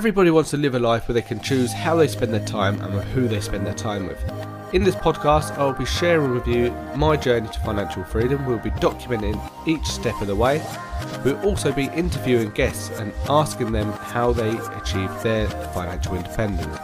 Everybody 0.00 0.30
wants 0.30 0.48
to 0.52 0.56
live 0.56 0.74
a 0.74 0.78
life 0.78 1.06
where 1.06 1.12
they 1.12 1.20
can 1.20 1.40
choose 1.40 1.74
how 1.74 1.94
they 1.94 2.08
spend 2.08 2.32
their 2.32 2.46
time 2.46 2.80
and 2.80 3.04
who 3.10 3.28
they 3.28 3.38
spend 3.38 3.66
their 3.66 3.74
time 3.74 4.06
with. 4.06 4.18
In 4.72 4.82
this 4.82 4.94
podcast, 4.94 5.54
I 5.58 5.64
will 5.66 5.74
be 5.74 5.84
sharing 5.84 6.30
with 6.30 6.46
you 6.46 6.70
my 6.96 7.18
journey 7.18 7.48
to 7.48 7.60
financial 7.60 8.04
freedom. 8.04 8.46
We'll 8.46 8.56
be 8.60 8.70
documenting 8.70 9.38
each 9.68 9.84
step 9.84 10.18
of 10.22 10.28
the 10.28 10.34
way. 10.34 10.64
We'll 11.22 11.38
also 11.46 11.70
be 11.70 11.88
interviewing 11.88 12.48
guests 12.52 12.88
and 12.98 13.12
asking 13.28 13.72
them 13.72 13.92
how 13.92 14.32
they 14.32 14.56
achieved 14.78 15.22
their 15.22 15.48
financial 15.74 16.16
independence. 16.16 16.78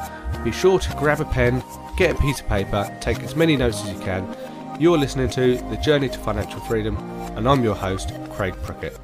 Be 0.45 0.53
sure 0.53 0.79
to 0.79 0.97
grab 0.97 1.23
a 1.23 1.25
pen, 1.25 1.65
get 1.97 2.19
a 2.19 2.21
piece 2.21 2.41
of 2.41 2.49
paper, 2.49 2.95
take 3.01 3.21
as 3.21 3.35
many 3.35 3.57
notes 3.57 3.83
as 3.83 3.95
you 3.95 4.01
can. 4.01 4.37
You're 4.79 4.99
listening 4.99 5.31
to 5.31 5.57
The 5.71 5.79
Journey 5.79 6.11
to 6.11 6.19
Financial 6.19 6.61
Freedom, 6.61 6.99
and 7.35 7.49
I'm 7.49 7.65
your 7.65 7.77
host, 7.77 8.13
Craig 8.33 8.55
Prickett. 8.63 9.01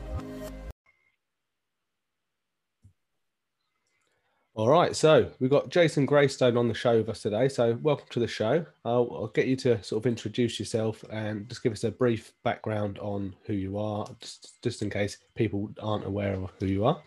All 4.54 4.68
right, 4.68 4.94
so 4.94 5.30
we've 5.40 5.48
got 5.48 5.70
Jason 5.70 6.06
Graystone 6.06 6.58
on 6.58 6.68
the 6.68 6.74
show 6.74 6.98
with 6.98 7.08
us 7.08 7.22
today. 7.22 7.48
So 7.48 7.78
welcome 7.80 8.06
to 8.10 8.20
the 8.20 8.28
show. 8.28 8.66
I'll, 8.84 9.08
I'll, 9.10 9.28
get 9.28 9.46
you 9.46 9.56
to 9.56 9.82
sort 9.82 10.02
of 10.02 10.06
introduce 10.06 10.58
yourself 10.58 11.02
and 11.10 11.48
just 11.48 11.62
give 11.62 11.72
us 11.72 11.84
a 11.84 11.90
brief 11.90 12.34
background 12.44 12.98
on 12.98 13.34
who 13.46 13.54
you 13.54 13.78
are, 13.78 14.06
just, 14.20 14.62
just 14.62 14.82
in 14.82 14.90
case 14.90 15.16
people 15.34 15.70
aren't 15.82 16.04
aware 16.04 16.34
of 16.34 16.50
who 16.60 16.66
you 16.66 16.84
are. 16.84 17.02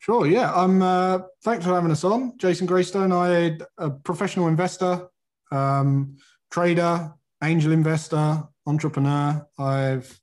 Sure. 0.00 0.26
Yeah. 0.26 0.52
I'm. 0.52 0.82
Uh, 0.82 1.20
thanks 1.44 1.64
for 1.64 1.74
having 1.74 1.92
us 1.92 2.02
on, 2.02 2.36
Jason 2.36 2.66
Graystone. 2.66 3.12
I'm 3.12 3.60
a 3.78 3.90
professional 3.90 4.48
investor, 4.48 5.06
um, 5.52 6.16
trader, 6.50 7.14
angel 7.44 7.70
investor, 7.70 8.42
entrepreneur. 8.66 9.46
I've 9.56 10.20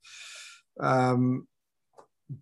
um, 0.78 1.48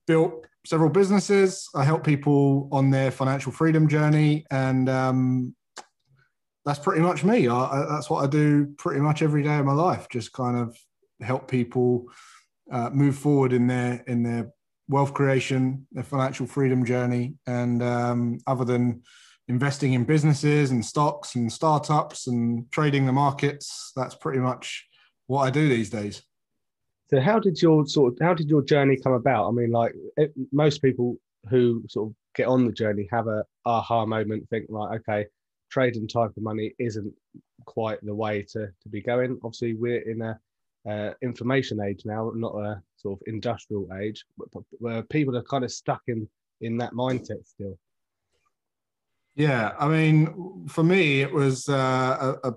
built 0.07 0.47
several 0.65 0.89
businesses. 0.89 1.67
I 1.75 1.83
help 1.83 2.03
people 2.03 2.69
on 2.71 2.89
their 2.89 3.11
financial 3.11 3.51
freedom 3.51 3.87
journey, 3.87 4.45
and 4.51 4.89
um, 4.89 5.55
that's 6.65 6.79
pretty 6.79 7.01
much 7.01 7.23
me. 7.23 7.47
I, 7.47 7.55
I, 7.55 7.85
that's 7.89 8.09
what 8.09 8.23
I 8.23 8.27
do 8.27 8.73
pretty 8.77 9.01
much 9.01 9.21
every 9.21 9.43
day 9.43 9.57
of 9.57 9.65
my 9.65 9.73
life. 9.73 10.07
Just 10.09 10.33
kind 10.33 10.57
of 10.57 10.77
help 11.21 11.49
people 11.49 12.05
uh, 12.71 12.89
move 12.91 13.15
forward 13.15 13.53
in 13.53 13.67
their 13.67 14.03
in 14.07 14.23
their 14.23 14.51
wealth 14.87 15.13
creation, 15.13 15.87
their 15.91 16.03
financial 16.03 16.45
freedom 16.45 16.85
journey, 16.85 17.35
and 17.47 17.81
um, 17.81 18.37
other 18.45 18.65
than 18.65 19.03
investing 19.47 19.93
in 19.93 20.05
businesses 20.05 20.71
and 20.71 20.85
stocks 20.85 21.35
and 21.35 21.51
startups 21.51 22.27
and 22.27 22.71
trading 22.71 23.05
the 23.05 23.11
markets, 23.11 23.91
that's 23.95 24.15
pretty 24.15 24.39
much 24.39 24.87
what 25.27 25.43
I 25.43 25.49
do 25.49 25.67
these 25.67 25.89
days. 25.89 26.21
So 27.11 27.19
how 27.19 27.39
did 27.39 27.61
your 27.61 27.85
sort 27.85 28.13
of 28.13 28.19
how 28.25 28.33
did 28.33 28.49
your 28.49 28.61
journey 28.61 28.97
come 28.97 29.13
about? 29.13 29.47
I 29.47 29.51
mean, 29.51 29.71
like 29.71 29.93
it, 30.17 30.33
most 30.51 30.81
people 30.81 31.17
who 31.49 31.83
sort 31.89 32.09
of 32.09 32.15
get 32.35 32.47
on 32.47 32.65
the 32.65 32.71
journey 32.71 33.07
have 33.11 33.27
a 33.27 33.43
aha 33.65 34.05
moment, 34.05 34.47
think 34.49 34.67
like, 34.69 35.01
okay, 35.01 35.25
trading 35.69 36.07
type 36.07 36.31
of 36.37 36.43
money 36.43 36.73
isn't 36.79 37.13
quite 37.65 37.99
the 38.03 38.15
way 38.15 38.43
to 38.53 38.67
to 38.67 38.89
be 38.89 39.01
going. 39.01 39.37
Obviously, 39.43 39.73
we're 39.73 40.09
in 40.09 40.21
a 40.21 40.39
uh, 40.89 41.13
information 41.21 41.81
age 41.81 42.03
now, 42.05 42.31
not 42.33 42.55
a 42.55 42.81
sort 42.95 43.19
of 43.19 43.27
industrial 43.27 43.87
age, 44.01 44.25
where 44.79 45.03
people 45.03 45.35
are 45.35 45.43
kind 45.43 45.65
of 45.65 45.71
stuck 45.71 46.01
in 46.07 46.27
in 46.61 46.77
that 46.77 46.93
mindset 46.93 47.45
still. 47.45 47.77
Yeah, 49.35 49.73
I 49.79 49.87
mean, 49.87 50.67
for 50.67 50.83
me, 50.83 51.21
it 51.21 51.31
was 51.31 51.67
uh, 51.69 52.37
a, 52.43 52.49
a 52.49 52.55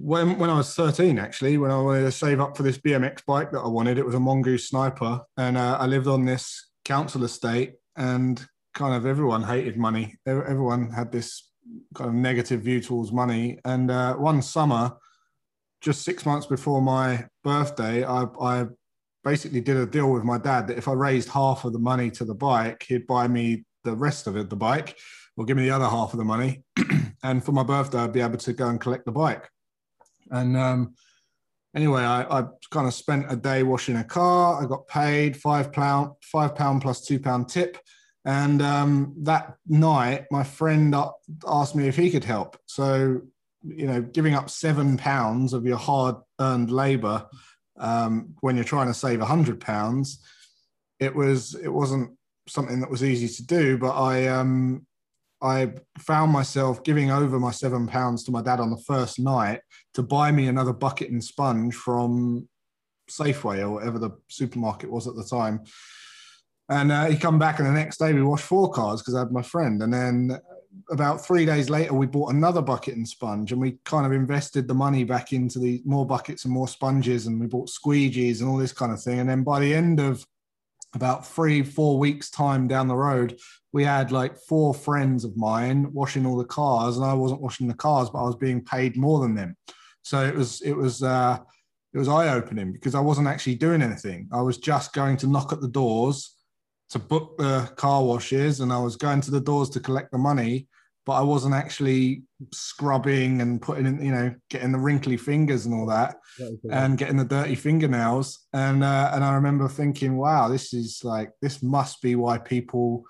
when 0.00 0.38
when 0.38 0.50
I 0.50 0.54
was 0.54 0.74
13, 0.74 1.18
actually, 1.18 1.58
when 1.58 1.70
I 1.70 1.80
wanted 1.80 2.02
to 2.02 2.12
save 2.12 2.40
up 2.40 2.56
for 2.56 2.62
this 2.62 2.78
BMX 2.78 3.24
bike 3.26 3.50
that 3.52 3.60
I 3.60 3.68
wanted, 3.68 3.98
it 3.98 4.06
was 4.06 4.14
a 4.14 4.20
Mongoose 4.20 4.68
Sniper, 4.68 5.20
and 5.36 5.56
uh, 5.56 5.76
I 5.78 5.86
lived 5.86 6.06
on 6.06 6.24
this 6.24 6.70
council 6.84 7.24
estate, 7.24 7.74
and 7.96 8.44
kind 8.74 8.94
of 8.94 9.06
everyone 9.06 9.42
hated 9.42 9.76
money. 9.76 10.16
Everyone 10.26 10.90
had 10.90 11.12
this 11.12 11.50
kind 11.94 12.08
of 12.08 12.14
negative 12.14 12.62
view 12.62 12.80
towards 12.80 13.12
money. 13.12 13.58
And 13.64 13.90
uh, 13.90 14.14
one 14.14 14.42
summer, 14.42 14.92
just 15.80 16.02
six 16.02 16.26
months 16.26 16.46
before 16.46 16.82
my 16.82 17.26
birthday, 17.44 18.04
I, 18.04 18.24
I 18.40 18.66
basically 19.24 19.60
did 19.60 19.76
a 19.76 19.86
deal 19.86 20.10
with 20.10 20.24
my 20.24 20.38
dad 20.38 20.66
that 20.68 20.78
if 20.78 20.88
I 20.88 20.92
raised 20.92 21.28
half 21.28 21.64
of 21.64 21.72
the 21.72 21.78
money 21.78 22.10
to 22.12 22.24
the 22.24 22.34
bike, 22.34 22.84
he'd 22.88 23.06
buy 23.06 23.28
me 23.28 23.64
the 23.84 23.94
rest 23.94 24.26
of 24.26 24.36
it, 24.36 24.50
the 24.50 24.56
bike, 24.56 24.96
or 25.36 25.44
give 25.44 25.56
me 25.56 25.64
the 25.64 25.74
other 25.74 25.88
half 25.88 26.12
of 26.12 26.18
the 26.18 26.24
money. 26.24 26.62
and 27.22 27.44
for 27.44 27.52
my 27.52 27.62
birthday, 27.62 27.98
I'd 27.98 28.12
be 28.12 28.20
able 28.20 28.38
to 28.38 28.52
go 28.52 28.68
and 28.68 28.80
collect 28.80 29.04
the 29.04 29.12
bike. 29.12 29.48
And 30.30 30.56
um, 30.56 30.94
anyway, 31.74 32.02
I, 32.02 32.40
I, 32.40 32.44
kind 32.70 32.86
of 32.86 32.94
spent 32.94 33.26
a 33.28 33.36
day 33.36 33.62
washing 33.62 33.96
a 33.96 34.04
car. 34.04 34.62
I 34.62 34.66
got 34.66 34.86
paid 34.86 35.36
five 35.36 35.72
pound, 35.72 36.12
five 36.22 36.54
pound 36.54 36.82
plus 36.82 37.04
two 37.04 37.18
pound 37.18 37.48
tip. 37.48 37.78
And 38.24 38.60
um, 38.62 39.14
that 39.22 39.56
night, 39.66 40.26
my 40.30 40.44
friend 40.44 40.94
asked 41.46 41.74
me 41.74 41.88
if 41.88 41.96
he 41.96 42.10
could 42.10 42.24
help. 42.24 42.58
So, 42.66 43.22
you 43.62 43.86
know, 43.86 44.02
giving 44.02 44.34
up 44.34 44.50
seven 44.50 44.96
pounds 44.96 45.52
of 45.52 45.64
your 45.64 45.78
hard 45.78 46.16
earned 46.38 46.70
labor 46.70 47.26
um, 47.78 48.34
when 48.40 48.56
you're 48.56 48.64
trying 48.64 48.88
to 48.88 48.94
save 48.94 49.20
a 49.20 49.26
hundred 49.26 49.60
pounds, 49.60 50.22
it 50.98 51.14
was 51.14 51.54
it 51.54 51.68
wasn't 51.68 52.16
something 52.46 52.80
that 52.80 52.90
was 52.90 53.02
easy 53.02 53.28
to 53.28 53.46
do. 53.46 53.78
But 53.78 53.98
I 53.98 54.28
um, 54.28 54.86
I 55.42 55.72
found 55.98 56.32
myself 56.32 56.82
giving 56.82 57.10
over 57.10 57.38
my 57.38 57.50
seven 57.50 57.86
pounds 57.86 58.24
to 58.24 58.30
my 58.30 58.42
dad 58.42 58.60
on 58.60 58.70
the 58.70 58.82
first 58.86 59.18
night 59.18 59.60
to 59.94 60.02
buy 60.02 60.30
me 60.32 60.48
another 60.48 60.72
bucket 60.72 61.10
and 61.10 61.22
sponge 61.22 61.74
from 61.74 62.48
Safeway 63.10 63.60
or 63.60 63.70
whatever 63.70 63.98
the 63.98 64.10
supermarket 64.28 64.90
was 64.90 65.08
at 65.08 65.16
the 65.16 65.24
time. 65.24 65.62
And 66.68 66.92
uh, 66.92 67.06
he 67.06 67.16
come 67.16 67.38
back, 67.38 67.58
and 67.58 67.66
the 67.66 67.72
next 67.72 67.98
day 67.98 68.12
we 68.12 68.22
washed 68.22 68.44
four 68.44 68.70
cars 68.70 69.00
because 69.00 69.14
I 69.14 69.20
had 69.20 69.32
my 69.32 69.42
friend. 69.42 69.82
And 69.82 69.92
then 69.92 70.38
about 70.90 71.24
three 71.24 71.44
days 71.44 71.68
later, 71.68 71.94
we 71.94 72.06
bought 72.06 72.32
another 72.32 72.62
bucket 72.62 72.94
and 72.94 73.08
sponge, 73.08 73.50
and 73.50 73.60
we 73.60 73.78
kind 73.84 74.06
of 74.06 74.12
invested 74.12 74.68
the 74.68 74.74
money 74.74 75.02
back 75.02 75.32
into 75.32 75.58
the 75.58 75.82
more 75.84 76.06
buckets 76.06 76.44
and 76.44 76.54
more 76.54 76.68
sponges, 76.68 77.26
and 77.26 77.40
we 77.40 77.46
bought 77.46 77.68
squeegees 77.68 78.40
and 78.40 78.48
all 78.48 78.56
this 78.56 78.72
kind 78.72 78.92
of 78.92 79.02
thing. 79.02 79.18
And 79.18 79.28
then 79.28 79.42
by 79.42 79.58
the 79.58 79.74
end 79.74 79.98
of 79.98 80.24
about 80.94 81.26
three, 81.26 81.62
four 81.62 81.98
weeks' 81.98 82.30
time 82.30 82.66
down 82.66 82.88
the 82.88 82.96
road, 82.96 83.38
we 83.72 83.84
had 83.84 84.10
like 84.10 84.36
four 84.36 84.74
friends 84.74 85.24
of 85.24 85.36
mine 85.36 85.92
washing 85.92 86.26
all 86.26 86.36
the 86.36 86.44
cars, 86.44 86.96
and 86.96 87.06
I 87.06 87.14
wasn't 87.14 87.40
washing 87.40 87.68
the 87.68 87.74
cars, 87.74 88.10
but 88.10 88.18
I 88.18 88.26
was 88.26 88.36
being 88.36 88.64
paid 88.64 88.96
more 88.96 89.20
than 89.20 89.34
them. 89.34 89.56
So 90.02 90.24
it 90.24 90.34
was 90.34 90.60
it 90.62 90.72
was 90.72 91.02
uh, 91.02 91.38
it 91.92 91.98
was 91.98 92.08
eye 92.08 92.28
opening 92.34 92.72
because 92.72 92.94
I 92.94 93.00
wasn't 93.00 93.28
actually 93.28 93.56
doing 93.56 93.82
anything. 93.82 94.28
I 94.32 94.42
was 94.42 94.58
just 94.58 94.92
going 94.92 95.16
to 95.18 95.26
knock 95.26 95.52
at 95.52 95.60
the 95.60 95.68
doors 95.68 96.36
to 96.90 96.98
book 96.98 97.38
the 97.38 97.70
car 97.76 98.04
washes, 98.04 98.60
and 98.60 98.72
I 98.72 98.78
was 98.78 98.96
going 98.96 99.20
to 99.22 99.30
the 99.30 99.40
doors 99.40 99.70
to 99.70 99.80
collect 99.80 100.10
the 100.10 100.18
money, 100.18 100.66
but 101.06 101.12
I 101.12 101.22
wasn't 101.22 101.54
actually 101.54 102.22
scrubbing 102.52 103.40
and 103.40 103.60
putting 103.60 103.86
in, 103.86 104.04
you 104.04 104.12
know, 104.12 104.34
getting 104.50 104.72
the 104.72 104.78
wrinkly 104.78 105.16
fingers 105.16 105.66
and 105.66 105.74
all 105.74 105.86
that, 105.86 106.16
and 106.70 106.98
getting 106.98 107.16
the 107.16 107.24
dirty 107.24 107.54
fingernails. 107.54 108.46
And 108.52 108.84
uh, 108.84 109.10
and 109.14 109.24
I 109.24 109.34
remember 109.34 109.68
thinking, 109.68 110.16
wow, 110.16 110.48
this 110.48 110.74
is 110.74 111.00
like 111.02 111.30
this 111.40 111.62
must 111.62 112.02
be 112.02 112.16
why 112.16 112.38
people 112.38 113.04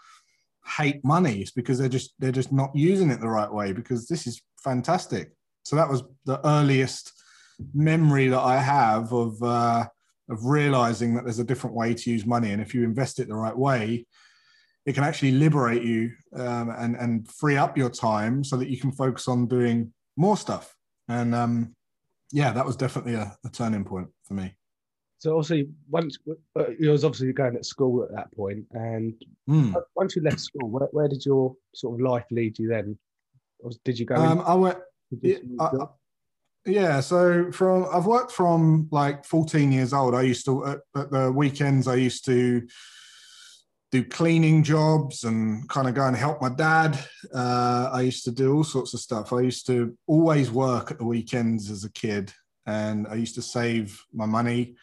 hate 0.79 1.05
money. 1.05 1.41
It's 1.41 1.51
because 1.51 1.79
they're 1.79 1.89
just 1.89 2.15
they're 2.19 2.33
just 2.33 2.53
not 2.53 2.71
using 2.75 3.11
it 3.11 3.21
the 3.21 3.29
right 3.29 3.53
way. 3.53 3.73
Because 3.73 4.07
this 4.07 4.27
is 4.27 4.41
fantastic. 4.63 5.33
So 5.65 5.77
that 5.77 5.89
was 5.89 6.03
the 6.25 6.45
earliest 6.47 7.13
memory 7.75 8.29
that 8.29 8.41
I 8.41 8.59
have 8.59 9.13
of 9.13 9.43
uh, 9.43 9.87
of 10.29 10.45
realizing 10.45 11.15
that 11.15 11.25
there's 11.25 11.41
a 11.41 11.45
different 11.45 11.77
way 11.77 11.95
to 11.95 12.11
use 12.11 12.25
money, 12.25 12.53
and 12.53 12.63
if 12.63 12.73
you 12.73 12.85
invest 12.85 13.19
it 13.19 13.29
the 13.29 13.35
right 13.35 13.57
way, 13.57 14.07
it 14.91 14.95
can 14.95 15.05
actually 15.05 15.31
liberate 15.31 15.85
you 15.85 16.11
um, 16.35 16.71
and 16.71 16.97
and 16.97 17.31
free 17.31 17.57
up 17.57 17.79
your 17.79 17.89
time 17.89 18.43
so 18.43 18.57
that 18.57 18.69
you 18.69 18.77
can 18.77 18.91
focus 18.91 19.29
on 19.29 19.47
doing 19.47 19.93
more 20.17 20.37
stuff. 20.37 20.75
And 21.09 21.33
um, 21.33 21.77
yeah, 22.33 22.53
that 22.53 22.67
was 22.67 22.75
definitely 22.75 23.15
a, 23.15 23.37
a 23.45 23.49
turning 23.51 23.85
point 23.85 24.09
for 24.25 24.35
me. 24.35 24.53
So 25.19 25.37
obviously, 25.37 25.69
once 25.89 26.19
uh, 26.59 26.71
you 26.77 26.91
was 26.91 27.05
obviously 27.05 27.33
going 27.33 27.55
at 27.55 27.65
school 27.65 28.03
at 28.03 28.11
that 28.17 28.35
point, 28.35 28.65
and 28.73 29.15
mm. 29.49 29.81
once 29.95 30.17
you 30.17 30.23
left 30.23 30.41
school, 30.41 30.69
where, 30.69 30.89
where, 30.91 31.09
did 31.09 31.25
your 31.25 31.55
sort 31.73 31.95
of 31.95 32.01
life 32.01 32.25
lead 32.33 32.59
you 32.59 32.69
then? 32.69 32.99
did 33.85 33.99
you 33.99 34.07
go? 34.07 34.17
Um, 34.17 34.43
I 34.45 34.55
went. 34.55 34.79
I, 35.61 35.71
yeah, 36.67 37.01
so 37.01 37.53
from 37.53 37.87
I've 37.93 38.07
worked 38.07 38.33
from 38.33 38.89
like 38.91 39.25
14 39.25 39.71
years 39.71 39.93
old. 39.93 40.17
I 40.17 40.23
used 40.23 40.47
to 40.47 40.67
at, 40.67 40.79
at 40.97 41.11
the 41.13 41.31
weekends. 41.31 41.87
I 41.87 41.95
used 41.95 42.25
to 42.25 42.67
do 43.91 44.05
cleaning 44.05 44.63
jobs 44.63 45.25
and 45.25 45.69
kind 45.69 45.89
of 45.89 45.95
go 45.95 46.07
and 46.07 46.17
help 46.17 46.41
my 46.41 46.49
dad. 46.49 46.99
Uh, 47.35 47.91
I 47.93 48.03
used 48.03 48.25
to 48.25 48.31
do 48.31 48.55
all 48.55 48.65
sorts 48.65 48.95
of 48.95 49.01
stuff. 49.01 49.33
I 49.33 49.41
used 49.41 49.67
to 49.67 49.97
always 50.07 50.51
work 50.51 50.91
at 50.91 50.99
the 50.99 51.05
weekends 51.05 51.71
as 51.71 51.85
a 51.85 51.93
kid, 51.93 52.33
and 52.67 53.07
I 53.09 53.15
used 53.15 53.35
to 53.35 53.43
save 53.43 54.01
my 54.13 54.27
money. 54.27 54.77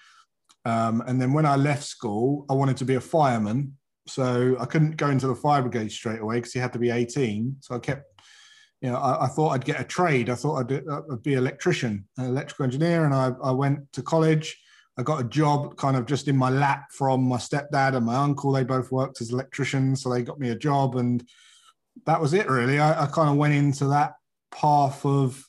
Um, 0.65 1.01
and 1.07 1.21
then 1.21 1.31
when 1.31 1.45
I 1.45 1.56
left 1.56 1.83
school, 1.83 2.45
I 2.50 2.54
wanted 2.54 2.75
to 2.77 2.86
be 2.86 2.95
a 2.95 3.01
fireman. 3.01 3.77
So 4.07 4.57
I 4.59 4.65
couldn't 4.65 4.98
go 4.98 5.10
into 5.10 5.27
the 5.27 5.36
fire 5.36 5.62
brigade 5.62 5.92
straight 5.92 6.19
away 6.19 6.36
because 6.36 6.56
you 6.56 6.62
had 6.62 6.74
to 6.74 6.80
be 6.80 6.89
18. 6.89 7.57
So 7.62 7.75
I 7.75 7.80
kept, 7.80 8.03
you 8.81 8.89
know, 8.89 8.98
I, 8.98 9.25
I 9.25 9.27
thought 9.27 9.50
I'd 9.50 9.65
get 9.65 9.80
a 9.80 9.86
trade. 9.86 10.30
I 10.30 10.36
thought 10.36 10.60
I'd, 10.60 10.83
I'd 10.89 11.24
be 11.24 11.33
an 11.33 11.39
electrician, 11.39 12.06
an 12.18 12.25
electrical 12.25 12.65
engineer. 12.65 13.06
And 13.06 13.13
I, 13.13 13.31
I 13.42 13.51
went 13.51 13.92
to 13.94 14.01
college. 14.01 14.57
I 14.98 15.04
got 15.04 15.22
a 15.22 15.26
job 15.26 15.78
kind 15.78 15.96
of 15.96 16.08
just 16.08 16.28
in 16.28 16.36
my 16.36 16.50
lap 16.50 16.92
from 16.92 17.24
my 17.24 17.38
stepdad 17.38 17.96
and 17.96 18.06
my 18.06 18.16
uncle. 18.16 18.52
They 18.52 18.64
both 18.64 18.92
worked 18.92 19.22
as 19.22 19.32
electricians, 19.32 20.02
so 20.02 20.10
they 20.10 20.24
got 20.24 20.40
me 20.40 20.50
a 20.50 20.56
job, 20.56 20.96
and 20.96 21.24
that 22.06 22.20
was 22.20 22.34
it. 22.34 22.50
Really, 22.50 22.80
I, 22.80 23.04
I 23.04 23.06
kind 23.06 23.30
of 23.30 23.36
went 23.36 23.54
into 23.54 23.88
that 23.88 24.14
path 24.52 25.06
of 25.06 25.44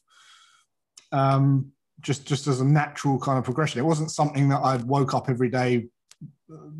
um, 1.12 1.72
just 2.00 2.26
just 2.26 2.46
as 2.46 2.60
a 2.60 2.64
natural 2.64 3.18
kind 3.18 3.38
of 3.38 3.44
progression. 3.44 3.80
It 3.80 3.86
wasn't 3.86 4.10
something 4.10 4.50
that 4.50 4.62
I'd 4.62 4.84
woke 4.84 5.14
up 5.14 5.30
every 5.30 5.48
day 5.48 5.88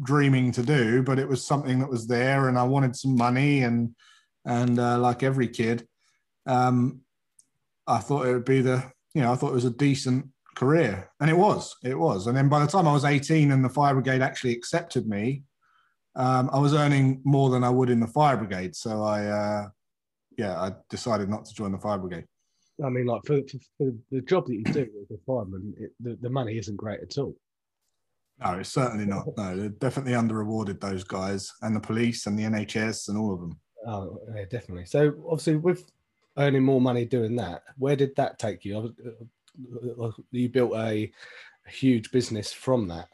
dreaming 0.03 0.53
to 0.53 0.63
do, 0.63 1.03
but 1.03 1.19
it 1.19 1.29
was 1.29 1.47
something 1.47 1.79
that 1.79 1.91
was 1.91 2.07
there, 2.07 2.49
and 2.49 2.59
I 2.59 2.65
wanted 2.65 2.97
some 2.97 3.17
money, 3.17 3.63
and 3.63 3.95
and 4.45 4.79
uh, 4.79 4.99
like 4.99 5.23
every 5.23 5.49
kid, 5.49 5.89
um, 6.45 7.01
I 7.87 7.99
thought 7.99 8.27
it 8.27 8.35
would 8.35 8.45
be 8.45 8.61
the 8.61 8.85
you 9.15 9.23
know 9.23 9.33
I 9.33 9.37
thought 9.37 9.53
it 9.53 9.55
was 9.55 9.65
a 9.65 9.71
decent 9.71 10.27
career, 10.59 11.09
and 11.21 11.31
it 11.31 11.37
was, 11.37 11.77
it 11.85 11.97
was. 11.97 12.27
And 12.27 12.37
then 12.37 12.49
by 12.49 12.59
the 12.59 12.67
time 12.67 12.89
I 12.89 12.93
was 12.93 13.05
18 13.05 13.53
and 13.53 13.65
the 13.65 13.69
fire 13.69 13.95
brigade 13.95 14.23
actually 14.23 14.53
accepted 14.53 15.07
me, 15.07 15.45
um, 16.17 16.51
I 16.53 16.59
was 16.59 16.75
earning 16.75 17.21
more 17.25 17.49
than 17.49 17.63
I 17.63 17.71
would 17.71 17.91
in 17.91 18.01
the 18.01 18.09
fire 18.09 18.37
brigade. 18.37 18.75
So 18.75 19.03
I, 19.05 19.27
uh, 19.27 19.69
yeah, 20.37 20.61
I 20.61 20.73
decided 20.91 21.29
not 21.29 21.45
to 21.45 21.55
join 21.55 21.71
the 21.71 21.79
fire 21.79 21.99
brigade. 21.99 22.25
I 22.85 22.89
mean, 22.89 23.07
like 23.07 23.23
for, 23.25 23.41
for, 23.43 23.59
for 23.79 23.93
the 24.11 24.21
job 24.23 24.47
that 24.47 24.55
you 24.55 24.65
do 24.65 24.89
as 25.01 25.11
a 25.13 25.21
fireman, 25.25 25.75
it, 25.79 25.93
the, 26.01 26.19
the 26.21 26.31
money 26.31 26.59
isn't 26.59 26.77
great 26.77 27.01
at 27.01 27.17
all. 27.19 27.37
No, 28.45 28.59
it's 28.59 28.73
certainly 28.73 29.07
not. 29.07 29.27
No, 29.37 29.57
they're 29.57 29.69
definitely 29.69 30.15
under 30.15 30.35
rewarded 30.35 30.81
those 30.81 31.05
guys 31.05 31.53
and 31.63 31.75
the 31.75 31.81
police 31.81 32.27
and 32.27 32.37
the 32.37 32.45
NHS 32.45 33.09
and 33.09 33.19
all 33.19 33.33
of 33.33 33.41
them. 33.41 33.59
Oh, 33.87 34.19
yeah, 34.35 34.45
definitely. 34.51 34.87
So 34.87 35.15
obviously, 35.25 35.57
with 35.57 35.89
earning 36.37 36.65
more 36.65 36.81
money 36.81 37.05
doing 37.05 37.37
that, 37.37 37.63
where 37.77 37.97
did 37.97 38.15
that 38.17 38.39
take 38.39 38.65
you? 38.65 38.95
You 40.31 40.49
built 40.49 40.73
a, 40.75 41.11
a 41.67 41.71
huge 41.71 42.11
business 42.11 42.53
from 42.53 42.89
that. 42.89 43.09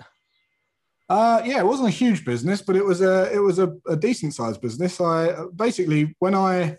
Uh, 1.09 1.43
yeah, 1.45 1.59
it 1.59 1.67
wasn't 1.67 1.89
a 1.89 1.93
huge 1.93 2.25
business, 2.25 2.63
but 2.63 2.77
it 2.77 2.85
was 2.85 3.03
a 3.03 3.31
it 3.33 3.39
was 3.39 3.59
a, 3.59 3.75
a 3.87 3.97
decent 3.97 4.35
sized 4.35 4.61
business. 4.61 5.01
I 5.01 5.35
basically 5.55 6.15
when 6.19 6.35
I 6.35 6.79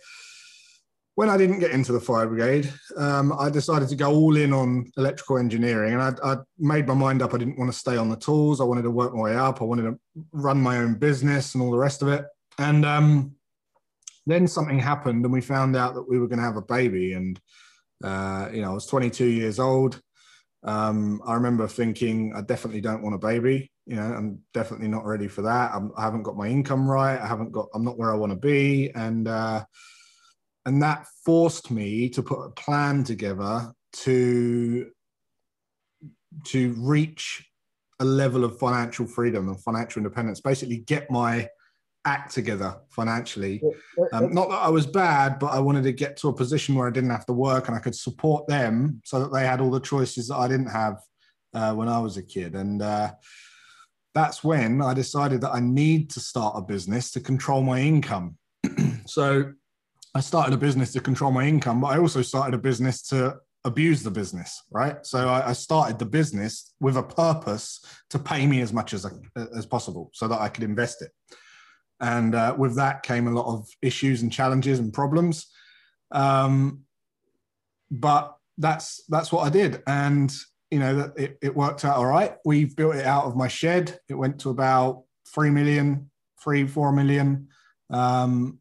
when 1.15 1.29
I 1.29 1.37
didn't 1.37 1.59
get 1.59 1.71
into 1.71 1.93
the 1.93 1.99
fire 1.99 2.27
brigade, 2.27 2.71
um, 2.97 3.31
I 3.39 3.49
decided 3.49 3.87
to 3.89 3.95
go 3.95 4.13
all 4.13 4.35
in 4.35 4.51
on 4.51 4.91
electrical 4.97 5.37
engineering, 5.37 5.93
and 5.93 6.01
I, 6.01 6.13
I, 6.23 6.37
made 6.59 6.87
my 6.87 6.93
mind 6.93 7.21
up. 7.21 7.33
I 7.33 7.37
didn't 7.37 7.57
want 7.57 7.71
to 7.71 7.77
stay 7.77 7.95
on 7.95 8.09
the 8.09 8.17
tools. 8.17 8.59
I 8.59 8.65
wanted 8.65 8.81
to 8.83 8.91
work 8.91 9.13
my 9.13 9.21
way 9.21 9.35
up. 9.35 9.61
I 9.61 9.65
wanted 9.65 9.83
to 9.83 9.99
run 10.33 10.61
my 10.61 10.77
own 10.77 10.95
business 10.95 11.55
and 11.55 11.63
all 11.63 11.71
the 11.71 11.77
rest 11.77 12.01
of 12.01 12.09
it. 12.09 12.25
And 12.57 12.85
um, 12.85 13.35
then 14.25 14.47
something 14.47 14.77
happened, 14.77 15.23
and 15.23 15.33
we 15.33 15.39
found 15.39 15.75
out 15.77 15.93
that 15.93 16.09
we 16.09 16.19
were 16.19 16.27
going 16.27 16.39
to 16.39 16.45
have 16.45 16.57
a 16.57 16.61
baby. 16.61 17.13
And 17.13 17.39
uh, 18.03 18.49
you 18.53 18.61
know, 18.61 18.71
I 18.71 18.73
was 18.73 18.85
22 18.85 19.25
years 19.25 19.59
old. 19.59 20.01
Um, 20.63 21.21
I 21.25 21.35
remember 21.35 21.67
thinking, 21.67 22.33
I 22.35 22.41
definitely 22.41 22.81
don't 22.81 23.03
want 23.03 23.15
a 23.15 23.19
baby. 23.19 23.71
You 23.85 23.97
know, 23.97 24.03
I'm 24.03 24.39
definitely 24.53 24.87
not 24.87 25.05
ready 25.05 25.27
for 25.27 25.43
that. 25.43 25.71
I'm, 25.73 25.91
I 25.95 26.03
have 26.03 26.13
not 26.13 26.23
got 26.23 26.37
my 26.37 26.47
income 26.47 26.89
right. 26.89 27.19
I 27.19 27.27
haven't 27.27 27.51
got. 27.51 27.67
I'm 27.73 27.83
not 27.83 27.99
where 27.99 28.11
I 28.11 28.15
want 28.15 28.31
to 28.31 28.35
be, 28.35 28.89
and 28.95 29.27
uh, 29.27 29.63
and 30.65 30.81
that 30.81 31.05
forced 31.23 31.69
me 31.69 32.09
to 32.09 32.23
put 32.23 32.39
a 32.39 32.49
plan 32.49 33.03
together 33.03 33.71
to 33.93 34.89
to 36.45 36.73
reach 36.79 37.47
a 37.99 38.05
level 38.05 38.43
of 38.43 38.57
financial 38.59 39.05
freedom 39.05 39.47
and 39.47 39.61
financial 39.63 39.99
independence 39.99 40.41
basically 40.41 40.79
get 40.79 41.09
my 41.09 41.47
act 42.05 42.33
together 42.33 42.75
financially 42.89 43.61
um, 44.13 44.31
not 44.33 44.49
that 44.49 44.61
i 44.61 44.69
was 44.69 44.85
bad 44.85 45.39
but 45.39 45.47
i 45.47 45.59
wanted 45.59 45.83
to 45.83 45.91
get 45.91 46.15
to 46.17 46.27
a 46.29 46.33
position 46.33 46.75
where 46.75 46.87
i 46.87 46.91
didn't 46.91 47.09
have 47.09 47.25
to 47.25 47.33
work 47.33 47.67
and 47.67 47.75
i 47.75 47.79
could 47.79 47.95
support 47.95 48.47
them 48.47 49.01
so 49.03 49.19
that 49.19 49.33
they 49.33 49.45
had 49.45 49.59
all 49.59 49.71
the 49.71 49.79
choices 49.79 50.27
that 50.27 50.35
i 50.37 50.47
didn't 50.47 50.69
have 50.69 51.01
uh, 51.53 51.73
when 51.73 51.87
i 51.87 51.99
was 51.99 52.17
a 52.17 52.23
kid 52.23 52.55
and 52.55 52.81
uh, 52.81 53.11
that's 54.13 54.43
when 54.43 54.81
i 54.81 54.93
decided 54.93 55.41
that 55.41 55.51
i 55.51 55.59
need 55.59 56.09
to 56.09 56.19
start 56.19 56.53
a 56.55 56.61
business 56.61 57.11
to 57.11 57.19
control 57.19 57.61
my 57.61 57.79
income 57.79 58.37
so 59.05 59.51
I 60.15 60.21
started 60.21 60.53
a 60.53 60.57
business 60.57 60.93
to 60.93 61.01
control 61.01 61.29
my 61.29 61.45
income, 61.45 61.81
but 61.81 61.87
I 61.87 61.99
also 61.99 62.21
started 62.21 62.53
a 62.53 62.57
business 62.57 63.01
to 63.09 63.35
abuse 63.65 64.01
the 64.01 64.11
business, 64.11 64.63
right? 64.71 65.05
So 65.05 65.27
I, 65.27 65.49
I 65.49 65.53
started 65.53 65.99
the 65.99 66.05
business 66.05 66.73
with 66.79 66.95
a 66.95 67.03
purpose 67.03 67.81
to 68.11 68.19
pay 68.19 68.47
me 68.47 68.61
as 68.61 68.71
much 68.71 68.93
as 68.93 69.05
as 69.35 69.65
possible, 69.65 70.11
so 70.13 70.29
that 70.29 70.39
I 70.39 70.47
could 70.47 70.63
invest 70.63 71.01
it. 71.01 71.11
And 71.99 72.35
uh, 72.35 72.55
with 72.57 72.75
that 72.75 73.03
came 73.03 73.27
a 73.27 73.31
lot 73.31 73.47
of 73.47 73.67
issues 73.81 74.21
and 74.21 74.31
challenges 74.31 74.79
and 74.79 74.93
problems. 74.93 75.47
Um, 76.11 76.81
but 77.89 78.37
that's 78.57 79.03
that's 79.09 79.31
what 79.31 79.45
I 79.45 79.49
did, 79.49 79.83
and 79.85 80.33
you 80.71 80.79
know 80.79 81.11
it, 81.15 81.37
it 81.41 81.55
worked 81.55 81.85
out 81.85 81.97
all 81.97 82.05
right. 82.05 82.35
We 82.45 82.65
built 82.65 82.95
it 82.95 83.05
out 83.05 83.25
of 83.25 83.35
my 83.35 83.47
shed. 83.47 83.99
It 84.09 84.15
went 84.15 84.39
to 84.41 84.49
about 84.49 85.03
three 85.33 85.49
million, 85.49 86.09
three 86.41 86.67
four 86.67 86.91
million. 86.91 87.49
Um, 87.89 88.59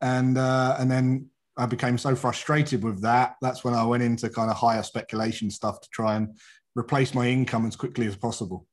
and 0.00 0.36
uh, 0.36 0.76
and 0.78 0.90
then 0.90 1.30
I 1.56 1.66
became 1.66 1.98
so 1.98 2.14
frustrated 2.14 2.82
with 2.82 3.02
that. 3.02 3.36
That's 3.40 3.64
when 3.64 3.74
I 3.74 3.84
went 3.84 4.02
into 4.02 4.28
kind 4.28 4.50
of 4.50 4.56
higher 4.56 4.82
speculation 4.82 5.50
stuff 5.50 5.80
to 5.80 5.88
try 5.90 6.16
and 6.16 6.36
replace 6.74 7.14
my 7.14 7.26
income 7.28 7.66
as 7.66 7.76
quickly 7.76 8.06
as 8.06 8.16
possible. 8.16 8.66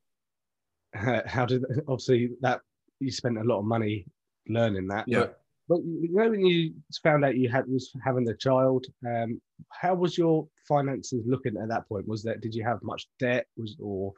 How 0.94 1.46
did 1.46 1.64
obviously 1.88 2.32
that 2.42 2.62
you 3.00 3.12
spent 3.12 3.38
a 3.38 3.44
lot 3.44 3.60
of 3.60 3.66
money 3.66 4.06
learning 4.48 4.88
that? 4.88 5.08
Yeah. 5.08 5.20
But, 5.20 5.42
but 5.68 5.78
you 5.84 6.10
know 6.12 6.30
when 6.30 6.46
you 6.46 6.74
found 7.04 7.24
out 7.24 7.38
you 7.38 7.50
had 7.50 7.68
was 7.68 7.92
having 8.04 8.28
a 8.30 8.36
child, 8.36 8.86
um, 9.08 9.42
how 9.70 9.96
was 9.96 10.18
your 10.18 10.48
finances 10.68 11.24
looking 11.28 11.58
at 11.58 11.70
that 11.70 11.88
point? 11.88 12.08
Was 12.08 12.24
that 12.24 12.42
did 12.42 12.56
you 12.56 12.64
have 12.64 12.82
much 12.82 13.08
debt? 13.20 13.46
Was 13.58 13.76
or 13.80 14.14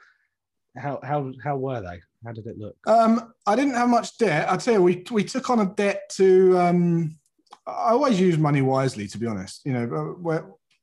how 0.78 1.00
how 1.04 1.32
how 1.44 1.58
were 1.58 1.82
they? 1.82 2.00
How 2.26 2.34
did 2.34 2.48
it 2.48 2.58
look? 2.58 2.76
Um, 2.88 3.34
I 3.46 3.56
didn't 3.56 3.74
have 3.74 3.90
much 3.90 4.18
debt. 4.18 4.50
I'd 4.50 4.62
say 4.62 4.78
we 4.78 5.04
we 5.12 5.24
took 5.24 5.50
on 5.50 5.60
a 5.60 5.66
debt 5.66 6.10
to. 6.14 6.58
Um, 6.60 7.18
I 7.68 7.92
always 7.92 8.20
use 8.20 8.38
money 8.38 8.62
wisely, 8.62 9.08
to 9.08 9.18
be 9.18 9.28
honest. 9.28 9.62
You 9.66 9.74
know, 9.74 10.18
uh, 10.26 10.42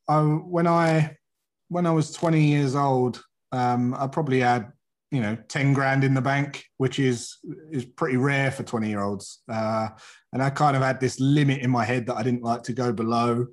I, 0.09 0.23
when 0.23 0.67
I 0.67 1.17
when 1.69 1.87
I 1.87 1.91
was 1.91 2.13
20 2.13 2.43
years 2.43 2.75
old, 2.75 3.23
um, 3.53 3.95
I 3.95 4.07
probably 4.07 4.41
had 4.41 4.73
you 5.11 5.21
know 5.21 5.37
10 5.49 5.73
grand 5.73 6.05
in 6.05 6.15
the 6.15 6.21
bank, 6.21 6.65
which 6.77 6.99
is 6.99 7.39
is 7.71 7.85
pretty 7.85 8.17
rare 8.17 8.51
for 8.51 8.63
20 8.63 8.89
year 8.89 9.03
olds. 9.03 9.41
Uh, 9.51 9.89
and 10.33 10.43
I 10.43 10.51
kind 10.51 10.77
of 10.77 10.83
had 10.83 11.01
this 11.01 11.19
limit 11.19 11.61
in 11.61 11.71
my 11.71 11.85
head 11.85 12.07
that 12.07 12.17
I 12.17 12.23
didn't 12.23 12.43
like 12.43 12.63
to 12.65 12.73
go 12.73 12.93
below. 12.93 13.47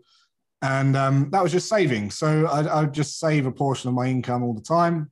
And 0.62 0.98
um, 0.98 1.30
that 1.32 1.44
was 1.44 1.52
just 1.52 1.70
saving. 1.70 2.12
So 2.12 2.48
I'd, 2.48 2.68
I'd, 2.68 2.94
just 2.94 3.20
save 3.20 3.46
a 3.46 3.52
portion 3.52 3.88
of 3.88 3.94
my 3.94 4.08
income 4.08 4.42
all 4.42 4.54
the 4.54 4.62
time. 4.62 5.12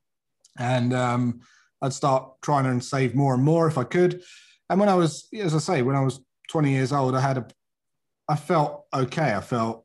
And 0.58 0.94
um, 0.94 1.42
I'd 1.82 1.94
start 1.94 2.42
trying 2.42 2.64
to 2.80 2.84
save 2.84 3.14
more 3.14 3.34
and 3.34 3.44
more 3.44 3.68
if 3.68 3.78
I 3.78 3.84
could. 3.84 4.24
And 4.70 4.80
when 4.80 4.90
I 4.90 4.96
was, 4.96 5.28
as 5.38 5.54
I 5.54 5.60
say, 5.60 5.82
when 5.82 5.96
I 5.96 6.02
was 6.02 6.20
20 6.50 6.72
years 6.72 6.92
old, 6.92 7.16
I 7.16 7.22
had 7.22 7.38
a, 7.38 7.48
I 8.28 8.36
felt 8.36 8.86
okay. 8.94 9.34
I 9.34 9.42
felt 9.42 9.83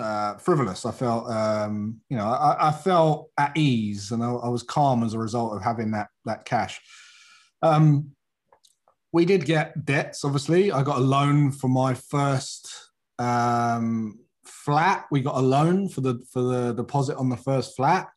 uh, 0.00 0.36
frivolous. 0.36 0.84
I 0.84 0.92
felt, 0.92 1.28
um, 1.30 2.00
you 2.08 2.16
know, 2.16 2.26
I, 2.26 2.68
I, 2.68 2.72
felt 2.72 3.30
at 3.38 3.56
ease 3.56 4.10
and 4.12 4.22
I, 4.22 4.30
I, 4.30 4.48
was 4.48 4.62
calm 4.62 5.02
as 5.02 5.14
a 5.14 5.18
result 5.18 5.54
of 5.54 5.62
having 5.62 5.90
that 5.92 6.08
that 6.24 6.44
cash. 6.44 6.80
Um, 7.62 8.10
we 9.12 9.24
did 9.24 9.44
get 9.44 9.84
debts, 9.84 10.24
obviously. 10.24 10.70
I 10.70 10.82
got 10.82 10.98
a 10.98 11.02
loan 11.02 11.50
for 11.50 11.68
my 11.68 11.94
first 11.94 12.90
um, 13.18 14.18
flat. 14.44 15.06
We 15.10 15.20
got 15.20 15.36
a 15.36 15.42
loan 15.42 15.88
for 15.88 16.00
the 16.00 16.24
for 16.32 16.42
the 16.42 16.72
deposit 16.72 17.16
on 17.16 17.28
the 17.28 17.36
first 17.36 17.76
flat. 17.76 18.08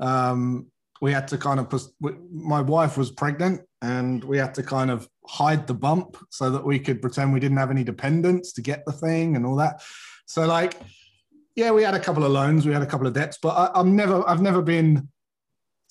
Um, 0.00 0.66
we 1.00 1.12
had 1.12 1.28
to 1.28 1.38
kind 1.38 1.60
of 1.60 1.90
my 2.30 2.60
wife 2.60 2.96
was 2.96 3.10
pregnant 3.10 3.60
and 3.82 4.24
we 4.24 4.38
had 4.38 4.54
to 4.54 4.62
kind 4.62 4.90
of 4.90 5.08
hide 5.26 5.66
the 5.66 5.74
bump 5.74 6.16
so 6.30 6.50
that 6.50 6.64
we 6.64 6.78
could 6.78 7.02
pretend 7.02 7.32
we 7.32 7.40
didn't 7.40 7.58
have 7.58 7.70
any 7.70 7.84
dependents 7.84 8.52
to 8.52 8.62
get 8.62 8.84
the 8.86 8.92
thing 8.92 9.36
and 9.36 9.44
all 9.44 9.56
that 9.56 9.82
so 10.26 10.46
like 10.46 10.80
yeah 11.56 11.70
we 11.70 11.82
had 11.82 11.94
a 11.94 12.00
couple 12.00 12.24
of 12.24 12.32
loans 12.32 12.66
we 12.66 12.72
had 12.72 12.82
a 12.82 12.86
couple 12.86 13.06
of 13.06 13.12
debts 13.12 13.38
but 13.40 13.50
I, 13.50 13.70
i'm 13.74 13.94
never 13.96 14.28
i've 14.28 14.40
never 14.40 14.62
been 14.62 15.08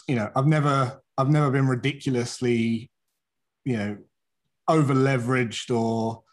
you 0.08 0.16
know 0.16 0.32
i've 0.36 0.48
never 0.48 1.02
i've 1.18 1.30
never 1.30 1.50
been 1.50 1.68
ridiculously 1.68 2.92
you 3.66 3.78
know 3.78 3.98
over 4.68 4.94
leveraged 4.94 5.76
or 5.76 6.24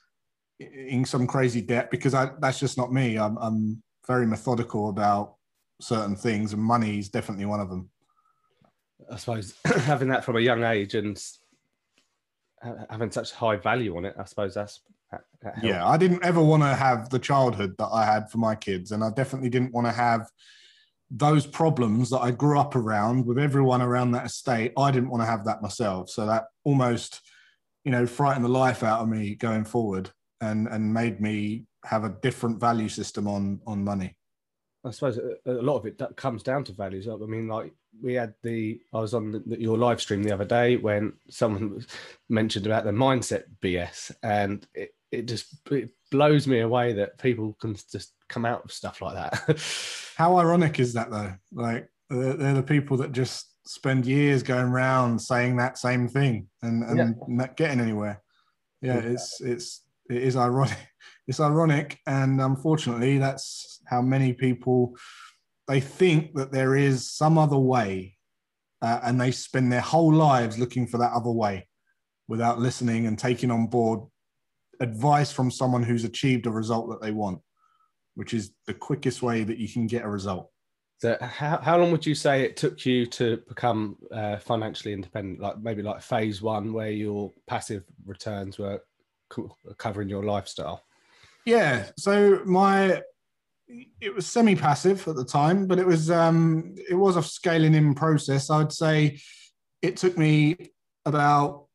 in 0.61 1.05
some 1.05 1.27
crazy 1.27 1.61
debt 1.61 1.91
because 1.91 2.15
I, 2.15 2.31
that's 2.41 2.61
just 2.61 2.77
not 2.77 2.93
me. 2.93 3.19
I'm, 3.19 3.37
I'm 3.39 3.83
very 4.07 4.27
methodical 4.27 4.89
about 4.89 5.35
certain 5.81 6.15
things 6.15 6.53
and 6.53 6.63
money 6.63 6.99
is 6.99 7.09
definitely 7.09 7.47
one 7.47 7.61
of 7.61 7.71
them. 7.71 7.91
I 9.11 9.17
suppose 9.17 9.55
having 9.65 10.09
that 10.09 10.25
from 10.25 10.37
a 10.37 10.41
young 10.41 10.63
age 10.63 10.95
and 10.95 11.21
having 12.91 13.11
such 13.11 13.33
high 13.33 13.57
value 13.57 13.97
on 13.97 14.05
it, 14.05 14.15
I 14.19 14.25
suppose 14.25 14.55
that's 14.55 14.81
that 14.81 15.00
yeah. 15.62 15.87
I 15.87 15.97
didn't 15.97 16.25
ever 16.25 16.42
want 16.42 16.62
to 16.62 16.75
have 16.75 17.11
the 17.11 17.18
childhood 17.18 17.75
that 17.78 17.88
I 17.92 18.04
had 18.04 18.30
for 18.30 18.38
my 18.38 18.54
kids, 18.54 18.92
and 18.92 19.02
I 19.02 19.11
definitely 19.11 19.50
didn't 19.50 19.73
want 19.73 19.87
to 19.87 19.92
have 19.92 20.28
those 21.11 21.47
problems 21.47 22.11
that 22.11 22.20
I 22.20 22.30
grew 22.30 22.59
up 22.59 22.76
around 22.76 23.26
with 23.26 23.38
everyone 23.38 23.82
around 23.82 24.12
that 24.12 24.26
estate. 24.26 24.73
I 24.76 24.90
didn't 24.90 25.11
want 25.11 25.23
to 25.23 25.26
have 25.26 25.44
that 25.44 25.62
myself, 25.62 26.11
so 26.11 26.26
that 26.26 26.44
almost, 26.64 27.20
you 27.85 27.90
know, 27.90 28.06
frightened 28.06 28.44
the 28.44 28.50
life 28.50 28.82
out 28.82 29.00
of 29.00 29.09
me 29.09 29.35
going 29.35 29.64
forward, 29.64 30.11
and 30.40 30.68
and 30.68 30.92
made 30.92 31.20
me 31.20 31.66
have 31.85 32.04
a 32.04 32.14
different 32.23 32.61
value 32.61 32.88
system 32.88 33.26
on 33.26 33.61
on 33.66 33.85
money. 33.85 34.16
I 34.85 34.90
suppose 34.92 35.18
a, 35.18 35.52
lot 35.52 35.76
of 35.76 35.87
it 35.87 36.00
comes 36.16 36.42
down 36.42 36.64
to 36.64 36.73
values. 36.73 37.06
I 37.06 37.16
mean, 37.16 37.49
like 37.49 37.73
we 38.02 38.14
had 38.14 38.35
the 38.42 38.80
I 38.94 39.00
was 39.00 39.12
on 39.12 39.30
the, 39.32 39.61
your 39.61 39.76
live 39.76 40.00
stream 40.00 40.23
the 40.23 40.32
other 40.32 40.44
day 40.44 40.76
when 40.76 41.14
someone 41.28 41.85
mentioned 42.28 42.66
about 42.66 42.85
the 42.85 42.92
mindset 42.92 43.44
BS, 43.62 44.12
and 44.23 44.66
it, 44.75 44.92
it 45.12 45.26
just 45.26 45.57
it 45.71 45.90
blows 46.11 46.47
me 46.47 46.61
away 46.61 46.93
that 46.95 47.19
people 47.19 47.57
can 47.61 47.75
just 47.90 48.12
come 48.29 48.45
out 48.45 48.64
of 48.64 48.73
stuff 48.73 49.02
like 49.02 49.14
that. 49.14 49.61
How 50.17 50.37
ironic 50.38 50.79
is 50.79 50.93
that 50.95 51.11
though? 51.11 51.33
Like 51.52 51.88
they're, 52.09 52.35
they're 52.35 52.55
the 52.55 52.62
people 52.62 52.97
that 52.99 53.12
just 53.12 53.47
spend 53.67 54.07
years 54.07 54.43
going 54.43 54.67
around 54.67 55.19
saying 55.21 55.57
that 55.57 55.79
same 55.79 56.09
thing 56.09 56.49
and, 56.62 56.83
and 56.83 56.99
yeah. 56.99 57.11
not 57.29 57.57
getting 57.57 57.81
anywhere. 57.81 58.23
Yeah, 58.83 58.97
yeah, 58.97 59.11
it's 59.11 59.40
it's 59.40 59.83
it 60.09 60.23
is 60.23 60.37
ironic. 60.37 60.76
It's 61.29 61.38
ironic, 61.38 62.00
and 62.09 62.40
unfortunately, 62.40 63.19
that's 63.19 63.81
how 63.87 64.02
many 64.02 64.33
people 64.33 64.97
they 65.69 65.79
think 65.79 66.35
that 66.35 66.50
there 66.50 66.75
is 66.75 67.09
some 67.09 67.38
other 67.38 67.59
way, 67.59 68.17
uh, 68.83 68.99
and 69.05 69.21
they 69.21 69.31
spend 69.31 69.71
their 69.71 69.81
whole 69.81 70.12
lives 70.12 70.59
looking 70.59 70.88
for 70.88 70.99
that 70.99 71.12
other 71.12 71.31
way, 71.31 71.69
without 72.26 72.59
listening 72.59 73.07
and 73.07 73.17
taking 73.17 73.52
on 73.52 73.69
board 73.69 74.00
advice 74.81 75.31
from 75.31 75.51
someone 75.51 75.83
who's 75.83 76.05
achieved 76.05 76.47
a 76.47 76.51
result 76.51 76.89
that 76.91 77.01
they 77.01 77.13
want, 77.13 77.41
which 78.15 78.35
is 78.35 78.53
the 78.67 78.75
quickest 78.75 79.23
way 79.23 79.45
that 79.45 79.59
you 79.59 79.69
can 79.69 79.87
get 79.87 80.05
a 80.05 80.09
result. 80.09 80.51
So 80.99 81.17
how, 81.21 81.59
how 81.59 81.79
long 81.79 81.93
would 81.93 82.05
you 82.05 82.15
say 82.15 82.43
it 82.43 82.59
took 82.59 82.85
you 82.85 83.07
to 83.07 83.39
become 83.49 83.97
uh, 84.13 84.37
financially 84.37 84.93
independent? 84.93 85.41
Like 85.41 85.59
maybe 85.59 85.83
like 85.83 86.03
phase 86.03 86.43
one, 86.43 86.75
where 86.75 86.91
your 86.91 87.33
passive 87.47 87.85
returns 88.05 88.59
were 88.59 88.83
co- 89.31 89.57
covering 89.79 90.11
your 90.11 90.25
lifestyle. 90.25 90.83
Yeah. 91.47 91.87
So 91.97 92.43
my 92.45 93.01
it 94.01 94.15
was 94.15 94.27
semi-passive 94.27 95.07
at 95.09 95.17
the 95.17 95.25
time, 95.25 95.67
but 95.67 95.79
it 95.79 95.87
was 95.87 96.11
um, 96.11 96.75
it 96.89 96.95
was 96.95 97.17
a 97.17 97.23
scaling 97.23 97.75
in 97.75 97.95
process. 97.95 98.51
I'd 98.51 98.73
say 98.73 99.21
it 99.81 99.97
took 99.97 100.19
me 100.19 100.71
about 101.07 101.67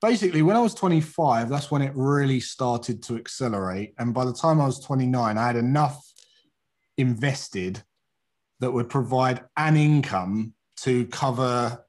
basically 0.00 0.42
when 0.42 0.56
I 0.56 0.60
was 0.60 0.74
25. 0.74 1.48
That's 1.48 1.70
when 1.70 1.82
it 1.82 1.92
really 1.94 2.40
started 2.40 3.02
to 3.04 3.16
accelerate, 3.16 3.94
and 3.98 4.14
by 4.14 4.24
the 4.24 4.32
time 4.32 4.60
I 4.60 4.66
was 4.66 4.80
29, 4.80 5.38
I 5.38 5.46
had 5.46 5.56
enough 5.56 6.04
invested 6.96 7.82
that 8.60 8.70
would 8.70 8.88
provide 8.88 9.42
an 9.56 9.76
income 9.76 10.54
to 10.76 11.06
cover 11.06 11.84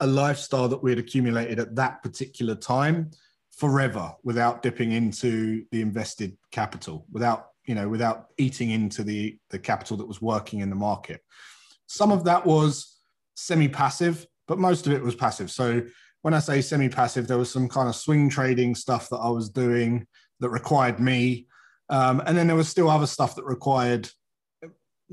a 0.00 0.06
lifestyle 0.06 0.68
that 0.68 0.82
we 0.82 0.90
had 0.90 0.98
accumulated 0.98 1.58
at 1.58 1.76
that 1.76 2.02
particular 2.02 2.54
time 2.54 3.10
forever 3.52 4.12
without 4.24 4.62
dipping 4.62 4.92
into 4.92 5.64
the 5.70 5.80
invested 5.80 6.36
capital 6.50 7.06
without 7.12 7.48
you 7.66 7.74
know 7.74 7.88
without 7.88 8.26
eating 8.38 8.70
into 8.70 9.04
the 9.04 9.38
the 9.50 9.58
capital 9.58 9.96
that 9.96 10.08
was 10.08 10.20
working 10.20 10.60
in 10.60 10.70
the 10.70 10.76
market 10.76 11.20
some 11.86 12.10
of 12.10 12.24
that 12.24 12.44
was 12.44 12.98
semi 13.36 13.68
passive 13.68 14.26
but 14.48 14.58
most 14.58 14.86
of 14.86 14.92
it 14.92 15.02
was 15.02 15.14
passive 15.14 15.50
so 15.50 15.82
when 16.22 16.34
i 16.34 16.38
say 16.38 16.60
semi 16.60 16.88
passive 16.88 17.28
there 17.28 17.38
was 17.38 17.50
some 17.50 17.68
kind 17.68 17.88
of 17.88 17.94
swing 17.94 18.28
trading 18.28 18.74
stuff 18.74 19.08
that 19.08 19.18
i 19.18 19.28
was 19.28 19.48
doing 19.48 20.06
that 20.40 20.50
required 20.50 20.98
me 20.98 21.46
um, 21.88 22.22
and 22.26 22.36
then 22.36 22.46
there 22.46 22.56
was 22.56 22.68
still 22.68 22.88
other 22.88 23.06
stuff 23.06 23.36
that 23.36 23.44
required 23.44 24.08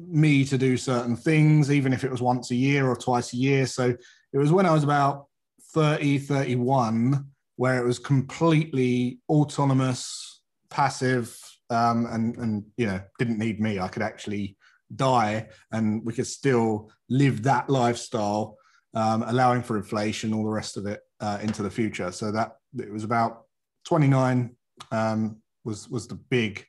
me 0.07 0.45
to 0.45 0.57
do 0.57 0.77
certain 0.77 1.15
things, 1.15 1.71
even 1.71 1.93
if 1.93 2.03
it 2.03 2.11
was 2.11 2.21
once 2.21 2.51
a 2.51 2.55
year 2.55 2.87
or 2.87 2.95
twice 2.95 3.33
a 3.33 3.37
year. 3.37 3.65
So 3.65 3.95
it 4.33 4.37
was 4.37 4.51
when 4.51 4.65
I 4.65 4.71
was 4.71 4.83
about 4.83 5.25
30, 5.73 6.19
31, 6.19 7.25
where 7.57 7.77
it 7.77 7.85
was 7.85 7.99
completely 7.99 9.19
autonomous, 9.29 10.41
passive, 10.69 11.37
um, 11.69 12.05
and, 12.05 12.37
and, 12.37 12.63
you 12.77 12.87
know, 12.87 13.01
didn't 13.19 13.37
need 13.37 13.59
me. 13.59 13.79
I 13.79 13.89
could 13.89 14.01
actually 14.01 14.55
die 14.95 15.49
and 15.71 16.03
we 16.05 16.13
could 16.13 16.27
still 16.27 16.91
live 17.09 17.43
that 17.43 17.69
lifestyle, 17.69 18.57
um, 18.93 19.23
allowing 19.23 19.61
for 19.61 19.77
inflation, 19.77 20.33
all 20.33 20.43
the 20.43 20.49
rest 20.49 20.77
of 20.77 20.85
it 20.85 21.01
uh, 21.19 21.39
into 21.41 21.63
the 21.63 21.69
future. 21.69 22.11
So 22.11 22.31
that 22.31 22.57
it 22.77 22.91
was 22.91 23.03
about 23.03 23.43
29 23.85 24.55
um, 24.91 25.37
was, 25.63 25.89
was 25.89 26.07
the 26.07 26.15
big 26.15 26.65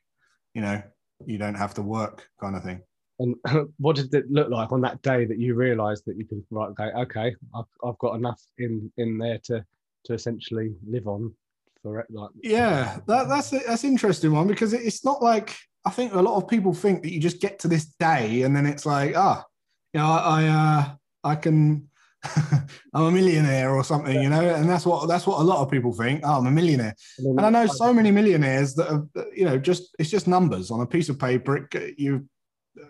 you 0.53 0.61
know, 0.61 0.81
you 1.25 1.37
don't 1.37 1.55
have 1.55 1.73
to 1.75 1.81
work 1.81 2.27
kind 2.39 2.55
of 2.55 2.63
thing. 2.63 2.81
And 3.19 3.35
what 3.77 3.95
did 3.95 4.13
it 4.13 4.31
look 4.31 4.49
like 4.49 4.71
on 4.71 4.81
that 4.81 5.01
day 5.01 5.25
that 5.25 5.37
you 5.37 5.55
realised 5.55 6.03
that 6.07 6.17
you 6.17 6.25
could 6.25 6.43
right 6.49 6.73
go, 6.75 6.91
okay, 7.01 7.35
I've, 7.55 7.65
I've 7.83 7.97
got 7.99 8.15
enough 8.15 8.41
in 8.57 8.91
in 8.97 9.17
there 9.17 9.39
to 9.45 9.65
to 10.05 10.13
essentially 10.13 10.73
live 10.87 11.07
on 11.07 11.33
for 11.81 11.99
it? 11.99 12.07
Like, 12.09 12.31
yeah, 12.41 12.99
that, 13.07 13.27
that's 13.27 13.51
that's 13.51 13.83
interesting 13.83 14.31
one 14.31 14.47
because 14.47 14.73
it's 14.73 15.05
not 15.05 15.21
like 15.21 15.55
I 15.85 15.91
think 15.91 16.13
a 16.13 16.21
lot 16.21 16.37
of 16.37 16.47
people 16.47 16.73
think 16.73 17.03
that 17.03 17.11
you 17.11 17.19
just 17.19 17.41
get 17.41 17.59
to 17.59 17.67
this 17.67 17.85
day 17.99 18.41
and 18.43 18.55
then 18.55 18.65
it's 18.65 18.85
like, 18.85 19.15
ah, 19.15 19.45
you 19.93 19.99
know, 19.99 20.07
I 20.07 20.17
I, 20.17 20.47
uh, 20.47 20.95
I 21.23 21.35
can 21.35 21.89
I'm 22.93 23.05
a 23.05 23.11
millionaire 23.11 23.73
or 23.73 23.83
something, 23.83 24.21
you 24.21 24.29
know, 24.29 24.41
and 24.41 24.69
that's 24.69 24.85
what 24.85 25.07
that's 25.07 25.25
what 25.25 25.39
a 25.39 25.43
lot 25.43 25.61
of 25.61 25.71
people 25.71 25.91
think. 25.91 26.21
Oh, 26.23 26.37
I'm 26.37 26.47
a 26.47 26.51
millionaire, 26.51 26.95
and, 27.17 27.41
I 27.41 27.49
know 27.49 27.65
so 27.65 27.93
many 27.93 28.11
millionaires 28.11 28.75
that 28.75 28.91
are, 28.91 29.07
you 29.35 29.45
know, 29.45 29.57
just 29.57 29.95
it's 29.97 30.09
just 30.09 30.27
numbers 30.27 30.69
on 30.69 30.81
a 30.81 30.85
piece 30.85 31.09
of 31.09 31.17
paper. 31.17 31.67
It, 31.73 31.97
you 31.97 32.27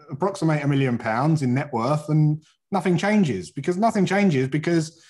approximate 0.10 0.64
a 0.64 0.68
million 0.68 0.98
pounds 0.98 1.44
in 1.44 1.54
net 1.54 1.72
worth, 1.72 2.10
and 2.10 2.44
nothing 2.72 2.98
changes 2.98 3.52
because 3.52 3.78
nothing 3.78 4.06
changes 4.06 4.50
because 4.50 5.02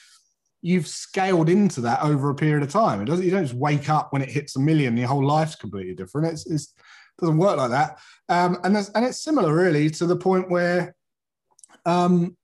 you've 0.61 0.87
scaled 0.87 1.49
into 1.49 1.81
that 1.81 2.03
over 2.03 2.29
a 2.29 2.35
period 2.35 2.61
of 2.61 2.69
time. 2.69 3.01
It 3.01 3.05
doesn't. 3.05 3.25
You 3.25 3.31
don't 3.31 3.45
just 3.45 3.55
wake 3.55 3.89
up 3.89 4.13
when 4.13 4.21
it 4.21 4.29
hits 4.29 4.55
a 4.55 4.59
million. 4.59 4.97
Your 4.97 5.07
whole 5.07 5.25
life's 5.25 5.55
completely 5.55 5.95
different. 5.95 6.27
It's, 6.27 6.45
it's 6.45 6.73
it 7.17 7.21
doesn't 7.21 7.37
work 7.37 7.57
like 7.57 7.71
that. 7.71 7.97
Um, 8.29 8.59
and 8.63 8.75
and 8.77 9.05
it's 9.05 9.23
similar 9.23 9.55
really 9.55 9.89
to 9.91 10.05
the 10.05 10.17
point 10.17 10.51
where. 10.51 10.95
Um, 11.87 12.37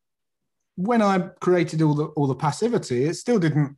when 0.78 1.02
I 1.02 1.20
created 1.42 1.82
all 1.82 1.96
the 1.96 2.06
all 2.06 2.28
the 2.28 2.36
passivity, 2.36 3.04
it 3.06 3.16
still 3.16 3.40
didn't. 3.40 3.76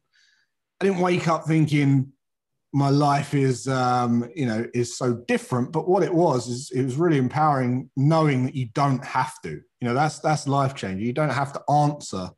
I 0.79 0.85
didn't 0.85 0.99
wake 0.99 1.27
up 1.27 1.45
thinking 1.45 2.11
my 2.71 2.89
life 2.89 3.33
is 3.33 3.67
um, 3.67 4.29
you 4.35 4.45
know 4.45 4.65
is 4.73 4.97
so 4.97 5.13
different. 5.27 5.71
But 5.71 5.87
what 5.87 6.03
it 6.03 6.13
was 6.13 6.47
is 6.47 6.71
it 6.71 6.83
was 6.83 6.97
really 6.97 7.17
empowering, 7.17 7.89
knowing 7.95 8.45
that 8.45 8.55
you 8.55 8.67
don't 8.73 9.03
have 9.03 9.41
to. 9.43 9.49
You 9.49 9.87
know 9.87 9.93
that's 9.93 10.19
that's 10.19 10.47
life 10.47 10.75
changing. 10.75 11.05
You 11.05 11.13
don't 11.13 11.29
have 11.29 11.53
to 11.53 11.63
answer 11.71 12.29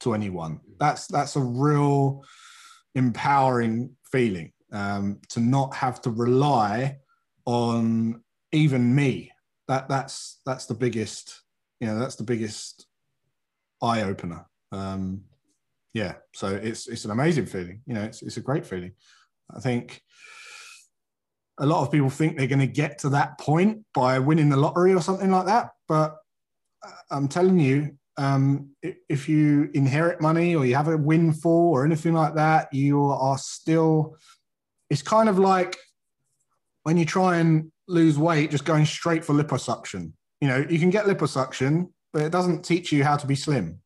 to 0.00 0.14
anyone. 0.14 0.60
That's 0.78 1.06
that's 1.06 1.36
a 1.36 1.40
real 1.40 2.24
empowering 2.94 3.96
feeling 4.10 4.52
um, 4.72 5.20
to 5.28 5.40
not 5.40 5.74
have 5.74 6.00
to 6.02 6.10
rely 6.10 6.96
on 7.44 8.22
even 8.52 8.94
me. 8.94 9.30
That 9.68 9.90
that's 9.90 10.40
that's 10.46 10.66
the 10.66 10.74
biggest. 10.74 11.42
You 11.80 11.88
know 11.88 11.98
that's 11.98 12.16
the 12.16 12.24
biggest 12.24 12.86
eye 13.82 14.02
opener. 14.02 14.46
Um, 14.72 15.22
yeah, 15.92 16.14
so 16.34 16.48
it's 16.48 16.86
it's 16.86 17.04
an 17.04 17.10
amazing 17.10 17.46
feeling. 17.46 17.82
You 17.86 17.94
know, 17.94 18.02
it's 18.02 18.22
it's 18.22 18.36
a 18.36 18.42
great 18.42 18.64
feeling. 18.64 18.92
I 19.54 19.60
think 19.60 20.02
a 21.58 21.66
lot 21.66 21.82
of 21.82 21.90
people 21.90 22.10
think 22.10 22.36
they're 22.36 22.46
going 22.46 22.60
to 22.60 22.66
get 22.66 22.98
to 22.98 23.10
that 23.10 23.38
point 23.38 23.84
by 23.92 24.18
winning 24.18 24.48
the 24.48 24.56
lottery 24.56 24.94
or 24.94 25.02
something 25.02 25.30
like 25.30 25.46
that, 25.46 25.70
but 25.88 26.16
uh, 26.82 26.90
I'm 27.10 27.28
telling 27.28 27.58
you, 27.58 27.96
um, 28.16 28.70
if 29.08 29.28
you 29.28 29.70
inherit 29.74 30.20
money 30.20 30.54
or 30.54 30.64
you 30.64 30.74
have 30.74 30.88
a 30.88 30.96
windfall 30.96 31.70
or 31.70 31.84
anything 31.84 32.14
like 32.14 32.34
that, 32.34 32.72
you 32.72 33.04
are 33.04 33.38
still. 33.38 34.16
It's 34.88 35.02
kind 35.02 35.28
of 35.28 35.38
like 35.38 35.76
when 36.82 36.96
you 36.96 37.04
try 37.04 37.38
and 37.38 37.70
lose 37.88 38.18
weight, 38.18 38.50
just 38.50 38.64
going 38.64 38.86
straight 38.86 39.24
for 39.24 39.34
liposuction. 39.34 40.12
You 40.40 40.48
know, 40.48 40.66
you 40.68 40.78
can 40.78 40.90
get 40.90 41.04
liposuction, 41.04 41.90
but 42.12 42.22
it 42.22 42.32
doesn't 42.32 42.64
teach 42.64 42.92
you 42.92 43.04
how 43.04 43.16
to 43.16 43.26
be 43.26 43.34
slim. 43.34 43.80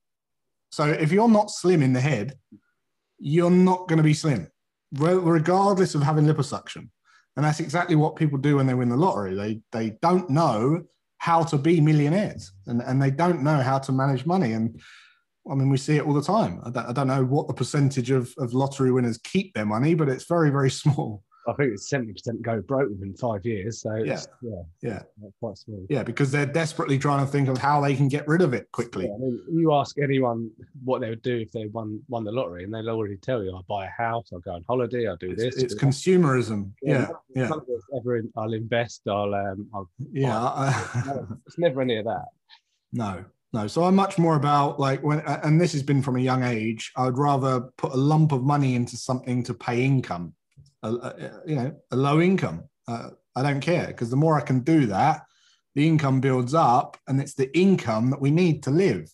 So 0.71 0.87
if 0.87 1.13
you're 1.13 1.29
not 1.29 1.51
slim 1.51 1.83
in 1.83 1.93
the 1.93 2.01
head, 2.01 2.39
you're 3.19 3.51
not 3.51 3.89
going 3.89 3.99
to 3.99 4.03
be 4.03 4.15
slim, 4.15 4.49
regardless 4.93 5.95
of 5.95 6.03
having 6.03 6.27
liposuction. 6.27 6.89
And 7.37 7.45
that's 7.45 7.61
exactly 7.61 7.97
what 7.97 8.17
people 8.17 8.39
do 8.39 8.57
when 8.57 8.67
they 8.67 8.75
win 8.75 8.89
the 8.89 8.97
lottery. 8.97 9.35
They 9.35 9.61
they 9.73 9.97
don't 10.03 10.31
know 10.31 10.83
how 11.19 11.43
to 11.45 11.59
be 11.59 11.81
millionaires, 11.81 12.53
and, 12.67 12.81
and 12.83 13.03
they 13.03 13.11
don't 13.11 13.43
know 13.43 13.61
how 13.61 13.79
to 13.79 13.93
manage 13.93 14.27
money. 14.27 14.53
And 14.53 14.81
I 15.51 15.55
mean, 15.55 15.69
we 15.69 15.77
see 15.77 15.97
it 15.97 16.07
all 16.07 16.13
the 16.13 16.23
time. 16.23 16.61
I 16.65 16.71
don't, 16.71 16.87
I 16.87 16.93
don't 16.93 17.09
know 17.09 17.25
what 17.25 17.49
the 17.49 17.55
percentage 17.55 18.11
of, 18.11 18.33
of 18.39 18.55
lottery 18.55 18.93
winners 18.93 19.19
keep 19.19 19.55
their 19.55 19.67
money, 19.67 19.95
but 19.95 20.09
it's 20.09 20.27
very 20.27 20.51
very 20.51 20.71
small. 20.83 21.23
I 21.47 21.53
think 21.55 21.73
it's 21.73 21.89
seventy 21.89 22.13
percent 22.13 22.43
go 22.43 22.61
broke 22.61 22.91
within 22.91 23.15
five 23.15 23.45
years. 23.45 23.83
So 23.83 23.95
yeah, 23.97 24.21
yeah, 24.43 24.63
yeah, 24.83 25.03
quite 25.41 25.59
small. 25.59 25.87
Yeah, 25.91 26.03
because 26.03 26.31
they're 26.31 26.47
desperately 26.47 26.99
trying 26.99 27.25
to 27.25 27.31
think 27.31 27.49
of 27.49 27.59
how 27.59 27.81
they 27.81 27.95
can 27.95 28.09
get 28.09 28.27
rid 28.27 28.41
of 28.41 28.55
it 28.55 28.71
quickly. 28.73 29.07
Yeah, 29.07 29.15
I 29.15 29.19
mean, 29.19 29.41
you 29.53 29.73
ask 29.75 29.99
anyone 29.99 30.51
what 30.85 31.01
they 31.01 31.11
would 31.11 31.23
do 31.23 31.37
if 31.37 31.51
they 31.53 31.67
won 31.67 32.01
won 32.09 32.25
the 32.25 32.33
lottery, 32.33 32.65
and 32.65 32.73
they'll 32.73 32.89
already 32.89 33.17
tell 33.19 33.43
you, 33.43 33.55
I'll 33.55 33.65
buy 33.69 33.87
a 33.87 33.91
house, 33.91 34.31
I'll 34.33 34.41
go 34.41 34.53
on 34.53 34.65
holiday, 34.67 35.07
I'll 35.07 35.17
do 35.17 35.31
it's, 35.31 35.43
this." 35.43 35.57
It's 35.57 35.75
consumerism. 35.75 36.71
Yeah, 36.83 37.09
yeah. 37.35 37.49
yeah. 37.49 37.99
Ever 37.99 38.17
in, 38.17 38.33
I'll 38.37 38.53
invest. 38.53 39.03
I'll 39.07 39.35
um. 39.35 39.69
I'll, 39.75 39.91
yeah, 40.13 40.39
I, 40.39 41.21
it's 41.47 41.59
never 41.59 41.83
any 41.83 41.97
of 41.99 42.07
that. 42.07 42.25
No, 42.93 43.25
no, 43.53 43.67
so 43.67 43.85
I'm 43.85 43.95
much 43.95 44.19
more 44.19 44.37
about 44.37 44.81
like 44.81 45.03
when, 45.03 45.21
and 45.21 45.61
this 45.61 45.73
has 45.73 45.83
been 45.83 46.03
from 46.03 46.17
a 46.17 46.21
young 46.21 46.43
age. 46.43 46.91
I 46.97 47.05
would 47.05 47.19
rather 47.19 47.61
put 47.77 47.93
a 47.93 47.97
lump 47.97 48.33
of 48.33 48.43
money 48.43 48.75
into 48.75 48.97
something 48.97 49.43
to 49.45 49.55
pay 49.55 49.85
income 49.85 50.35
a, 50.85 50.95
a 50.95 51.41
you 51.47 51.57
know 51.57 51.77
a 51.91 51.97
low 51.97 52.21
income. 52.21 52.65
Uh, 52.87 53.11
I 53.37 53.43
don't 53.43 53.61
care 53.61 53.87
because 53.89 54.11
the 54.11 54.17
more 54.17 54.37
I 54.37 54.43
can 54.43 54.61
do 54.61 54.87
that, 54.87 55.23
the 55.75 55.87
income 55.87 56.21
builds 56.21 56.55
up, 56.55 56.97
and 57.09 57.21
it's 57.21 57.35
the 57.35 57.57
income 57.57 58.11
that 58.11 58.21
we 58.21 58.31
need 58.31 58.63
to 58.65 58.71
live. 58.71 59.11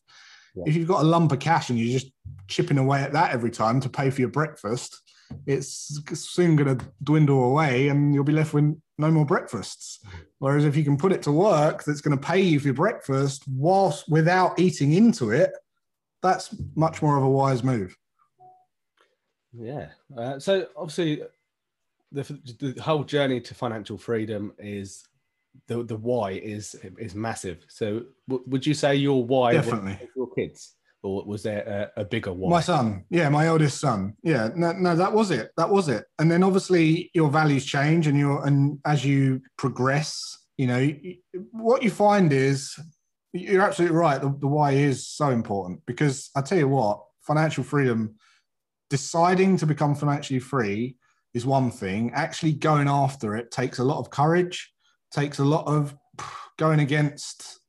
Yeah. 0.55 0.65
If 0.67 0.77
you've 0.77 0.89
got 0.89 1.03
a 1.03 1.07
lump 1.07 1.33
of 1.33 1.39
cash 1.39 1.71
and 1.71 1.79
you're 1.79 1.99
just 1.99 2.12
chipping 2.49 2.79
away 2.79 3.03
at 3.03 3.12
that 3.12 3.33
every 3.33 3.50
time 3.50 3.81
to 3.81 3.89
pay 3.89 4.11
for 4.11 4.21
your 4.21 4.31
breakfast, 4.31 5.00
it's 5.47 6.00
soon 6.15 6.57
going 6.57 6.77
to 6.77 6.85
dwindle 7.03 7.45
away 7.45 7.89
and 7.89 8.12
you'll 8.15 8.25
be 8.25 8.33
left 8.33 8.53
with 8.53 8.81
no 8.99 9.11
more 9.11 9.25
breakfasts. 9.25 10.00
Whereas 10.39 10.65
if 10.65 10.77
you 10.77 10.85
can 10.85 10.97
put 10.97 11.12
it 11.12 11.23
to 11.23 11.33
work 11.33 11.85
that's 11.85 12.00
going 12.00 12.19
to 12.19 12.27
pay 12.27 12.41
you 12.41 12.59
for 12.59 12.69
your 12.69 12.75
breakfast 12.75 13.45
whilst 13.49 14.09
without 14.09 14.59
eating 14.59 14.93
into 14.93 15.31
it, 15.31 15.53
that's 16.23 16.55
much 16.75 17.00
more 17.00 17.17
of 17.17 17.23
a 17.23 17.31
wise 17.31 17.62
move. 17.62 17.97
Yeah. 19.53 19.89
Uh, 20.17 20.39
so 20.39 20.67
obviously, 20.77 21.23
the, 22.12 22.23
the 22.59 22.83
whole 22.83 23.05
journey 23.05 23.40
to 23.40 23.55
financial 23.55 23.99
freedom 23.99 24.52
is 24.59 25.05
the 25.67 25.83
the 25.83 25.97
why 25.97 26.33
is 26.33 26.75
is 26.99 27.14
massive. 27.14 27.64
So 27.69 28.02
w- 28.29 28.45
would 28.47 28.67
you 28.67 28.75
say 28.75 28.97
your 28.97 29.25
why 29.25 29.52
definitely 29.52 29.99
your 30.17 30.33
kids? 30.35 30.75
or 31.02 31.25
was 31.25 31.43
there 31.43 31.90
a, 31.97 32.02
a, 32.02 32.05
bigger 32.05 32.33
one? 32.33 32.50
My 32.50 32.61
son, 32.61 33.05
yeah, 33.09 33.29
my 33.29 33.49
oldest 33.49 33.81
son, 33.81 34.14
yeah. 34.23 34.50
No, 34.55 34.73
no, 34.73 34.95
that 34.95 35.12
was 35.12 35.31
it. 35.31 35.50
That 35.57 35.71
was 35.71 35.88
it. 35.88 36.05
And 36.19 36.31
then 36.31 36.43
obviously 36.43 37.11
your 37.14 37.31
values 37.31 37.64
change, 37.64 38.07
and 38.07 38.19
you 38.19 38.38
and 38.38 38.79
as 38.85 39.05
you 39.05 39.40
progress, 39.57 40.38
you 40.59 40.67
know, 40.67 40.93
what 41.52 41.83
you 41.83 41.90
find 41.90 42.33
is 42.33 42.79
you're 43.33 43.62
absolutely 43.62 43.97
right. 43.97 44.21
The, 44.21 44.29
the 44.40 44.47
why 44.47 44.73
is 44.73 45.07
so 45.07 45.31
important 45.31 45.81
because 45.87 46.31
I 46.37 46.43
tell 46.43 46.59
you 46.59 46.69
what, 46.69 47.02
financial 47.23 47.64
freedom, 47.64 48.17
deciding 48.90 49.57
to 49.59 49.67
become 49.67 49.95
financially 49.95 50.40
free 50.40 50.97
is 51.35 51.47
one 51.47 51.71
thing. 51.71 52.13
Actually 52.15 52.53
going 52.53 52.89
after 52.89 53.37
it 53.37 53.51
takes 53.51 53.79
a 53.79 53.85
lot 53.85 53.99
of 53.99 54.11
courage, 54.11 54.73
takes 55.11 55.39
a 55.39 55.45
lot 55.45 55.67
of 55.67 55.95
going 56.59 56.81
against 56.81 57.61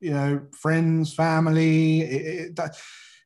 you 0.00 0.10
know, 0.10 0.42
friends, 0.52 1.14
family. 1.14 2.02
It, 2.02 2.58
it, 2.58 2.76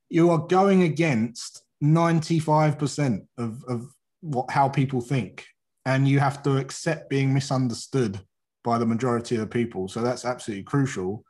you 0.09 0.29
are 0.29 0.37
going 0.37 0.83
against 0.83 1.63
95% 1.83 3.25
of, 3.37 3.63
of 3.67 3.87
what 4.21 4.49
how 4.49 4.69
people 4.69 5.01
think. 5.01 5.45
And 5.85 6.07
you 6.07 6.19
have 6.19 6.43
to 6.43 6.57
accept 6.57 7.09
being 7.09 7.33
misunderstood 7.33 8.19
by 8.63 8.77
the 8.77 8.85
majority 8.85 9.35
of 9.35 9.41
the 9.41 9.47
people. 9.47 9.87
So 9.87 10.01
that's 10.01 10.25
absolutely 10.25 10.63
crucial. 10.63 11.23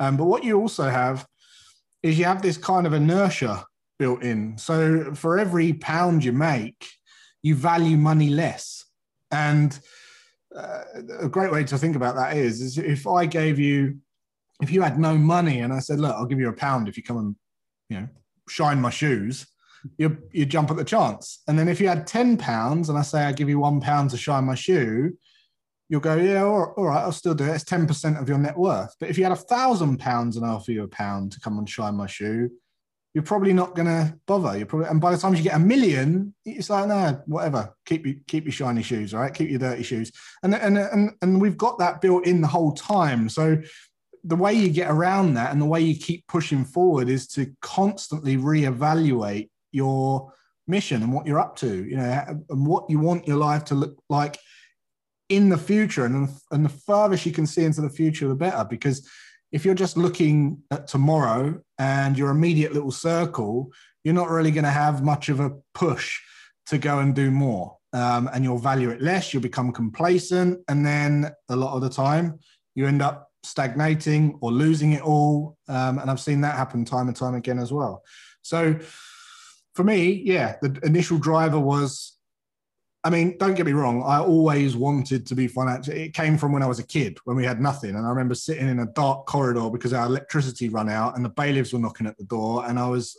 Um, 0.00 0.16
but 0.16 0.24
what 0.24 0.44
you 0.44 0.58
also 0.60 0.88
have 0.88 1.26
is 2.02 2.18
you 2.18 2.24
have 2.24 2.42
this 2.42 2.56
kind 2.56 2.86
of 2.86 2.92
inertia 2.92 3.64
built 3.98 4.22
in. 4.22 4.58
So 4.58 5.14
for 5.14 5.38
every 5.38 5.72
pound 5.74 6.24
you 6.24 6.32
make, 6.32 6.88
you 7.42 7.54
value 7.54 7.96
money 7.96 8.30
less. 8.30 8.84
And 9.30 9.78
uh, 10.54 10.82
a 11.20 11.28
great 11.28 11.50
way 11.50 11.64
to 11.64 11.78
think 11.78 11.96
about 11.96 12.16
that 12.16 12.36
is, 12.36 12.60
is 12.60 12.78
if 12.78 13.06
I 13.06 13.26
gave 13.26 13.58
you 13.58 13.98
if 14.62 14.70
you 14.70 14.80
had 14.80 14.98
no 14.98 15.18
money 15.18 15.58
and 15.58 15.72
I 15.72 15.80
said, 15.80 15.98
look, 15.98 16.14
I'll 16.14 16.24
give 16.24 16.38
you 16.38 16.48
a 16.48 16.52
pound 16.52 16.88
if 16.88 16.96
you 16.96 17.02
come 17.02 17.18
and, 17.18 17.36
you 17.88 18.00
know, 18.00 18.08
shine 18.48 18.80
my 18.80 18.90
shoes, 18.90 19.46
you 19.98 20.16
you 20.30 20.46
jump 20.46 20.70
at 20.70 20.76
the 20.76 20.84
chance. 20.84 21.42
And 21.48 21.58
then 21.58 21.68
if 21.68 21.80
you 21.80 21.88
had 21.88 22.06
10 22.06 22.36
pounds 22.36 22.88
and 22.88 22.96
I 22.96 23.02
say, 23.02 23.24
I 23.24 23.32
give 23.32 23.48
you 23.48 23.58
one 23.58 23.80
pound 23.80 24.10
to 24.10 24.16
shine 24.16 24.44
my 24.44 24.54
shoe, 24.54 25.18
you'll 25.88 26.00
go, 26.00 26.14
yeah, 26.14 26.44
all 26.44 26.72
right, 26.76 27.02
I'll 27.02 27.12
still 27.12 27.34
do 27.34 27.44
it. 27.44 27.54
It's 27.54 27.64
10% 27.64 28.20
of 28.20 28.28
your 28.28 28.38
net 28.38 28.56
worth. 28.56 28.94
But 29.00 29.10
if 29.10 29.18
you 29.18 29.24
had 29.24 29.32
a 29.32 29.36
thousand 29.36 29.98
pounds 29.98 30.36
and 30.36 30.46
I 30.46 30.50
offer 30.50 30.70
you 30.70 30.84
a 30.84 30.88
pound 30.88 31.32
to 31.32 31.40
come 31.40 31.58
and 31.58 31.68
shine 31.68 31.96
my 31.96 32.06
shoe, 32.06 32.50
you're 33.14 33.24
probably 33.24 33.52
not 33.52 33.74
going 33.74 33.86
to 33.86 34.18
bother. 34.26 34.56
You're 34.56 34.66
probably, 34.66 34.88
and 34.88 35.00
by 35.00 35.10
the 35.12 35.18
time 35.18 35.34
you 35.34 35.42
get 35.42 35.56
a 35.56 35.58
million, 35.58 36.34
it's 36.46 36.70
like, 36.70 36.88
no, 36.88 37.22
whatever. 37.26 37.74
Keep 37.84 38.06
you, 38.06 38.20
keep 38.26 38.44
your 38.44 38.52
shiny 38.52 38.82
shoes, 38.82 39.12
right? 39.12 39.32
Keep 39.32 39.50
your 39.50 39.58
dirty 39.58 39.82
shoes. 39.82 40.12
And, 40.42 40.54
and, 40.54 40.78
and, 40.78 41.10
and 41.20 41.40
we've 41.40 41.58
got 41.58 41.78
that 41.78 42.00
built 42.00 42.26
in 42.26 42.40
the 42.40 42.48
whole 42.48 42.72
time. 42.72 43.28
So 43.28 43.60
the 44.24 44.36
way 44.36 44.54
you 44.54 44.70
get 44.70 44.90
around 44.90 45.34
that 45.34 45.52
and 45.52 45.60
the 45.60 45.66
way 45.66 45.80
you 45.80 45.98
keep 45.98 46.26
pushing 46.26 46.64
forward 46.64 47.10
is 47.10 47.26
to 47.28 47.52
constantly 47.60 48.38
reevaluate 48.38 49.50
your 49.72 50.32
mission 50.66 51.02
and 51.02 51.12
what 51.12 51.26
you're 51.26 51.40
up 51.40 51.56
to, 51.56 51.84
you 51.84 51.96
know, 51.96 52.42
and 52.48 52.66
what 52.66 52.88
you 52.88 52.98
want 52.98 53.28
your 53.28 53.36
life 53.36 53.64
to 53.66 53.74
look 53.74 54.02
like 54.08 54.38
in 55.28 55.50
the 55.50 55.58
future. 55.58 56.06
And, 56.06 56.30
and 56.50 56.64
the 56.64 56.70
furthest 56.70 57.26
you 57.26 57.32
can 57.32 57.46
see 57.46 57.64
into 57.64 57.82
the 57.82 57.90
future, 57.90 58.28
the 58.28 58.34
better. 58.34 58.64
Because 58.64 59.06
if 59.50 59.66
you're 59.66 59.74
just 59.74 59.98
looking 59.98 60.62
at 60.70 60.86
tomorrow 60.86 61.60
and 61.82 62.16
your 62.16 62.30
immediate 62.30 62.72
little 62.72 62.92
circle, 62.92 63.72
you're 64.04 64.14
not 64.14 64.30
really 64.30 64.52
going 64.52 64.64
to 64.64 64.70
have 64.70 65.02
much 65.02 65.28
of 65.28 65.40
a 65.40 65.50
push 65.74 66.20
to 66.66 66.78
go 66.78 67.00
and 67.00 67.12
do 67.14 67.30
more. 67.30 67.76
Um, 67.92 68.30
and 68.32 68.44
you'll 68.44 68.58
value 68.58 68.90
it 68.90 69.02
less, 69.02 69.32
you'll 69.32 69.42
become 69.42 69.72
complacent. 69.72 70.60
And 70.68 70.86
then 70.86 71.30
a 71.48 71.56
lot 71.56 71.74
of 71.74 71.82
the 71.82 71.90
time, 71.90 72.38
you 72.76 72.86
end 72.86 73.02
up 73.02 73.30
stagnating 73.42 74.38
or 74.40 74.52
losing 74.52 74.92
it 74.92 75.02
all. 75.02 75.58
Um, 75.68 75.98
and 75.98 76.08
I've 76.08 76.20
seen 76.20 76.40
that 76.42 76.56
happen 76.56 76.84
time 76.84 77.08
and 77.08 77.16
time 77.16 77.34
again 77.34 77.58
as 77.58 77.72
well. 77.72 78.02
So 78.42 78.78
for 79.74 79.84
me, 79.84 80.22
yeah, 80.24 80.56
the 80.62 80.78
initial 80.84 81.18
driver 81.18 81.58
was 81.58 82.16
I 83.04 83.10
mean, 83.10 83.36
don't 83.36 83.54
get 83.54 83.66
me 83.66 83.72
wrong, 83.72 84.04
I 84.04 84.20
always 84.20 84.76
wanted 84.76 85.26
to 85.26 85.34
be 85.34 85.48
financial. 85.48 85.92
It 85.92 86.14
came 86.14 86.38
from 86.38 86.52
when 86.52 86.62
I 86.62 86.68
was 86.68 86.78
a 86.78 86.86
kid 86.86 87.18
when 87.24 87.36
we 87.36 87.44
had 87.44 87.60
nothing. 87.60 87.96
And 87.96 88.06
I 88.06 88.08
remember 88.08 88.36
sitting 88.36 88.68
in 88.68 88.78
a 88.78 88.86
dark 88.86 89.26
corridor 89.26 89.70
because 89.70 89.92
our 89.92 90.06
electricity 90.06 90.68
run 90.68 90.88
out 90.88 91.16
and 91.16 91.24
the 91.24 91.30
bailiffs 91.30 91.72
were 91.72 91.80
knocking 91.80 92.06
at 92.06 92.16
the 92.16 92.24
door. 92.24 92.64
And 92.64 92.78
I 92.78 92.88
was 92.88 93.18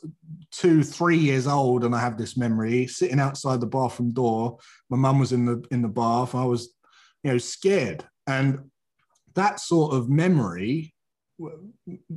two, 0.51 0.83
three 0.83 1.17
years 1.17 1.47
old, 1.47 1.83
and 1.83 1.93
I 1.93 1.99
have 1.99 2.17
this 2.17 2.37
memory 2.37 2.87
sitting 2.87 3.19
outside 3.19 3.59
the 3.59 3.67
bathroom 3.67 4.11
door. 4.11 4.57
My 4.89 4.95
mum 4.95 5.19
was 5.19 5.33
in 5.33 5.43
the 5.45 5.61
in 5.69 5.81
the 5.81 5.89
bath. 5.89 6.33
I 6.33 6.45
was, 6.45 6.73
you 7.23 7.31
know, 7.31 7.37
scared. 7.37 8.05
And 8.25 8.71
that 9.35 9.59
sort 9.59 9.93
of 9.93 10.09
memory 10.09 10.93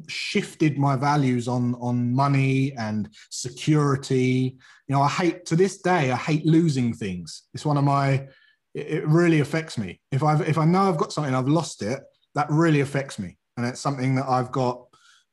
shifted 0.06 0.78
my 0.78 0.94
values 0.94 1.48
on 1.48 1.74
on 1.76 2.14
money 2.14 2.72
and 2.74 3.08
security 3.30 4.58
you 4.88 4.94
know 4.94 5.02
i 5.02 5.08
hate 5.08 5.44
to 5.46 5.56
this 5.56 5.78
day 5.78 6.10
i 6.10 6.16
hate 6.16 6.46
losing 6.46 6.92
things. 6.92 7.42
It's 7.54 7.66
one 7.66 7.76
of 7.76 7.84
my 7.84 8.26
it 8.74 9.06
really 9.06 9.40
affects 9.40 9.78
me. 9.78 10.00
If 10.12 10.22
i 10.22 10.40
if 10.42 10.58
i 10.58 10.64
know 10.64 10.88
i've 10.88 10.98
got 10.98 11.12
something 11.12 11.34
i've 11.34 11.48
lost 11.48 11.82
it 11.82 12.00
that 12.34 12.50
really 12.50 12.80
affects 12.80 13.18
me. 13.18 13.38
And 13.56 13.66
it's 13.66 13.80
something 13.80 14.14
that 14.16 14.28
i've 14.28 14.52
got 14.52 14.84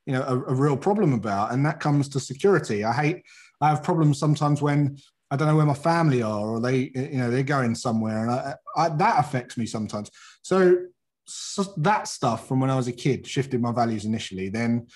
you 0.06 0.14
know 0.14 0.24
a, 0.24 0.36
a 0.36 0.56
real 0.56 0.78
problem 0.78 1.14
about. 1.14 1.52
And 1.52 1.66
that 1.66 1.80
comes 1.80 2.10
to 2.10 2.20
security. 2.20 2.84
I 2.84 2.94
hate 2.94 3.24
i 3.62 3.70
have 3.70 3.84
problems 3.84 4.20
sometimes 4.20 4.62
when 4.62 4.98
I 5.32 5.36
don't 5.36 5.48
know 5.48 5.56
where 5.56 5.66
my 5.66 5.74
family 5.74 6.22
are, 6.22 6.48
or 6.48 6.60
they, 6.60 6.92
you 6.94 7.18
know, 7.18 7.32
they're 7.32 7.42
going 7.42 7.74
somewhere, 7.74 8.22
and 8.22 8.30
I, 8.30 8.54
I, 8.78 8.90
that 8.90 9.20
affects 9.20 9.58
me 9.58 9.66
sometimes. 9.66 10.12
So 10.44 10.78
so 11.26 11.74
that 11.78 12.08
stuff 12.08 12.48
from 12.48 12.60
when 12.60 12.70
I 12.70 12.76
was 12.76 12.88
a 12.88 12.92
kid 12.92 13.26
shifted 13.26 13.60
my 13.62 13.72
values 13.72 14.06
initially. 14.06 14.50
Then 14.50 14.88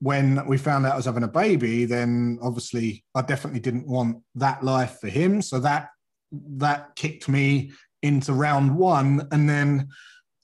when 0.00 0.46
we 0.46 0.58
found 0.58 0.86
out 0.86 0.92
I 0.92 0.96
was 0.96 1.06
having 1.06 1.24
a 1.24 1.28
baby, 1.28 1.84
then 1.84 2.38
obviously 2.42 3.04
I 3.14 3.22
definitely 3.22 3.60
didn't 3.60 3.86
want 3.86 4.18
that 4.36 4.62
life 4.62 4.98
for 5.00 5.08
him. 5.08 5.42
So 5.42 5.58
that 5.60 5.90
that 6.32 6.94
kicked 6.94 7.28
me 7.28 7.72
into 8.02 8.32
round 8.32 8.76
one. 8.76 9.26
And 9.32 9.48
then 9.48 9.88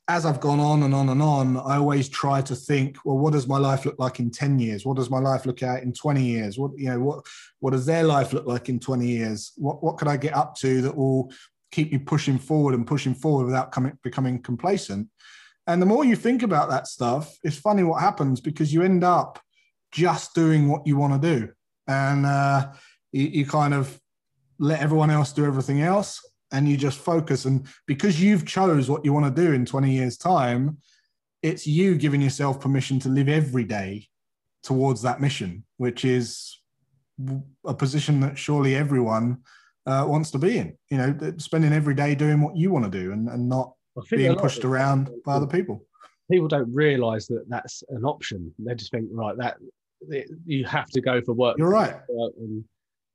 as 0.08 0.26
I've 0.26 0.40
gone 0.40 0.60
on 0.60 0.82
and 0.82 0.94
on 0.94 1.08
and 1.08 1.22
on, 1.22 1.56
I 1.56 1.76
always 1.76 2.08
try 2.08 2.42
to 2.42 2.54
think, 2.54 2.98
well, 3.04 3.16
what 3.16 3.32
does 3.32 3.46
my 3.46 3.58
life 3.58 3.86
look 3.86 3.98
like 3.98 4.18
in 4.18 4.30
10 4.30 4.58
years? 4.58 4.84
What 4.84 4.96
does 4.96 5.08
my 5.08 5.18
life 5.18 5.46
look 5.46 5.62
at 5.62 5.82
in 5.82 5.92
20 5.92 6.22
years? 6.22 6.58
What, 6.58 6.72
you 6.76 6.90
know, 6.90 7.00
what 7.00 7.24
what 7.60 7.70
does 7.70 7.86
their 7.86 8.02
life 8.02 8.32
look 8.32 8.46
like 8.46 8.68
in 8.68 8.80
20 8.80 9.06
years? 9.06 9.52
What 9.56 9.82
what 9.82 9.96
could 9.98 10.08
I 10.08 10.16
get 10.16 10.34
up 10.34 10.56
to 10.56 10.82
that 10.82 10.96
will 10.96 11.30
keep 11.74 11.90
me 11.90 11.98
pushing 11.98 12.38
forward 12.38 12.74
and 12.74 12.86
pushing 12.86 13.14
forward 13.14 13.46
without 13.46 13.72
coming, 13.72 13.98
becoming 14.04 14.40
complacent. 14.40 15.08
And 15.66 15.82
the 15.82 15.86
more 15.86 16.04
you 16.04 16.14
think 16.14 16.42
about 16.42 16.70
that 16.70 16.86
stuff, 16.86 17.36
it's 17.42 17.56
funny 17.56 17.82
what 17.82 18.00
happens 18.00 18.40
because 18.40 18.72
you 18.72 18.82
end 18.82 19.02
up 19.02 19.40
just 19.94 20.34
doing 20.34 20.68
what 20.68 20.86
you 20.86 20.96
want 20.96 21.22
to 21.22 21.36
do. 21.38 21.48
And 21.86 22.26
uh, 22.26 22.72
you, 23.12 23.26
you 23.26 23.46
kind 23.46 23.72
of 23.72 23.98
let 24.58 24.80
everyone 24.80 25.10
else 25.10 25.32
do 25.32 25.46
everything 25.46 25.82
else 25.82 26.20
and 26.52 26.68
you 26.68 26.76
just 26.76 26.98
focus. 26.98 27.44
And 27.44 27.66
because 27.86 28.20
you've 28.20 28.44
chose 28.44 28.90
what 28.90 29.04
you 29.04 29.12
want 29.12 29.34
to 29.34 29.42
do 29.42 29.52
in 29.52 29.64
20 29.64 29.90
years' 29.92 30.16
time, 30.16 30.78
it's 31.42 31.66
you 31.66 31.96
giving 31.96 32.20
yourself 32.20 32.60
permission 32.60 32.98
to 33.00 33.08
live 33.08 33.28
every 33.28 33.64
day 33.64 34.08
towards 34.62 35.02
that 35.02 35.20
mission, 35.20 35.64
which 35.76 36.04
is 36.04 36.60
a 37.64 37.74
position 37.74 38.20
that 38.20 38.36
surely 38.36 38.74
everyone 38.74 39.38
uh, 39.86 40.04
wants 40.08 40.30
to 40.32 40.38
be 40.38 40.58
in. 40.58 40.76
You 40.90 40.98
know, 40.98 41.34
spending 41.38 41.72
every 41.72 41.94
day 41.94 42.14
doing 42.14 42.40
what 42.40 42.56
you 42.56 42.72
want 42.72 42.84
to 42.84 42.90
do 42.90 43.12
and, 43.12 43.28
and 43.28 43.48
not 43.48 43.74
being 44.10 44.34
pushed 44.36 44.64
around 44.64 45.10
by 45.24 45.34
other 45.34 45.46
people. 45.46 45.84
People 46.30 46.48
don't 46.48 46.72
realise 46.72 47.26
that 47.26 47.44
that's 47.48 47.84
an 47.90 48.04
option. 48.04 48.52
They 48.58 48.74
just 48.74 48.90
think, 48.90 49.06
right, 49.12 49.36
that 49.36 49.58
you 50.44 50.64
have 50.64 50.88
to 50.90 51.00
go 51.00 51.20
for 51.22 51.34
work. 51.34 51.56
You're 51.58 51.70
right. 51.70 51.96
And 52.08 52.64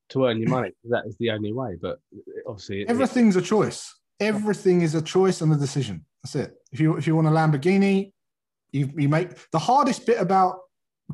to 0.10 0.25
earn 0.25 0.39
your 0.39 0.49
money, 0.49 0.71
that 0.86 1.06
is 1.06 1.15
the 1.19 1.32
only 1.32 1.54
way. 1.54 1.78
But 1.82 1.99
obviously, 2.47 2.88
everything's 2.88 3.36
a 3.36 3.41
choice. 3.41 3.93
Everything 4.19 4.82
is 4.82 4.95
a 4.95 5.02
choice 5.02 5.41
and 5.41 5.54
a 5.54 5.56
decision. 5.56 6.06
That's 6.23 6.36
it. 6.36 6.54
If 6.71 6.80
you 6.80 6.97
if 6.97 7.08
you 7.08 7.15
want 7.15 7.28
a 7.28 7.32
Lamborghini, 7.32 8.12
you 8.71 8.89
you 8.95 9.10
make 9.10 9.30
the 9.52 9.60
hardest 9.60 10.06
bit 10.06 10.19
about 10.19 10.60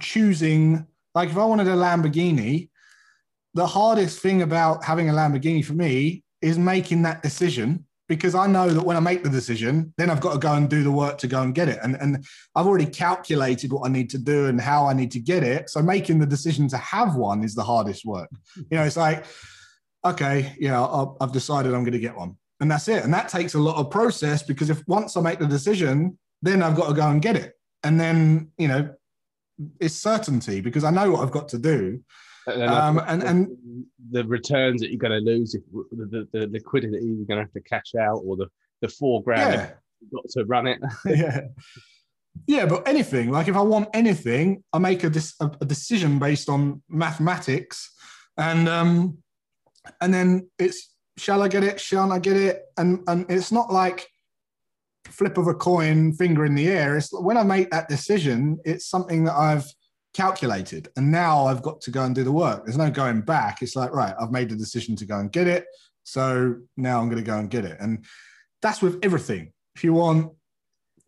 choosing. 0.01 0.85
Like 1.13 1.29
if 1.29 1.37
I 1.37 1.45
wanted 1.45 1.67
a 1.67 1.75
Lamborghini, 1.75 2.69
the 3.53 3.67
hardest 3.67 4.19
thing 4.19 4.41
about 4.41 4.83
having 4.83 5.09
a 5.09 5.13
Lamborghini 5.13 5.63
for 5.63 5.73
me 5.73 6.23
is 6.41 6.57
making 6.57 7.03
that 7.03 7.23
decision 7.23 7.85
because 8.07 8.35
I 8.35 8.47
know 8.47 8.69
that 8.69 8.85
when 8.85 8.97
I 8.97 8.99
make 8.99 9.23
the 9.23 9.29
decision, 9.29 9.93
then 9.97 10.09
I've 10.09 10.21
got 10.21 10.33
to 10.33 10.39
go 10.39 10.53
and 10.53 10.69
do 10.69 10.83
the 10.83 10.91
work 10.91 11.17
to 11.19 11.27
go 11.27 11.41
and 11.41 11.55
get 11.55 11.69
it. 11.69 11.79
And, 11.81 11.95
and 11.95 12.25
I've 12.55 12.67
already 12.67 12.85
calculated 12.85 13.71
what 13.71 13.87
I 13.87 13.91
need 13.91 14.09
to 14.11 14.17
do 14.17 14.45
and 14.45 14.61
how 14.61 14.85
I 14.85 14.93
need 14.93 15.11
to 15.11 15.19
get 15.19 15.43
it. 15.43 15.69
So 15.69 15.81
making 15.81 16.19
the 16.19 16.25
decision 16.25 16.67
to 16.69 16.77
have 16.77 17.15
one 17.15 17.43
is 17.43 17.55
the 17.55 17.63
hardest 17.63 18.05
work. 18.05 18.29
You 18.55 18.77
know, 18.77 18.83
it's 18.83 18.97
like, 18.97 19.25
okay, 20.03 20.55
yeah, 20.59 20.83
i 20.83 21.05
have 21.19 21.31
decided 21.31 21.73
I'm 21.73 21.81
going 21.81 21.93
to 21.93 21.99
get 21.99 22.15
one. 22.15 22.37
And 22.59 22.69
that's 22.69 22.87
it. 22.87 23.03
And 23.03 23.13
that 23.13 23.27
takes 23.27 23.55
a 23.55 23.59
lot 23.59 23.77
of 23.77 23.89
process 23.89 24.43
because 24.43 24.69
if 24.69 24.81
once 24.87 25.17
I 25.17 25.21
make 25.21 25.39
the 25.39 25.47
decision, 25.47 26.17
then 26.41 26.61
I've 26.61 26.75
got 26.75 26.87
to 26.87 26.93
go 26.93 27.09
and 27.09 27.21
get 27.21 27.35
it. 27.35 27.53
And 27.83 27.99
then, 27.99 28.51
you 28.57 28.67
know, 28.67 28.93
it's 29.79 29.95
certainty 29.95 30.61
because 30.61 30.83
I 30.83 30.91
know 30.91 31.11
what 31.11 31.21
I've 31.21 31.31
got 31.31 31.49
to 31.49 31.57
do. 31.57 32.01
Um, 32.47 33.01
and, 33.07 33.23
and 33.23 33.57
the 34.11 34.23
returns 34.25 34.81
that 34.81 34.91
you're 34.91 34.99
going 34.99 35.11
to 35.11 35.31
lose, 35.31 35.55
if 35.55 35.63
the, 35.91 36.27
the, 36.31 36.39
the 36.39 36.47
liquidity 36.47 36.97
you're 36.97 37.25
going 37.25 37.39
to 37.39 37.43
have 37.43 37.53
to 37.53 37.61
cash 37.61 37.95
out, 37.99 38.21
or 38.25 38.35
the 38.37 38.47
the 38.81 38.87
four 38.87 39.23
grand 39.23 39.53
yeah. 39.53 39.69
you've 40.01 40.11
got 40.11 40.29
to 40.29 40.45
run 40.45 40.67
it. 40.67 40.79
yeah, 41.05 41.41
yeah. 42.47 42.65
But 42.65 42.87
anything 42.87 43.31
like 43.31 43.47
if 43.47 43.55
I 43.55 43.61
want 43.61 43.89
anything, 43.93 44.63
I 44.73 44.79
make 44.79 45.03
a, 45.03 45.11
a, 45.39 45.51
a 45.61 45.65
decision 45.65 46.19
based 46.19 46.49
on 46.49 46.81
mathematics, 46.89 47.91
and 48.37 48.69
um, 48.69 49.17
and 50.01 50.13
then 50.13 50.49
it's 50.59 50.93
shall 51.17 51.41
I 51.41 51.47
get 51.47 51.63
it? 51.63 51.79
Shall 51.79 52.11
I 52.11 52.19
get 52.19 52.37
it? 52.37 52.63
And 52.77 52.99
and 53.07 53.25
it's 53.29 53.51
not 53.51 53.71
like 53.71 54.07
flip 55.07 55.37
of 55.37 55.47
a 55.47 55.53
coin, 55.53 56.13
finger 56.13 56.45
in 56.45 56.55
the 56.55 56.67
air. 56.67 56.97
It's 56.97 57.09
when 57.11 57.37
I 57.37 57.43
make 57.43 57.71
that 57.71 57.89
decision, 57.89 58.59
it's 58.65 58.87
something 58.87 59.23
that 59.25 59.35
I've 59.35 59.65
calculated. 60.15 60.87
And 60.95 61.11
now 61.11 61.45
I've 61.45 61.61
got 61.61 61.81
to 61.81 61.91
go 61.91 62.03
and 62.03 62.15
do 62.15 62.23
the 62.23 62.31
work. 62.31 62.65
There's 62.65 62.77
no 62.77 62.89
going 62.89 63.21
back. 63.21 63.61
It's 63.61 63.75
like, 63.75 63.93
right, 63.93 64.15
I've 64.19 64.31
made 64.31 64.49
the 64.49 64.55
decision 64.55 64.95
to 64.95 65.05
go 65.05 65.19
and 65.19 65.31
get 65.31 65.47
it. 65.47 65.65
So 66.03 66.55
now 66.77 67.01
I'm 67.01 67.09
going 67.09 67.23
to 67.23 67.29
go 67.29 67.37
and 67.37 67.49
get 67.49 67.65
it. 67.65 67.77
And 67.79 68.05
that's 68.61 68.81
with 68.81 69.03
everything. 69.03 69.51
If 69.75 69.83
you 69.83 69.93
want, 69.93 70.31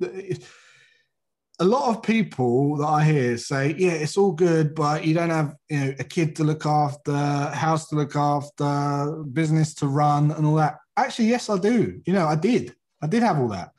a 0.01 1.65
lot 1.65 1.89
of 1.89 2.03
people 2.03 2.77
that 2.77 2.85
I 2.85 3.03
hear 3.05 3.37
say, 3.37 3.73
yeah, 3.77 3.93
it's 3.93 4.17
all 4.17 4.33
good, 4.33 4.75
but 4.75 5.05
you 5.05 5.13
don't 5.13 5.29
have 5.29 5.55
you 5.69 5.79
know, 5.79 5.93
a 5.99 6.03
kid 6.03 6.35
to 6.35 6.43
look 6.43 6.65
after, 6.65 7.13
house 7.13 7.87
to 7.89 7.95
look 7.95 8.15
after, 8.15 9.23
business 9.31 9.73
to 9.75 9.87
run, 9.87 10.31
and 10.31 10.45
all 10.45 10.55
that. 10.55 10.77
Actually, 10.97 11.29
yes, 11.29 11.49
I 11.49 11.57
do. 11.57 12.01
You 12.05 12.13
know, 12.13 12.27
I 12.27 12.35
did. 12.35 12.75
I 13.01 13.07
did 13.07 13.23
have 13.23 13.39
all 13.39 13.47
that 13.49 13.71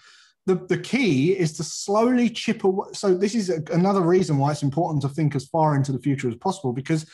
the, 0.49 0.55
the 0.55 0.79
key 0.79 1.39
is 1.39 1.53
to 1.59 1.63
slowly 1.63 2.31
chip 2.31 2.65
away. 2.65 2.89
So 2.95 3.15
this 3.15 3.35
is 3.35 3.51
a, 3.51 3.63
another 3.71 4.01
reason 4.01 4.39
why 4.39 4.53
it's 4.53 4.63
important 4.63 5.03
to 5.03 5.09
think 5.11 5.37
as 5.37 5.47
far 5.47 5.77
into 5.77 5.93
the 5.93 5.99
future 5.99 6.27
as 6.27 6.37
possible, 6.37 6.73
because 6.73 7.07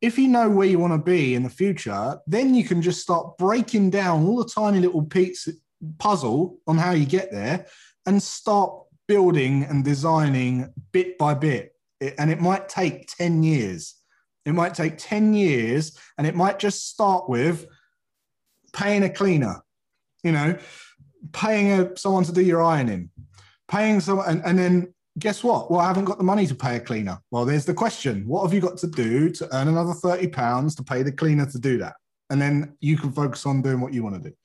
if 0.00 0.18
you 0.18 0.26
know 0.26 0.50
where 0.50 0.66
you 0.66 0.80
want 0.80 0.92
to 0.92 0.98
be 0.98 1.36
in 1.36 1.44
the 1.44 1.50
future, 1.50 2.18
then 2.26 2.52
you 2.52 2.64
can 2.64 2.82
just 2.82 3.00
start 3.00 3.38
breaking 3.38 3.90
down 3.90 4.26
all 4.26 4.36
the 4.36 4.50
tiny 4.50 4.80
little 4.80 5.04
pieces 5.04 5.60
puzzle 5.98 6.58
on 6.66 6.76
how 6.76 6.90
you 6.90 7.06
get 7.06 7.30
there 7.30 7.64
and 8.06 8.22
start 8.22 8.72
building 9.06 9.64
and 9.64 9.84
designing 9.84 10.72
bit 10.92 11.16
by 11.16 11.32
bit. 11.32 11.72
and 12.18 12.30
it 12.30 12.40
might 12.40 12.68
take 12.68 13.06
10 13.16 13.42
years. 13.42 13.94
It 14.46 14.52
might 14.52 14.74
take 14.74 14.98
10 14.98 15.34
years 15.34 15.96
and 16.18 16.26
it 16.26 16.34
might 16.34 16.58
just 16.58 16.88
start 16.88 17.28
with 17.28 17.66
paying 18.72 19.04
a 19.04 19.10
cleaner. 19.10 19.62
You 20.24 20.32
know, 20.32 20.58
paying 21.32 21.80
a, 21.80 21.96
someone 21.96 22.24
to 22.24 22.32
do 22.32 22.42
your 22.42 22.62
ironing, 22.62 23.10
paying 23.68 24.00
someone, 24.00 24.28
and, 24.28 24.42
and 24.44 24.58
then 24.58 24.94
guess 25.18 25.42
what? 25.44 25.70
Well, 25.70 25.80
I 25.80 25.88
haven't 25.88 26.04
got 26.04 26.18
the 26.18 26.24
money 26.24 26.46
to 26.46 26.54
pay 26.54 26.76
a 26.76 26.80
cleaner. 26.80 27.20
Well, 27.30 27.44
there's 27.44 27.64
the 27.64 27.74
question: 27.74 28.26
What 28.26 28.42
have 28.42 28.54
you 28.54 28.60
got 28.60 28.78
to 28.78 28.86
do 28.86 29.30
to 29.30 29.56
earn 29.56 29.68
another 29.68 29.94
thirty 29.94 30.28
pounds 30.28 30.74
to 30.76 30.82
pay 30.82 31.02
the 31.02 31.12
cleaner 31.12 31.46
to 31.46 31.58
do 31.58 31.78
that? 31.78 31.94
And 32.30 32.40
then 32.40 32.76
you 32.80 32.96
can 32.96 33.12
focus 33.12 33.44
on 33.46 33.62
doing 33.62 33.80
what 33.80 33.92
you 33.92 34.02
want 34.02 34.22
to 34.22 34.30
do. 34.30 34.36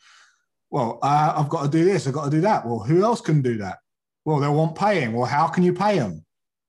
Well, 0.72 1.00
uh, 1.02 1.34
I've 1.38 1.50
got 1.50 1.64
to 1.64 1.70
do 1.70 1.86
this. 1.86 2.08
I've 2.08 2.14
got 2.14 2.26
to 2.26 2.32
do 2.32 2.42
that. 2.42 2.66
Well, 2.66 2.80
who 2.80 3.04
else 3.04 3.22
can 3.22 3.42
do 3.42 3.58
that? 3.58 3.78
Well, 4.26 4.40
they'll 4.40 4.56
want 4.56 4.76
paying. 4.76 5.14
Well, 5.14 5.26
how 5.26 5.48
can 5.48 5.64
you 5.64 5.74
pay 5.74 6.00
them? 6.00 6.26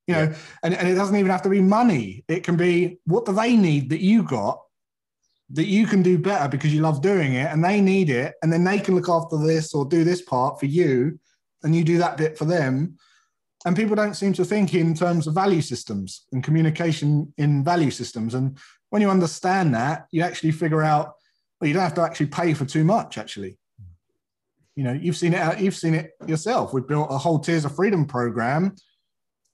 You 0.07 0.15
know, 0.15 0.23
yeah. 0.23 0.37
and, 0.63 0.75
and 0.75 0.89
it 0.89 0.95
doesn't 0.95 1.17
even 1.17 1.31
have 1.31 1.43
to 1.43 1.49
be 1.49 1.61
money. 1.61 2.25
It 2.29 2.45
can 2.45 2.57
be 2.57 2.99
what 3.07 3.25
do 3.25 3.33
they 3.33 3.57
need 3.57 3.91
that 3.91 4.01
you 4.01 4.23
got 4.23 4.61
that 5.51 5.67
you 5.67 5.87
can 5.87 6.03
do 6.03 6.19
better 6.19 6.49
because 6.49 6.75
you 6.75 6.81
love 6.81 7.01
doing 7.01 7.35
it 7.35 7.51
and 7.51 7.65
they 7.65 7.81
need 7.81 8.11
it 8.11 8.35
and 8.43 8.53
then 8.53 8.65
they 8.65 8.79
can 8.79 8.95
look 8.95 9.09
after 9.09 9.39
this 9.39 9.75
or 9.75 9.85
do 9.85 10.03
this 10.03 10.23
part 10.23 10.59
for 10.59 10.67
you 10.67 11.19
and 11.63 11.75
you 11.75 11.85
do 11.85 11.99
that 11.99 12.17
bit 12.17 12.37
for 12.37 12.45
them. 12.45 12.97
And 13.65 13.77
people 13.77 13.97
don't 13.97 14.15
seem 14.15 14.33
to 14.35 14.45
think 14.45 14.75
in 14.75 14.95
terms 14.95 15.27
of 15.27 15.35
value 15.35 15.63
systems 15.63 16.27
and 16.33 16.43
communication 16.43 17.33
in 17.39 17.65
value 17.65 17.91
systems. 17.91 18.35
And 18.35 18.59
when 18.91 19.03
you 19.03 19.11
understand 19.11 19.75
that 19.75 20.07
you 20.11 20.23
actually 20.23 20.53
figure 20.53 20.83
out 20.83 21.15
well 21.61 21.69
you 21.69 21.75
don't 21.75 21.83
have 21.83 21.95
to 21.95 22.03
actually 22.03 22.27
pay 22.27 22.53
for 22.53 22.65
too 22.65 22.85
much 22.85 23.19
actually. 23.19 23.57
You 24.75 24.85
know 24.85 24.93
you've 24.93 25.17
seen 25.17 25.33
it 25.33 25.39
uh, 25.39 25.55
you've 25.57 25.77
seen 25.77 25.95
it 25.95 26.11
yourself. 26.27 26.75
We've 26.75 26.87
built 26.87 27.09
a 27.11 27.19
whole 27.19 27.39
tears 27.39 27.65
of 27.65 27.75
freedom 27.75 28.05
program 28.05 28.75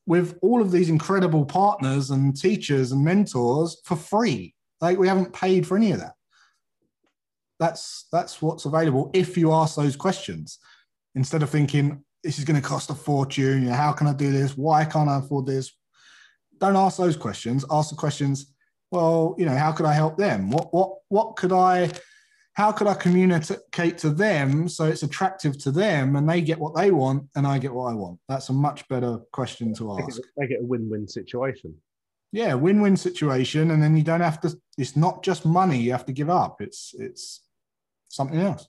with 0.06 0.36
all 0.42 0.60
of 0.60 0.72
these 0.72 0.88
incredible 0.88 1.44
partners 1.44 2.10
and 2.10 2.36
teachers 2.36 2.92
and 2.92 3.04
mentors 3.04 3.80
for 3.84 3.94
free 3.94 4.54
like 4.82 4.98
we 4.98 5.08
haven't 5.08 5.32
paid 5.32 5.66
for 5.66 5.76
any 5.76 5.92
of 5.92 6.00
that. 6.00 6.14
That's 7.58 8.06
that's 8.12 8.42
what's 8.42 8.64
available 8.64 9.10
if 9.14 9.36
you 9.36 9.52
ask 9.52 9.76
those 9.76 9.96
questions 9.96 10.58
instead 11.14 11.42
of 11.42 11.48
thinking 11.48 12.04
this 12.24 12.38
is 12.38 12.44
going 12.44 12.60
to 12.60 12.68
cost 12.68 12.90
a 12.90 12.94
fortune. 12.94 13.62
You 13.62 13.70
know, 13.70 13.74
how 13.74 13.92
can 13.92 14.08
I 14.08 14.12
do 14.12 14.32
this? 14.32 14.56
Why 14.56 14.84
can't 14.84 15.08
I 15.08 15.18
afford 15.18 15.46
this? 15.46 15.72
Don't 16.58 16.76
ask 16.76 16.98
those 16.98 17.16
questions. 17.16 17.64
Ask 17.70 17.90
the 17.90 17.96
questions. 17.96 18.52
Well, 18.90 19.34
you 19.38 19.46
know, 19.46 19.56
how 19.56 19.72
could 19.72 19.86
I 19.86 19.92
help 19.92 20.18
them? 20.18 20.50
What 20.50 20.74
what 20.74 20.98
what 21.08 21.36
could 21.36 21.52
I? 21.52 21.90
How 22.54 22.70
could 22.70 22.86
I 22.86 22.92
communicate 22.92 23.96
to 23.98 24.10
them 24.10 24.68
so 24.68 24.84
it's 24.84 25.02
attractive 25.02 25.56
to 25.62 25.70
them 25.70 26.16
and 26.16 26.28
they 26.28 26.42
get 26.42 26.58
what 26.58 26.74
they 26.74 26.90
want 26.90 27.24
and 27.34 27.46
I 27.46 27.58
get 27.58 27.72
what 27.72 27.90
I 27.90 27.94
want? 27.94 28.18
That's 28.28 28.50
a 28.50 28.52
much 28.52 28.86
better 28.88 29.20
question 29.32 29.72
to 29.76 29.98
ask. 29.98 30.20
Make 30.36 30.50
it 30.50 30.60
a 30.60 30.66
win-win 30.66 31.08
situation 31.08 31.74
yeah, 32.32 32.54
win-win 32.54 32.96
situation, 32.96 33.70
and 33.70 33.82
then 33.82 33.96
you 33.96 34.02
don't 34.02 34.22
have 34.22 34.40
to. 34.40 34.56
It's 34.78 34.96
not 34.96 35.22
just 35.22 35.44
money 35.44 35.78
you 35.78 35.92
have 35.92 36.06
to 36.06 36.12
give 36.12 36.30
up. 36.30 36.62
It's 36.62 36.94
it's 36.98 37.42
something 38.08 38.40
else. 38.40 38.66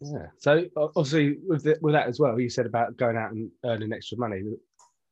Yeah. 0.00 0.26
So 0.38 0.66
obviously, 0.76 1.38
with 1.46 1.64
the, 1.64 1.78
with 1.80 1.94
that 1.94 2.06
as 2.06 2.20
well, 2.20 2.38
you 2.38 2.48
said 2.48 2.66
about 2.66 2.96
going 2.96 3.16
out 3.16 3.32
and 3.32 3.50
earning 3.64 3.92
extra 3.92 4.18
money. 4.18 4.42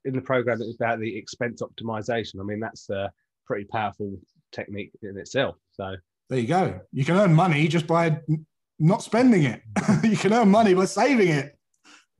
In 0.04 0.14
the 0.14 0.20
program, 0.20 0.60
it's 0.60 0.76
about 0.76 1.00
the 1.00 1.16
expense 1.16 1.62
optimization. 1.62 2.40
I 2.40 2.44
mean, 2.44 2.60
that's 2.60 2.88
a 2.90 3.10
pretty 3.46 3.64
powerful 3.64 4.16
technique 4.52 4.92
in 5.02 5.18
itself. 5.18 5.56
So 5.72 5.96
there 6.30 6.38
you 6.38 6.46
go. 6.46 6.80
You 6.92 7.04
can 7.04 7.16
earn 7.16 7.34
money 7.34 7.66
just 7.66 7.86
by 7.86 8.20
not 8.78 9.02
spending 9.02 9.44
it. 9.44 9.62
you 10.04 10.16
can 10.16 10.32
earn 10.32 10.50
money 10.50 10.74
by 10.74 10.84
saving 10.84 11.28
it. 11.28 11.58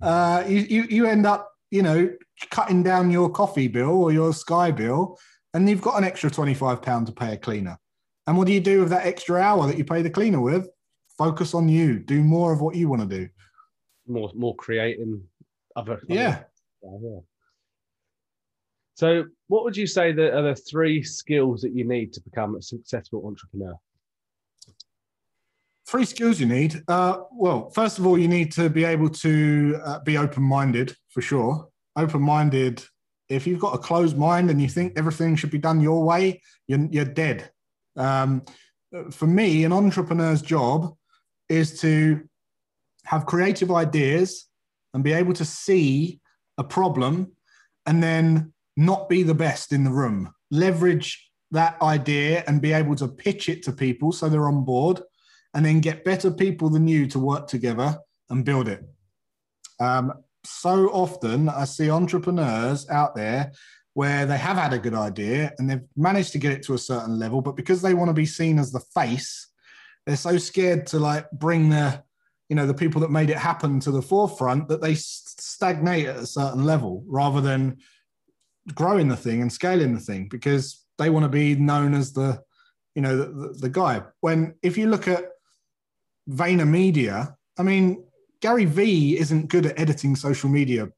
Uh, 0.02 0.42
you, 0.48 0.60
you 0.60 0.82
you 0.84 1.06
end 1.06 1.26
up 1.26 1.53
you 1.74 1.82
know, 1.82 2.08
cutting 2.50 2.84
down 2.84 3.10
your 3.10 3.28
coffee 3.28 3.66
bill 3.66 3.90
or 3.90 4.12
your 4.12 4.32
Sky 4.32 4.70
bill, 4.70 5.18
and 5.54 5.68
you've 5.68 5.82
got 5.82 5.98
an 5.98 6.04
extra 6.04 6.30
£25 6.30 7.06
to 7.06 7.12
pay 7.12 7.32
a 7.32 7.37
cleaner. 7.37 7.76
And 8.28 8.38
what 8.38 8.46
do 8.46 8.52
you 8.52 8.60
do 8.60 8.80
with 8.80 8.90
that 8.90 9.04
extra 9.04 9.40
hour 9.40 9.66
that 9.66 9.76
you 9.76 9.84
pay 9.84 10.00
the 10.00 10.08
cleaner 10.08 10.40
with? 10.40 10.68
Focus 11.18 11.52
on 11.52 11.68
you. 11.68 11.98
Do 11.98 12.22
more 12.22 12.52
of 12.52 12.60
what 12.60 12.76
you 12.76 12.88
want 12.88 13.02
to 13.02 13.08
do. 13.08 13.28
More, 14.06 14.30
more 14.37 14.54
creating 14.54 15.20
other. 15.74 16.00
Yeah. 16.08 16.44
Yeah. 16.80 17.18
So, 18.94 19.24
what 19.48 19.64
would 19.64 19.76
you 19.76 19.88
say 19.88 20.12
that 20.12 20.32
are 20.32 20.42
the 20.42 20.54
three 20.54 21.02
skills 21.02 21.60
that 21.62 21.74
you 21.74 21.84
need 21.84 22.12
to 22.12 22.20
become 22.20 22.54
a 22.54 22.62
successful 22.62 23.26
entrepreneur? 23.26 23.74
Three 25.86 26.04
skills 26.06 26.40
you 26.40 26.46
need. 26.46 26.82
Uh, 26.88 27.18
well, 27.32 27.70
first 27.70 27.98
of 27.98 28.06
all, 28.06 28.16
you 28.16 28.28
need 28.28 28.50
to 28.52 28.70
be 28.70 28.84
able 28.84 29.10
to 29.10 29.78
uh, 29.84 29.98
be 30.00 30.16
open 30.16 30.42
minded 30.42 30.96
for 31.10 31.20
sure. 31.20 31.68
Open 31.96 32.22
minded. 32.22 32.82
If 33.28 33.46
you've 33.46 33.60
got 33.60 33.74
a 33.74 33.78
closed 33.78 34.16
mind 34.16 34.50
and 34.50 34.60
you 34.60 34.68
think 34.68 34.94
everything 34.96 35.36
should 35.36 35.50
be 35.50 35.58
done 35.58 35.80
your 35.80 36.04
way, 36.04 36.40
you're, 36.66 36.86
you're 36.90 37.04
dead. 37.04 37.50
Um, 37.96 38.42
for 39.10 39.26
me, 39.26 39.64
an 39.64 39.72
entrepreneur's 39.72 40.40
job 40.40 40.94
is 41.48 41.80
to 41.80 42.22
have 43.04 43.26
creative 43.26 43.70
ideas 43.70 44.48
and 44.94 45.04
be 45.04 45.12
able 45.12 45.34
to 45.34 45.44
see 45.44 46.20
a 46.56 46.64
problem 46.64 47.32
and 47.84 48.02
then 48.02 48.52
not 48.76 49.08
be 49.08 49.22
the 49.22 49.34
best 49.34 49.72
in 49.72 49.84
the 49.84 49.90
room. 49.90 50.32
Leverage 50.50 51.30
that 51.50 51.80
idea 51.82 52.42
and 52.46 52.62
be 52.62 52.72
able 52.72 52.96
to 52.96 53.08
pitch 53.08 53.48
it 53.48 53.62
to 53.64 53.72
people 53.72 54.12
so 54.12 54.28
they're 54.28 54.48
on 54.48 54.64
board 54.64 55.00
and 55.54 55.64
then 55.64 55.80
get 55.80 56.04
better 56.04 56.30
people 56.30 56.68
than 56.68 56.86
you 56.88 57.06
to 57.06 57.18
work 57.18 57.46
together 57.46 57.96
and 58.28 58.44
build 58.44 58.68
it. 58.68 58.82
Um, 59.80 60.12
so 60.44 60.88
often 60.88 61.48
I 61.48 61.64
see 61.64 61.90
entrepreneurs 61.90 62.88
out 62.90 63.14
there 63.14 63.52
where 63.94 64.26
they 64.26 64.36
have 64.36 64.56
had 64.56 64.72
a 64.72 64.78
good 64.78 64.94
idea 64.94 65.52
and 65.58 65.70
they've 65.70 65.84
managed 65.96 66.32
to 66.32 66.38
get 66.38 66.52
it 66.52 66.62
to 66.64 66.74
a 66.74 66.78
certain 66.78 67.18
level, 67.18 67.40
but 67.40 67.56
because 67.56 67.80
they 67.80 67.94
want 67.94 68.08
to 68.08 68.14
be 68.14 68.26
seen 68.26 68.58
as 68.58 68.72
the 68.72 68.80
face, 68.94 69.48
they're 70.04 70.16
so 70.16 70.36
scared 70.36 70.86
to 70.88 70.98
like 70.98 71.30
bring 71.30 71.70
the, 71.70 72.02
you 72.48 72.56
know, 72.56 72.66
the 72.66 72.74
people 72.74 73.00
that 73.00 73.10
made 73.10 73.30
it 73.30 73.38
happen 73.38 73.80
to 73.80 73.92
the 73.92 74.02
forefront 74.02 74.68
that 74.68 74.82
they 74.82 74.94
stagnate 74.94 76.06
at 76.06 76.16
a 76.16 76.26
certain 76.26 76.64
level 76.64 77.04
rather 77.06 77.40
than 77.40 77.78
growing 78.74 79.08
the 79.08 79.16
thing 79.16 79.40
and 79.40 79.52
scaling 79.52 79.94
the 79.94 80.00
thing 80.00 80.28
because 80.28 80.84
they 80.98 81.08
want 81.08 81.24
to 81.24 81.28
be 81.28 81.54
known 81.54 81.94
as 81.94 82.12
the, 82.12 82.42
you 82.94 83.02
know, 83.02 83.16
the, 83.16 83.26
the, 83.26 83.48
the 83.60 83.68
guy. 83.68 84.02
When 84.20 84.54
if 84.62 84.76
you 84.76 84.88
look 84.88 85.06
at 85.06 85.24
VaynerMedia. 86.28 87.34
I 87.58 87.62
mean, 87.62 88.04
Gary 88.40 88.64
Vee 88.64 89.18
isn't 89.18 89.48
good 89.48 89.66
at 89.66 89.78
editing 89.78 90.16
social 90.16 90.50
media 90.50 90.88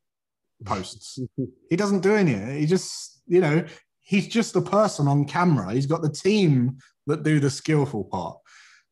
posts. 0.65 1.19
he 1.71 1.77
doesn't 1.77 2.01
do 2.01 2.15
any. 2.15 2.61
He 2.61 2.67
just, 2.67 3.23
you 3.27 3.41
know, 3.41 3.65
he's 4.01 4.29
just 4.29 4.57
a 4.57 4.61
person 4.61 5.09
on 5.09 5.27
camera. 5.27 5.73
He's 5.73 5.87
got 5.87 6.03
the 6.03 6.11
team 6.11 6.79
that 7.07 7.23
do 7.23 7.41
the 7.41 7.51
skillful 7.51 8.05
part. 8.05 8.39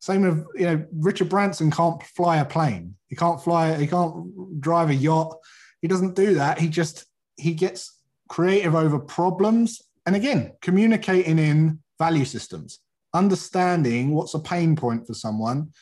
Same 0.00 0.22
with 0.22 0.46
you 0.54 0.66
know 0.66 0.84
Richard 0.92 1.30
Branson 1.30 1.70
can't 1.70 2.02
fly 2.02 2.36
a 2.36 2.44
plane. 2.44 2.94
He 3.08 3.16
can't 3.16 3.42
fly. 3.42 3.74
He 3.76 3.86
can't 3.86 4.60
drive 4.60 4.90
a 4.90 4.94
yacht. 4.94 5.34
He 5.80 5.88
doesn't 5.88 6.14
do 6.14 6.34
that. 6.34 6.58
He 6.58 6.68
just 6.68 7.06
he 7.36 7.54
gets 7.54 8.00
creative 8.28 8.74
over 8.74 8.98
problems 8.98 9.80
and 10.04 10.14
again 10.14 10.52
communicating 10.60 11.38
in 11.38 11.80
value 11.98 12.24
systems, 12.26 12.80
understanding 13.14 14.14
what's 14.14 14.34
a 14.34 14.40
pain 14.40 14.76
point 14.76 15.06
for 15.06 15.14
someone, 15.14 15.72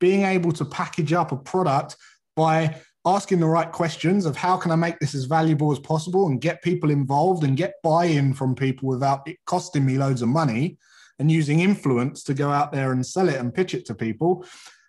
being 0.00 0.22
able 0.22 0.52
to 0.52 0.64
package 0.64 1.12
up 1.12 1.32
a 1.32 1.36
product 1.36 1.96
by 2.36 2.80
asking 3.06 3.40
the 3.40 3.46
right 3.46 3.70
questions 3.70 4.24
of 4.24 4.36
how 4.36 4.56
can 4.56 4.70
I 4.70 4.76
make 4.76 4.98
this 4.98 5.14
as 5.14 5.24
valuable 5.24 5.70
as 5.72 5.78
possible 5.78 6.26
and 6.26 6.40
get 6.40 6.62
people 6.62 6.90
involved 6.90 7.44
and 7.44 7.56
get 7.56 7.74
buy-in 7.82 8.32
from 8.32 8.54
people 8.54 8.88
without 8.88 9.28
it 9.28 9.36
costing 9.44 9.84
me 9.84 9.98
loads 9.98 10.22
of 10.22 10.28
money 10.28 10.78
and 11.18 11.30
using 11.30 11.60
influence 11.60 12.22
to 12.24 12.34
go 12.34 12.50
out 12.50 12.72
there 12.72 12.92
and 12.92 13.04
sell 13.04 13.28
it 13.28 13.36
and 13.36 13.54
pitch 13.54 13.74
it 13.74 13.86
to 13.86 13.94
people 13.94 14.44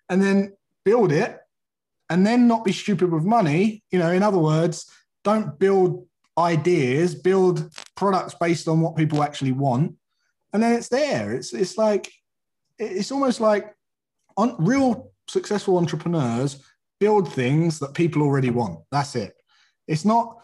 and 0.09 0.21
then 0.21 0.53
build 0.85 1.11
it 1.11 1.39
and 2.09 2.25
then 2.25 2.47
not 2.47 2.63
be 2.63 2.71
stupid 2.71 3.11
with 3.11 3.23
money. 3.23 3.83
You 3.91 3.99
know, 3.99 4.11
in 4.11 4.23
other 4.23 4.37
words, 4.37 4.89
don't 5.23 5.59
build 5.59 6.07
ideas, 6.37 7.15
build 7.15 7.69
products 7.95 8.35
based 8.39 8.67
on 8.67 8.81
what 8.81 8.95
people 8.95 9.23
actually 9.23 9.51
want. 9.51 9.95
And 10.53 10.63
then 10.63 10.73
it's 10.73 10.89
there. 10.89 11.33
It's 11.33 11.53
it's 11.53 11.77
like 11.77 12.11
it's 12.77 13.11
almost 13.11 13.41
like 13.41 13.74
on, 14.37 14.55
real 14.59 15.11
successful 15.27 15.77
entrepreneurs 15.77 16.63
build 16.99 17.31
things 17.31 17.79
that 17.79 17.93
people 17.93 18.21
already 18.21 18.49
want. 18.49 18.79
That's 18.91 19.15
it. 19.15 19.33
It's 19.87 20.05
not 20.05 20.37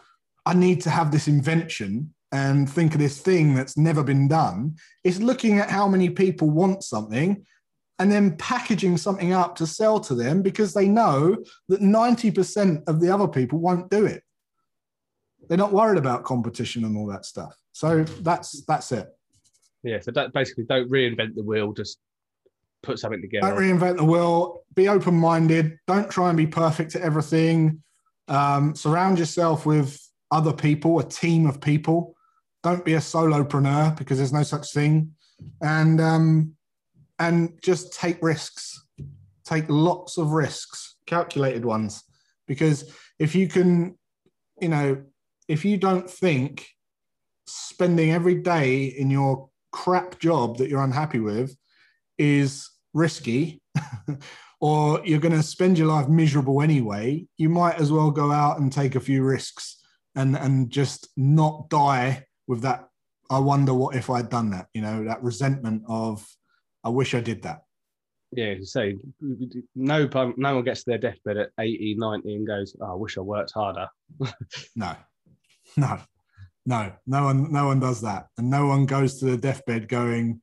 I 0.44 0.54
need 0.54 0.80
to 0.82 0.90
have 0.90 1.12
this 1.12 1.28
invention 1.28 2.14
and 2.32 2.68
think 2.68 2.94
of 2.94 3.00
this 3.00 3.20
thing 3.20 3.54
that's 3.54 3.76
never 3.76 4.02
been 4.02 4.26
done. 4.26 4.76
It's 5.04 5.20
looking 5.20 5.58
at 5.58 5.70
how 5.70 5.86
many 5.86 6.10
people 6.10 6.50
want 6.50 6.82
something 6.82 7.44
and 7.98 8.10
then 8.10 8.36
packaging 8.36 8.96
something 8.96 9.32
up 9.32 9.54
to 9.56 9.66
sell 9.66 10.00
to 10.00 10.14
them 10.14 10.42
because 10.42 10.72
they 10.72 10.88
know 10.88 11.36
that 11.68 11.80
90% 11.80 12.82
of 12.88 13.00
the 13.00 13.10
other 13.10 13.28
people 13.28 13.58
won't 13.58 13.90
do 13.90 14.06
it. 14.06 14.22
They're 15.48 15.58
not 15.58 15.72
worried 15.72 15.98
about 15.98 16.24
competition 16.24 16.84
and 16.84 16.96
all 16.96 17.06
that 17.08 17.26
stuff. 17.26 17.54
So 17.72 18.04
that's 18.04 18.64
that's 18.64 18.92
it. 18.92 19.08
Yeah. 19.82 20.00
So 20.00 20.10
that 20.12 20.32
basically 20.32 20.64
don't 20.64 20.90
reinvent 20.90 21.34
the 21.34 21.42
wheel, 21.42 21.72
just 21.72 21.98
put 22.82 22.98
something 22.98 23.20
together. 23.20 23.48
Don't 23.48 23.58
reinvent 23.58 23.96
the 23.96 24.04
wheel. 24.04 24.64
Be 24.74 24.88
open-minded. 24.88 25.78
Don't 25.86 26.10
try 26.10 26.28
and 26.28 26.36
be 26.36 26.46
perfect 26.46 26.94
at 26.96 27.02
everything. 27.02 27.82
Um, 28.28 28.74
surround 28.74 29.18
yourself 29.18 29.66
with 29.66 30.00
other 30.30 30.52
people, 30.52 30.98
a 30.98 31.04
team 31.04 31.46
of 31.46 31.60
people 31.60 32.16
don't 32.62 32.84
be 32.84 32.94
a 32.94 32.98
solopreneur 32.98 33.96
because 33.96 34.18
there's 34.18 34.32
no 34.32 34.42
such 34.42 34.72
thing, 34.72 35.12
and 35.60 36.00
um, 36.00 36.54
and 37.18 37.58
just 37.62 37.92
take 37.92 38.22
risks. 38.22 38.78
Take 39.44 39.64
lots 39.68 40.18
of 40.18 40.30
risks, 40.30 40.96
calculated 41.06 41.64
ones, 41.64 42.04
because 42.46 42.90
if 43.18 43.34
you 43.34 43.48
can, 43.48 43.98
you 44.60 44.68
know, 44.68 45.02
if 45.48 45.64
you 45.64 45.76
don't 45.76 46.08
think 46.08 46.68
spending 47.46 48.12
every 48.12 48.36
day 48.36 48.84
in 48.84 49.10
your 49.10 49.48
crap 49.72 50.20
job 50.20 50.58
that 50.58 50.68
you're 50.68 50.84
unhappy 50.84 51.18
with 51.18 51.56
is 52.18 52.70
risky 52.94 53.60
or 54.60 55.00
you're 55.04 55.20
going 55.20 55.34
to 55.34 55.42
spend 55.42 55.78
your 55.78 55.88
life 55.88 56.08
miserable 56.08 56.62
anyway 56.62 57.26
you 57.36 57.48
might 57.48 57.80
as 57.80 57.90
well 57.90 58.10
go 58.10 58.30
out 58.30 58.58
and 58.58 58.72
take 58.72 58.94
a 58.94 59.00
few 59.00 59.22
risks 59.22 59.84
and 60.14 60.36
and 60.36 60.70
just 60.70 61.08
not 61.16 61.68
die 61.68 62.24
with 62.46 62.62
that 62.62 62.88
i 63.30 63.38
wonder 63.38 63.72
what 63.72 63.96
if 63.96 64.10
i'd 64.10 64.28
done 64.28 64.50
that 64.50 64.66
you 64.74 64.82
know 64.82 65.04
that 65.04 65.22
resentment 65.22 65.82
of 65.88 66.26
i 66.84 66.88
wish 66.88 67.14
i 67.14 67.20
did 67.20 67.42
that. 67.42 67.62
Yeah 68.32 68.54
say 68.62 68.96
no 69.74 70.08
no 70.36 70.54
one 70.54 70.64
gets 70.64 70.84
to 70.84 70.90
their 70.90 70.98
deathbed 70.98 71.36
at 71.36 71.50
80 71.58 71.96
90 71.98 72.34
and 72.34 72.46
goes 72.46 72.76
oh, 72.80 72.92
i 72.92 72.94
wish 72.94 73.18
i 73.18 73.20
worked 73.20 73.52
harder. 73.52 73.88
No. 74.76 74.96
No. 75.76 75.98
No. 76.66 76.92
No 77.06 77.24
one 77.24 77.52
no 77.52 77.66
one 77.66 77.80
does 77.80 78.00
that. 78.02 78.26
And 78.38 78.50
no 78.50 78.66
one 78.66 78.86
goes 78.86 79.18
to 79.18 79.26
the 79.26 79.36
deathbed 79.36 79.88
going 79.88 80.40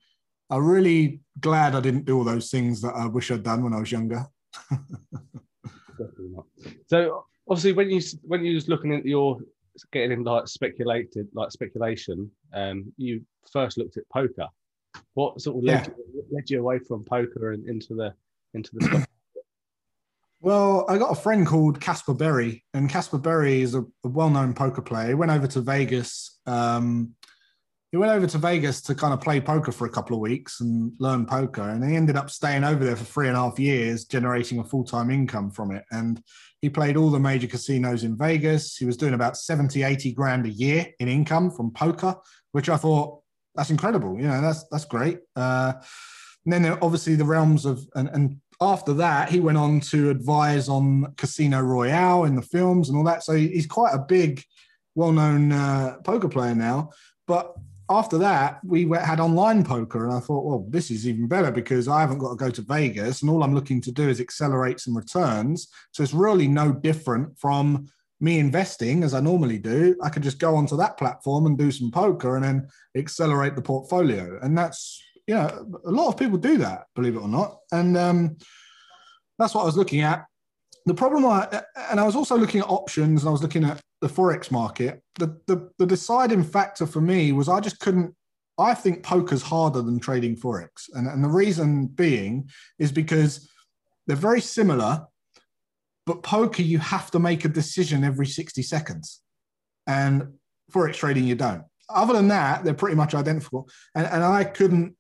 i'm 0.50 0.66
really 0.66 1.20
glad 1.40 1.76
i 1.76 1.80
didn't 1.80 2.06
do 2.06 2.18
all 2.18 2.24
those 2.24 2.50
things 2.50 2.82
that 2.82 2.94
i 2.96 3.06
wish 3.06 3.32
i'd 3.32 3.44
done 3.44 3.64
when 3.64 3.74
i 3.74 3.80
was 3.80 3.92
younger 3.92 4.26
Definitely 4.72 6.30
not. 6.30 6.46
so 6.88 7.26
obviously 7.50 7.74
when 7.74 7.90
you 7.90 8.02
when 8.24 8.46
you 8.46 8.56
was 8.56 8.68
looking 8.68 8.94
at 8.94 9.06
your 9.06 9.40
getting 9.92 10.12
in 10.12 10.24
like 10.24 10.48
speculated 10.48 11.28
like 11.34 11.52
speculation, 11.52 12.30
um, 12.54 12.92
you 12.98 13.22
first 13.52 13.78
looked 13.78 13.98
at 13.98 14.10
poker. 14.10 14.48
What 15.14 15.40
sort 15.42 15.58
of 15.58 15.64
led, 15.64 15.88
yeah. 15.88 15.94
you, 16.14 16.26
led 16.32 16.50
you 16.50 16.60
away 16.60 16.80
from 16.80 17.04
poker 17.04 17.52
and 17.52 17.68
into 17.68 17.94
the 17.94 18.14
into 18.54 18.72
the? 18.74 19.06
Well, 20.42 20.86
I 20.88 20.98
got 20.98 21.12
a 21.12 21.22
friend 21.22 21.46
called 21.46 21.82
Caspar 21.82 22.14
Berry, 22.14 22.64
and 22.74 22.90
Caspar 22.90 23.18
Berry 23.18 23.62
is 23.62 23.76
a, 23.76 23.82
a 23.82 24.08
well-known 24.08 24.54
poker 24.54 24.82
player. 24.82 25.10
He 25.10 25.14
went 25.14 25.34
over 25.34 25.48
to 25.48 25.60
Vegas. 25.60 26.40
Um, 26.46 27.14
he 27.92 27.98
went 27.98 28.12
over 28.12 28.28
to 28.28 28.38
Vegas 28.38 28.82
to 28.84 28.94
kind 28.94 29.14
of 29.14 29.22
play 29.22 29.42
poker 29.42 29.72
for 29.72 29.88
a 29.88 29.90
couple 29.90 30.16
of 30.16 30.22
weeks 30.22 30.62
and 30.62 30.94
learn 31.00 31.26
poker, 31.26 31.70
and 31.70 31.84
he 31.84 31.96
ended 31.96 32.16
up 32.16 32.30
staying 32.30 32.64
over 32.64 32.86
there 32.86 32.96
for 32.96 33.04
three 33.04 33.28
and 33.28 33.36
a 33.36 33.40
half 33.40 33.60
years, 33.60 34.06
generating 34.06 34.60
a 34.60 34.64
full-time 34.64 35.10
income 35.10 35.50
from 35.50 35.72
it. 35.72 35.84
And 35.92 36.22
he 36.62 36.70
played 36.70 36.98
all 36.98 37.10
the 37.10 37.20
major 37.20 37.48
casinos 37.48 38.04
in 38.04 38.16
Vegas. 38.16 38.76
He 38.76 38.86
was 38.86 38.98
doing 38.98 39.16
about 39.16 39.38
70, 39.38 39.82
80 39.82 40.12
grand 40.12 40.46
a 40.46 40.50
year 40.50 40.88
in 41.00 41.08
income 41.08 41.50
from 41.50 41.72
poker, 41.72 42.16
which 42.52 42.70
I 42.70 42.78
thought 42.78 43.22
that's 43.56 43.72
incredible. 43.72 44.18
You 44.18 44.28
know, 44.28 44.42
that's 44.42 44.66
that's 44.70 44.86
great. 44.86 45.20
Uh, 45.36 45.74
and 46.46 46.54
then 46.54 46.78
obviously 46.82 47.16
the 47.16 47.26
realms 47.26 47.66
of 47.66 47.86
and, 47.96 48.10
and 48.10 48.38
after 48.62 48.94
that 48.94 49.30
he 49.30 49.40
went 49.40 49.58
on 49.58 49.80
to 49.80 50.10
advise 50.10 50.70
on 50.70 51.14
Casino 51.18 51.62
Royale 51.62 52.26
in 52.26 52.36
the 52.36 52.42
films 52.42 52.90
and 52.90 52.98
all 52.98 53.04
that. 53.06 53.24
So 53.24 53.34
he's 53.34 53.68
quite 53.68 53.94
a 53.94 54.00
big, 54.00 54.44
well-known 54.96 55.52
uh, 55.52 55.98
poker 56.04 56.30
player 56.30 56.54
now. 56.54 56.92
But 57.26 57.54
after 57.90 58.18
that, 58.20 58.60
we 58.64 58.88
had 58.90 59.20
online 59.20 59.64
poker, 59.64 60.06
and 60.06 60.14
I 60.14 60.20
thought, 60.20 60.46
well, 60.46 60.66
this 60.70 60.92
is 60.92 61.08
even 61.08 61.28
better 61.28 61.52
because 61.52 61.88
I 61.88 62.02
haven't 62.02 62.20
got 62.20 62.30
to 62.30 62.36
go 62.36 62.50
to 62.52 62.62
Vegas, 62.62 63.22
and 63.22 63.32
all 63.32 63.44
I'm 63.44 63.56
looking 63.56 63.82
to 63.82 63.92
do 63.92 64.08
is 64.08 64.22
accelerate 64.22 64.80
some 64.80 64.96
returns. 64.96 65.68
So 65.92 66.04
it's 66.04 66.14
really 66.14 66.48
no 66.48 66.72
different 66.72 67.38
from 67.40 67.88
me 68.20 68.38
investing 68.38 69.04
as 69.04 69.14
I 69.14 69.22
normally 69.22 69.58
do. 69.58 69.96
I 70.04 70.10
could 70.10 70.24
just 70.24 70.40
go 70.40 70.56
onto 70.56 70.78
that 70.78 70.98
platform 70.98 71.46
and 71.48 71.58
do 71.58 71.72
some 71.72 71.90
poker, 71.90 72.36
and 72.36 72.46
then 72.46 72.68
accelerate 72.96 73.56
the 73.56 73.62
portfolio. 73.62 74.40
And 74.42 74.58
that's 74.58 75.02
you 75.28 75.36
know, 75.36 75.80
a 75.86 75.92
lot 75.92 76.08
of 76.08 76.18
people 76.18 76.38
do 76.38 76.58
that, 76.58 76.86
believe 76.96 77.16
it 77.16 77.22
or 77.22 77.28
not, 77.28 77.60
and 77.72 77.98
um, 77.98 78.38
that's 79.38 79.54
what 79.54 79.62
I 79.62 79.66
was 79.66 79.78
looking 79.78 80.02
at. 80.02 80.26
The 80.86 80.94
problem, 80.94 81.26
I, 81.26 81.64
and 81.90 82.00
I 82.00 82.04
was 82.04 82.16
also 82.16 82.38
looking 82.38 82.62
at 82.62 82.70
options, 82.70 83.22
and 83.22 83.30
I 83.30 83.32
was 83.32 83.44
looking 83.44 83.64
at 83.64 83.80
the 84.02 84.08
forex 84.08 84.50
market, 84.50 85.02
the, 85.16 85.40
the, 85.48 85.70
the 85.78 85.86
deciding 85.86 86.44
factor 86.44 86.86
for 86.86 87.02
me 87.02 87.32
was 87.32 87.50
I 87.50 87.60
just 87.60 87.80
couldn't. 87.80 88.16
I 88.58 88.74
think 88.74 89.04
poker's 89.04 89.42
harder 89.42 89.82
than 89.82 90.00
trading 90.00 90.36
forex, 90.36 90.90
and, 90.94 91.08
and 91.08 91.24
the 91.24 91.30
reason 91.30 91.88
being 91.88 92.50
is 92.78 92.92
because 92.92 93.50
they're 94.06 94.18
very 94.18 94.42
similar, 94.42 95.06
but 96.06 96.24
poker 96.24 96.62
you 96.62 96.78
have 96.80 97.10
to 97.12 97.20
make 97.20 97.46
a 97.46 97.50
decision 97.50 98.04
every 98.04 98.26
sixty 98.26 98.62
seconds, 98.62 99.22
and 99.88 100.34
forex 100.74 100.96
trading 100.96 101.24
you 101.24 101.36
don't. 101.36 101.64
Other 101.90 102.14
than 102.14 102.28
that, 102.28 102.64
they're 102.64 102.74
pretty 102.74 102.98
much 102.98 103.16
identical, 103.16 103.70
and 103.96 104.06
and 104.08 104.24
I 104.24 104.44
couldn't 104.44 104.96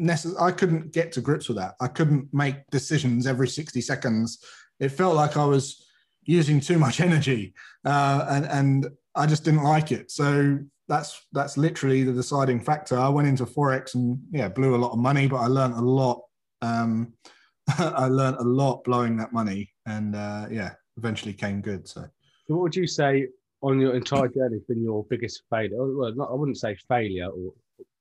necess- 0.00 0.40
I 0.40 0.50
couldn't 0.50 0.92
get 0.92 1.12
to 1.12 1.20
grips 1.20 1.48
with 1.48 1.58
that. 1.58 1.74
I 1.80 1.88
couldn't 1.88 2.32
make 2.32 2.56
decisions 2.70 3.26
every 3.26 3.48
sixty 3.48 3.82
seconds. 3.82 4.38
It 4.80 4.88
felt 4.88 5.14
like 5.14 5.36
I 5.36 5.44
was 5.44 5.86
using 6.24 6.60
too 6.60 6.78
much 6.78 7.00
energy, 7.00 7.54
uh, 7.84 8.26
and 8.28 8.46
and 8.46 8.86
I 9.14 9.26
just 9.26 9.44
didn't 9.44 9.64
like 9.64 9.92
it. 9.92 10.10
So 10.10 10.58
that's 10.88 11.26
that's 11.32 11.56
literally 11.56 12.02
the 12.04 12.12
deciding 12.12 12.60
factor. 12.60 12.98
I 12.98 13.08
went 13.08 13.28
into 13.28 13.46
forex 13.46 13.94
and 13.94 14.18
yeah, 14.30 14.48
blew 14.48 14.74
a 14.74 14.82
lot 14.84 14.92
of 14.92 14.98
money, 14.98 15.26
but 15.26 15.38
I 15.38 15.46
learned 15.46 15.74
a 15.74 15.80
lot. 15.80 16.22
Um, 16.60 17.14
I 17.78 18.06
learned 18.08 18.36
a 18.36 18.44
lot 18.44 18.84
blowing 18.84 19.16
that 19.16 19.32
money, 19.32 19.72
and 19.86 20.14
uh, 20.14 20.46
yeah, 20.50 20.72
eventually 20.96 21.32
came 21.32 21.60
good. 21.60 21.88
So. 21.88 22.02
so, 22.02 22.54
what 22.54 22.62
would 22.62 22.76
you 22.76 22.86
say 22.86 23.28
on 23.62 23.80
your 23.80 23.94
entire 23.94 24.28
journey 24.28 24.56
has 24.56 24.64
been 24.64 24.82
your 24.82 25.04
biggest 25.08 25.42
failure? 25.48 25.76
Well, 25.76 26.14
not, 26.14 26.30
I 26.30 26.34
wouldn't 26.34 26.58
say 26.58 26.76
failure, 26.88 27.28
or 27.28 27.52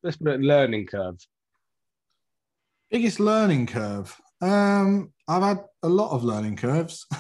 let's 0.04 0.18
put 0.18 0.28
it 0.28 0.42
learning 0.42 0.88
curve. 0.88 1.18
Biggest 2.90 3.20
learning 3.20 3.68
curve. 3.68 4.20
Um, 4.42 5.14
I've 5.28 5.44
had 5.44 5.60
a 5.84 5.90
lot 5.90 6.12
of 6.12 6.24
learning 6.24 6.58
curves. 6.58 7.06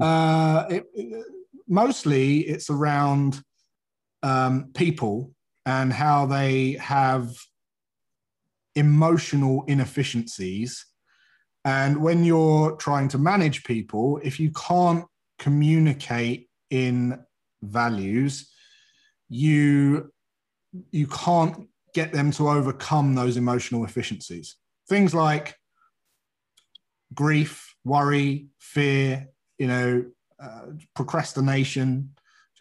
uh, 0.00 0.64
it, 0.70 0.86
it, 0.94 1.24
mostly 1.68 2.40
it's 2.40 2.70
around 2.70 3.42
um, 4.22 4.70
people 4.74 5.32
and 5.66 5.92
how 5.92 6.26
they 6.26 6.72
have 6.72 7.32
emotional 8.74 9.64
inefficiencies 9.66 10.86
And 11.64 12.02
when 12.02 12.24
you're 12.24 12.76
trying 12.76 13.08
to 13.08 13.18
manage 13.18 13.64
people, 13.64 14.20
if 14.22 14.40
you 14.40 14.50
can't 14.52 15.04
communicate 15.38 16.48
in 16.70 17.20
values, 17.62 18.50
you 19.28 20.10
you 20.92 21.06
can't 21.08 21.68
get 21.94 22.12
them 22.12 22.30
to 22.30 22.48
overcome 22.48 23.14
those 23.14 23.36
emotional 23.36 23.84
efficiencies. 23.84 24.56
Things 24.88 25.14
like 25.14 25.56
grief, 27.12 27.74
worry, 27.84 28.46
fear, 28.60 29.28
you 29.60 29.68
know, 29.68 30.04
uh, 30.42 30.62
procrastination, 30.96 32.14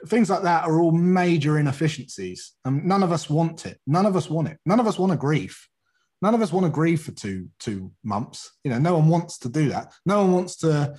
things 0.07 0.29
like 0.29 0.43
that 0.43 0.65
are 0.65 0.79
all 0.81 0.91
major 0.91 1.57
inefficiencies. 1.57 2.53
And 2.65 2.83
none 2.85 3.03
of 3.03 3.11
us 3.13 3.29
want 3.29 3.65
it. 3.65 3.79
None 3.87 4.05
of 4.05 4.17
us 4.17 4.29
want 4.29 4.49
it. 4.49 4.57
None 4.65 4.81
of 4.81 4.85
us 4.85 4.99
want 4.99 5.13
to 5.13 5.17
grief. 5.17 5.67
None 6.21 6.35
of 6.35 6.41
us 6.41 6.51
want 6.51 6.65
to 6.65 6.71
grieve 6.71 7.01
for 7.01 7.13
two 7.13 7.47
two 7.59 7.91
months. 8.03 8.51
You 8.65 8.71
know, 8.71 8.79
no 8.79 8.97
one 8.97 9.07
wants 9.07 9.37
to 9.39 9.49
do 9.49 9.69
that. 9.69 9.93
No 10.05 10.19
one 10.21 10.33
wants 10.33 10.57
to 10.57 10.93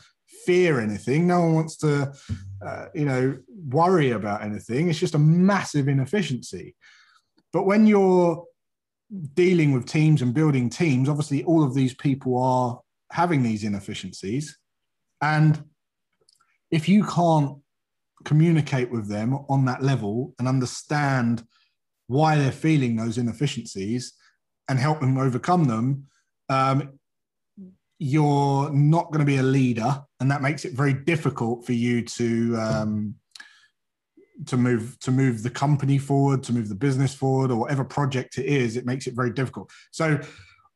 fear 0.47 0.81
anything. 0.81 1.27
No 1.27 1.41
one 1.41 1.55
wants 1.55 1.77
to, 1.79 2.15
uh, 2.67 2.87
you 2.95 3.05
know, 3.05 3.39
worry 3.69 4.13
about 4.13 4.43
anything. 4.43 4.89
It's 4.89 4.99
just 4.99 5.15
a 5.15 5.19
massive 5.19 5.87
inefficiency. 5.87 6.75
But 7.53 7.67
when 7.67 7.87
you're 7.87 8.47
dealing 9.35 9.73
with 9.73 9.85
teams 9.85 10.23
and 10.23 10.33
building 10.33 10.71
teams, 10.71 11.11
obviously 11.11 11.45
all 11.45 11.63
of 11.63 11.75
these 11.75 11.95
people 11.95 12.43
are 12.43 12.81
having 13.13 13.43
these 13.43 13.65
inefficiencies. 13.65 14.57
And 15.21 15.63
if 16.71 16.89
you 16.89 17.05
can't 17.05 17.59
communicate 18.25 18.91
with 18.91 19.09
them 19.09 19.35
on 19.49 19.65
that 19.65 19.83
level 19.83 20.35
and 20.39 20.47
understand 20.47 21.43
why 22.07 22.37
they're 22.37 22.53
feeling 22.53 22.97
those 22.97 23.19
inefficiencies 23.19 24.13
and 24.69 24.79
help 24.79 25.01
them 25.01 25.17
overcome 25.17 25.65
them, 25.65 26.07
um, 26.49 26.99
you're 27.99 28.71
not 28.71 29.07
going 29.07 29.21
to 29.21 29.27
be 29.27 29.37
a 29.37 29.43
leader, 29.43 30.03
and 30.21 30.31
that 30.31 30.43
makes 30.43 30.65
it 30.65 30.73
very 30.73 30.95
difficult 30.95 31.67
for 31.67 31.73
you 31.73 32.03
to 32.03 32.57
um, 32.57 33.15
to 34.47 34.57
move 34.57 34.99
to 35.01 35.11
move 35.11 35.43
the 35.43 35.51
company 35.51 35.99
forward, 35.99 36.43
to 36.43 36.53
move 36.53 36.69
the 36.69 36.75
business 36.75 37.15
forward, 37.15 37.51
or 37.51 37.57
whatever 37.57 37.85
project 37.85 38.39
it 38.39 38.47
is. 38.47 38.77
It 38.77 38.87
makes 38.87 39.07
it 39.07 39.15
very 39.15 39.33
difficult. 39.33 39.71
So. 39.91 40.21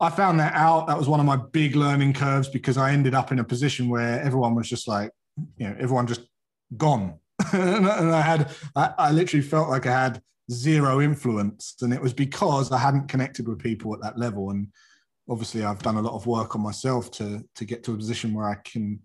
I 0.00 0.10
found 0.10 0.40
that 0.40 0.54
out. 0.54 0.88
That 0.88 0.98
was 0.98 1.08
one 1.08 1.20
of 1.20 1.24
my 1.24 1.36
big 1.36 1.76
learning 1.76 2.14
curves 2.14 2.48
because 2.48 2.76
I 2.76 2.90
ended 2.90 3.14
up 3.14 3.30
in 3.30 3.38
a 3.38 3.44
position 3.44 3.88
where 3.88 4.20
everyone 4.20 4.56
was 4.56 4.68
just 4.68 4.88
like, 4.88 5.10
you 5.56 5.68
know, 5.68 5.76
everyone 5.78 6.06
just 6.06 6.22
gone. 6.76 7.18
and 7.52 7.88
I 7.88 8.20
had, 8.20 8.50
I, 8.76 8.94
I 8.98 9.10
literally 9.10 9.44
felt 9.44 9.68
like 9.68 9.86
I 9.86 9.92
had 9.92 10.22
zero 10.50 11.00
influence. 11.00 11.76
And 11.80 11.92
it 11.92 12.00
was 12.00 12.12
because 12.12 12.70
I 12.70 12.78
hadn't 12.78 13.08
connected 13.08 13.48
with 13.48 13.58
people 13.58 13.94
at 13.94 14.00
that 14.02 14.18
level. 14.18 14.50
And 14.50 14.68
obviously 15.28 15.64
I've 15.64 15.82
done 15.82 15.96
a 15.96 16.02
lot 16.02 16.14
of 16.14 16.26
work 16.26 16.54
on 16.54 16.62
myself 16.62 17.10
to 17.12 17.44
to 17.54 17.64
get 17.64 17.82
to 17.84 17.94
a 17.94 17.96
position 17.96 18.34
where 18.34 18.48
I 18.48 18.56
can 18.56 19.00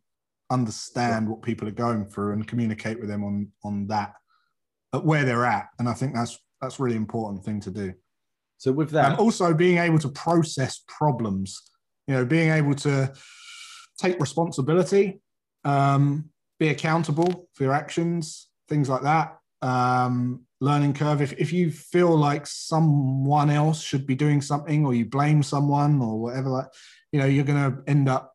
understand 0.52 1.30
what 1.30 1.42
people 1.42 1.68
are 1.68 1.72
going 1.72 2.06
through 2.06 2.34
and 2.34 2.48
communicate 2.48 3.00
with 3.00 3.10
them 3.10 3.24
on 3.24 3.50
on 3.64 3.88
that 3.88 4.14
at 4.94 5.06
where 5.06 5.24
they're 5.24 5.46
at 5.46 5.68
and 5.78 5.88
I 5.88 5.94
think 5.94 6.14
that's 6.14 6.38
that's 6.62 6.80
really 6.80 6.96
important 6.96 7.44
thing 7.46 7.60
to 7.62 7.72
do 7.72 7.94
so 8.58 8.72
with 8.72 8.90
that 8.92 9.12
and 9.12 9.20
also 9.20 9.54
being 9.54 9.78
able 9.78 10.00
to 10.00 10.10
process 10.10 10.82
problems 10.88 11.62
you 12.08 12.16
know 12.16 12.26
being 12.26 12.50
able 12.50 12.74
to 12.74 13.14
take 13.98 14.20
responsibility 14.20 15.22
um, 15.66 16.30
be 16.60 16.70
accountable 16.70 17.50
for 17.54 17.64
your 17.64 17.74
actions 17.74 18.48
things 18.70 18.88
like 18.88 19.02
that 19.02 19.40
um, 19.62 20.46
learning 20.62 20.94
curve. 20.94 21.22
If, 21.22 21.34
if 21.34 21.52
you 21.52 21.72
feel 21.72 22.16
like 22.16 22.48
someone 22.48 23.50
else 23.50 23.82
should 23.82 24.06
be 24.06 24.16
doing 24.16 24.42
something 24.42 24.86
or 24.86 24.94
you 24.94 25.06
blame 25.06 25.44
someone 25.44 26.02
or 26.02 26.20
whatever, 26.20 26.50
like, 26.50 26.68
you 27.12 27.20
know, 27.20 27.26
you're 27.26 27.44
going 27.44 27.72
to 27.72 27.84
end 27.90 28.08
up 28.08 28.34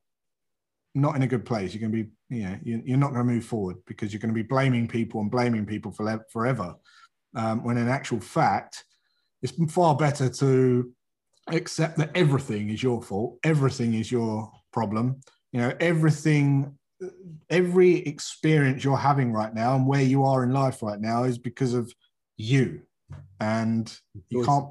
not 0.95 1.17
in 1.17 1.23
a 1.23 1.27
good 1.27 1.45
place. 1.45 1.75
You're 1.75 1.89
going 1.89 1.93
to 1.93 2.05
be, 2.05 2.37
you 2.37 2.43
know, 2.45 2.59
you're 2.85 2.99
not 2.99 3.13
going 3.13 3.27
to 3.27 3.33
move 3.33 3.45
forward 3.45 3.77
because 3.87 4.13
you're 4.13 4.21
going 4.21 4.35
to 4.35 4.43
be 4.43 4.47
blaming 4.47 4.89
people 4.89 5.21
and 5.21 5.31
blaming 5.31 5.67
people 5.67 5.93
for 5.93 6.25
forever. 6.31 6.75
Um, 7.37 7.65
when 7.65 7.79
in 7.79 7.89
actual 7.89 8.21
fact, 8.21 8.85
it's 9.43 9.53
far 9.73 9.97
better 9.97 10.29
to 10.29 10.93
accept 11.49 11.99
that 11.99 12.11
everything 12.15 12.71
is 12.71 12.83
your 12.83 13.03
fault, 13.03 13.39
everything 13.45 13.95
is 13.95 14.11
your 14.11 14.51
problem. 14.73 15.21
You 15.53 15.61
know, 15.61 15.73
everything 15.81 16.79
every 17.51 17.99
experience 17.99 18.85
you're 18.85 18.97
having 18.97 19.33
right 19.33 19.55
now 19.55 19.75
and 19.77 19.87
where 19.87 20.03
you 20.03 20.25
are 20.25 20.43
in 20.45 20.53
life 20.53 20.83
right 20.83 21.01
now 21.01 21.25
is 21.25 21.39
because 21.39 21.75
of 21.75 21.93
you. 22.37 22.83
And 23.41 23.93
you 24.29 24.45
can't 24.45 24.69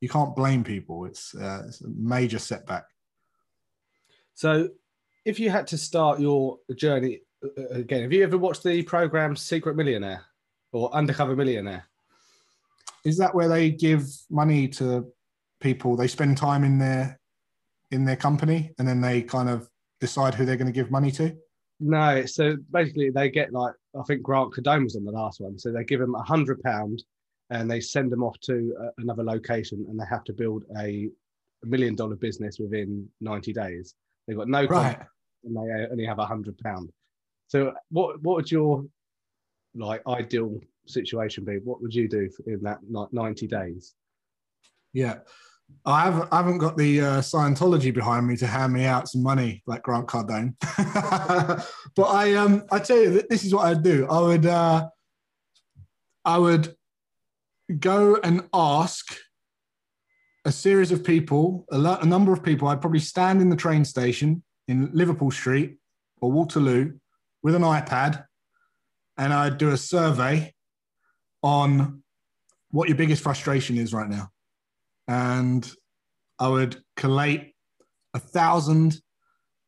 you 0.00 0.08
can't 0.08 0.36
blame 0.36 0.62
people. 0.62 1.06
It's, 1.06 1.34
uh, 1.34 1.62
it's 1.66 1.80
a 1.80 1.88
major 1.88 2.38
setback. 2.38 2.84
So 4.34 4.68
if 5.24 5.40
you 5.40 5.48
had 5.48 5.66
to 5.68 5.78
start 5.78 6.20
your 6.20 6.58
journey 6.74 7.20
uh, 7.44 7.68
again 7.70 8.02
have 8.02 8.12
you 8.12 8.22
ever 8.22 8.38
watched 8.38 8.62
the 8.62 8.82
program 8.82 9.36
secret 9.36 9.76
millionaire 9.76 10.24
or 10.72 10.92
undercover 10.92 11.36
millionaire? 11.36 11.84
Is 13.04 13.16
that 13.18 13.34
where 13.34 13.48
they 13.48 13.70
give 13.70 14.06
money 14.30 14.68
to 14.68 15.06
people? 15.60 15.96
They 15.96 16.08
spend 16.08 16.36
time 16.36 16.64
in 16.64 16.78
their 16.78 17.20
in 17.90 18.04
their 18.04 18.16
company 18.16 18.72
and 18.78 18.86
then 18.86 19.00
they 19.00 19.22
kind 19.22 19.48
of 19.48 19.68
decide 20.00 20.34
who 20.34 20.44
they're 20.44 20.56
going 20.56 20.66
to 20.66 20.72
give 20.72 20.90
money 20.90 21.10
to? 21.12 21.36
No, 21.78 22.24
so 22.24 22.56
basically 22.70 23.10
they 23.10 23.28
get 23.28 23.52
like 23.52 23.74
I 23.98 24.02
think 24.04 24.22
Grant 24.22 24.54
Cardone 24.54 24.84
was 24.84 24.96
on 24.96 25.04
the 25.04 25.12
last 25.12 25.40
one, 25.40 25.58
so 25.58 25.72
they 25.72 25.84
give 25.84 26.00
them 26.00 26.14
a 26.14 26.22
hundred 26.22 26.62
pound 26.62 27.02
and 27.50 27.70
they 27.70 27.80
send 27.80 28.10
them 28.10 28.22
off 28.22 28.38
to 28.40 28.74
uh, 28.82 28.88
another 28.98 29.22
location 29.22 29.84
and 29.88 29.98
they 29.98 30.04
have 30.08 30.24
to 30.24 30.32
build 30.32 30.64
a, 30.78 31.08
a 31.62 31.66
million 31.66 31.94
dollar 31.94 32.16
business 32.16 32.58
within 32.58 33.08
ninety 33.20 33.52
days. 33.52 33.94
They've 34.26 34.36
got 34.36 34.48
no 34.48 34.64
right. 34.64 34.98
and 35.44 35.54
they 35.54 35.86
only 35.90 36.06
have 36.06 36.18
a 36.18 36.26
hundred 36.26 36.58
pound. 36.58 36.90
So 37.48 37.74
what 37.90 38.20
what 38.22 38.36
would 38.36 38.50
your 38.50 38.84
like 39.74 40.02
ideal 40.06 40.58
situation 40.86 41.44
be? 41.44 41.58
What 41.58 41.82
would 41.82 41.94
you 41.94 42.08
do 42.08 42.28
in 42.46 42.62
that 42.62 42.78
ninety 43.12 43.46
days? 43.46 43.94
Yeah. 44.92 45.18
I 45.86 46.02
haven't, 46.02 46.28
I 46.32 46.36
haven't 46.38 46.58
got 46.58 46.76
the 46.76 47.00
uh, 47.00 47.20
Scientology 47.20 47.94
behind 47.94 48.26
me 48.26 48.36
to 48.38 48.46
hand 48.46 48.72
me 48.72 48.84
out 48.86 49.08
some 49.08 49.22
money 49.22 49.62
like 49.66 49.84
Grant 49.84 50.08
Cardone, 50.08 50.54
but 51.94 52.04
I 52.04 52.34
um 52.34 52.64
I 52.72 52.80
tell 52.80 52.98
you 52.98 53.22
this 53.30 53.44
is 53.44 53.54
what 53.54 53.66
I'd 53.66 53.84
do. 53.84 54.04
I 54.08 54.20
would 54.20 54.46
uh, 54.46 54.88
I 56.24 56.38
would 56.38 56.74
go 57.78 58.16
and 58.16 58.48
ask 58.52 59.16
a 60.44 60.50
series 60.50 60.90
of 60.90 61.04
people, 61.04 61.66
a, 61.70 61.76
a 61.76 62.06
number 62.06 62.32
of 62.32 62.42
people. 62.42 62.66
I'd 62.66 62.80
probably 62.80 62.98
stand 62.98 63.40
in 63.40 63.48
the 63.48 63.56
train 63.56 63.84
station 63.84 64.42
in 64.66 64.90
Liverpool 64.92 65.30
Street 65.30 65.76
or 66.20 66.32
Waterloo 66.32 66.94
with 67.44 67.54
an 67.54 67.62
iPad, 67.62 68.24
and 69.16 69.32
I'd 69.32 69.58
do 69.58 69.70
a 69.70 69.76
survey 69.76 70.52
on 71.44 72.02
what 72.72 72.88
your 72.88 72.96
biggest 72.96 73.22
frustration 73.22 73.78
is 73.78 73.94
right 73.94 74.08
now 74.08 74.30
and 75.08 75.70
I 76.38 76.48
would 76.48 76.82
collate 76.96 77.54
a 78.14 78.18
thousand 78.18 79.00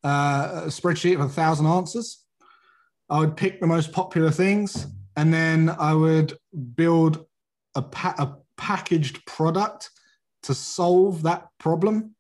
uh, 0.05 0.63
a 0.65 0.69
spreadsheet 0.69 1.15
of 1.15 1.21
a 1.21 1.29
thousand 1.29 1.67
answers. 1.67 2.25
I 3.11 3.19
would 3.19 3.37
pick 3.37 3.61
the 3.61 3.67
most 3.67 3.93
popular 3.93 4.31
things, 4.31 4.87
and 5.17 5.33
then 5.33 5.71
I 5.71 5.95
would 5.95 6.35
build 6.75 7.27
a, 7.75 7.83
pa- 7.83 8.15
a 8.19 8.37
packaged 8.57 9.25
product 9.27 9.91
to 10.45 10.55
solve 10.55 11.23
that 11.23 11.49
problem, 11.59 12.15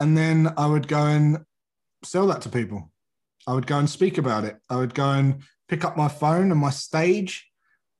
and 0.00 0.16
then 0.16 0.52
I 0.56 0.66
would 0.66 0.88
go 0.88 1.06
and 1.06 1.38
sell 2.02 2.26
that 2.28 2.42
to 2.42 2.48
people. 2.48 2.90
I 3.46 3.54
would 3.54 3.66
go 3.66 3.78
and 3.78 3.88
speak 3.88 4.18
about 4.18 4.44
it. 4.44 4.58
I 4.68 4.76
would 4.76 4.94
go 4.94 5.10
and 5.10 5.42
pick 5.68 5.84
up 5.84 5.96
my 5.96 6.08
phone 6.08 6.50
and 6.50 6.60
my 6.60 6.70
stage 6.70 7.46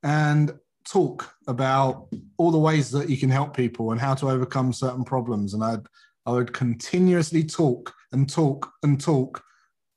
and 0.02 0.52
talk 0.90 1.33
about 1.46 2.09
all 2.37 2.50
the 2.50 2.59
ways 2.59 2.90
that 2.90 3.09
you 3.09 3.16
can 3.16 3.31
help 3.31 3.57
people 3.57 3.92
and 3.92 4.00
how 4.00 4.14
to 4.14 4.29
overcome 4.29 4.72
certain 4.72 5.05
problems. 5.05 5.55
And 5.55 5.62
I'd 5.62 5.87
I 6.26 6.33
would 6.33 6.53
continuously 6.53 7.44
talk 7.44 7.92
and 8.12 8.29
talk 8.29 8.70
and 8.83 9.00
talk 9.00 9.42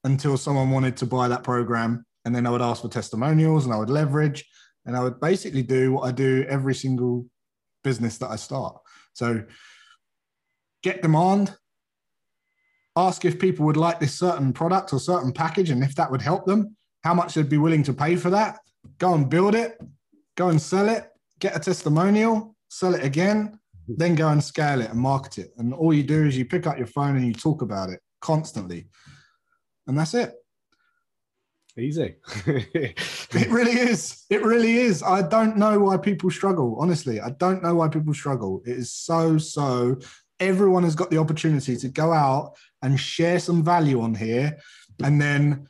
until 0.04 0.38
someone 0.38 0.72
wanted 0.72 0.98
to 0.98 1.06
buy 1.06 1.28
that 1.28 1.44
program. 1.44 2.06
And 2.26 2.34
then 2.34 2.48
I 2.48 2.50
would 2.50 2.62
ask 2.62 2.82
for 2.82 2.88
testimonials 2.88 3.66
and 3.66 3.74
I 3.74 3.78
would 3.78 3.90
leverage 3.90 4.46
and 4.86 4.96
I 4.96 5.04
would 5.04 5.20
basically 5.20 5.64
do 5.64 5.92
what 5.92 6.08
I 6.08 6.12
do 6.12 6.46
every 6.48 6.76
single 6.76 7.26
business 7.84 8.18
that 8.20 8.30
I 8.30 8.38
start. 8.38 8.78
So 9.14 9.44
get 10.82 11.02
demand, 11.02 11.56
ask 12.96 13.26
if 13.26 13.40
people 13.40 13.66
would 13.66 13.78
like 13.78 14.00
this 14.00 14.18
certain 14.18 14.54
product 14.54 14.94
or 14.94 15.00
certain 15.00 15.34
package 15.34 15.70
and 15.70 15.84
if 15.84 15.96
that 15.96 16.10
would 16.10 16.22
help 16.22 16.46
them, 16.46 16.76
how 17.04 17.14
much 17.14 17.34
they'd 17.34 17.50
be 17.50 17.58
willing 17.58 17.84
to 17.84 17.94
pay 17.94 18.16
for 18.16 18.30
that, 18.30 18.60
go 18.98 19.14
and 19.14 19.30
build 19.30 19.56
it, 19.56 19.78
go 20.36 20.50
and 20.50 20.62
sell 20.62 20.90
it, 20.90 21.10
get 21.40 21.56
a 21.56 21.60
testimonial, 21.60 22.56
sell 22.70 22.96
it 22.96 23.04
again, 23.04 23.60
then 23.88 24.16
go 24.16 24.30
and 24.30 24.44
scale 24.44 24.82
it 24.82 24.90
and 24.90 25.00
market 25.00 25.38
it. 25.38 25.54
And 25.58 25.74
all 25.74 25.94
you 25.94 26.04
do 26.04 26.26
is 26.26 26.38
you 26.38 26.46
pick 26.46 26.68
up 26.68 26.78
your 26.78 26.88
phone 26.88 27.16
and 27.16 27.26
you 27.26 27.34
talk 27.34 27.62
about 27.62 27.90
it 27.90 28.00
constantly. 28.22 28.88
And 29.88 29.98
that's 29.98 30.14
it. 30.14 30.34
Easy. 31.78 32.16
it 32.46 33.50
really 33.50 33.72
is. 33.72 34.26
It 34.30 34.44
really 34.44 34.76
is. 34.76 35.02
I 35.02 35.24
don't 35.24 35.58
know 35.58 35.80
why 35.80 35.98
people 35.98 36.30
struggle. 36.30 36.78
Honestly, 36.80 37.20
I 37.20 37.32
don't 37.32 37.64
know 37.64 37.76
why 37.76 37.88
people 37.88 38.14
struggle. 38.14 38.62
It 38.66 38.78
is 38.78 38.92
so, 38.92 39.38
so. 39.38 39.98
Everyone 40.40 40.84
has 40.84 40.96
got 40.96 41.10
the 41.10 41.18
opportunity 41.18 41.76
to 41.78 41.88
go 41.88 42.14
out 42.14 42.54
and 42.82 43.00
share 43.00 43.40
some 43.40 43.64
value 43.64 44.02
on 44.02 44.14
here 44.14 44.58
and 45.04 45.20
then 45.20 45.68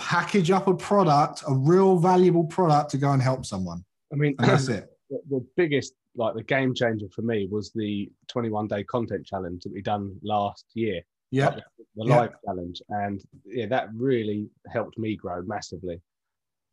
package 0.00 0.50
up 0.50 0.66
a 0.66 0.74
product, 0.74 1.42
a 1.46 1.54
real 1.54 1.96
valuable 1.98 2.44
product 2.44 2.90
to 2.90 2.96
go 2.96 3.12
and 3.12 3.20
help 3.22 3.44
someone. 3.44 3.84
I 4.12 4.16
mean, 4.16 4.34
And 4.38 4.48
that's 4.48 4.68
it. 4.68 4.88
the, 5.10 5.20
the 5.28 5.46
biggest, 5.56 5.92
like 6.16 6.34
the 6.34 6.42
game 6.42 6.74
changer 6.74 7.06
for 7.14 7.20
me 7.22 7.46
was 7.50 7.70
the 7.74 8.10
21 8.28 8.66
day 8.66 8.82
content 8.84 9.26
challenge 9.26 9.62
that 9.64 9.72
we 9.72 9.82
done 9.82 10.16
last 10.22 10.64
year, 10.74 11.02
Yeah. 11.30 11.50
the 11.50 11.62
Yeah. 12.06 12.16
live 12.18 12.32
challenge. 12.44 12.80
And 12.88 13.22
yeah, 13.44 13.66
that 13.66 13.88
really 13.94 14.48
helped 14.72 14.98
me 14.98 15.16
grow 15.16 15.42
massively. 15.42 16.00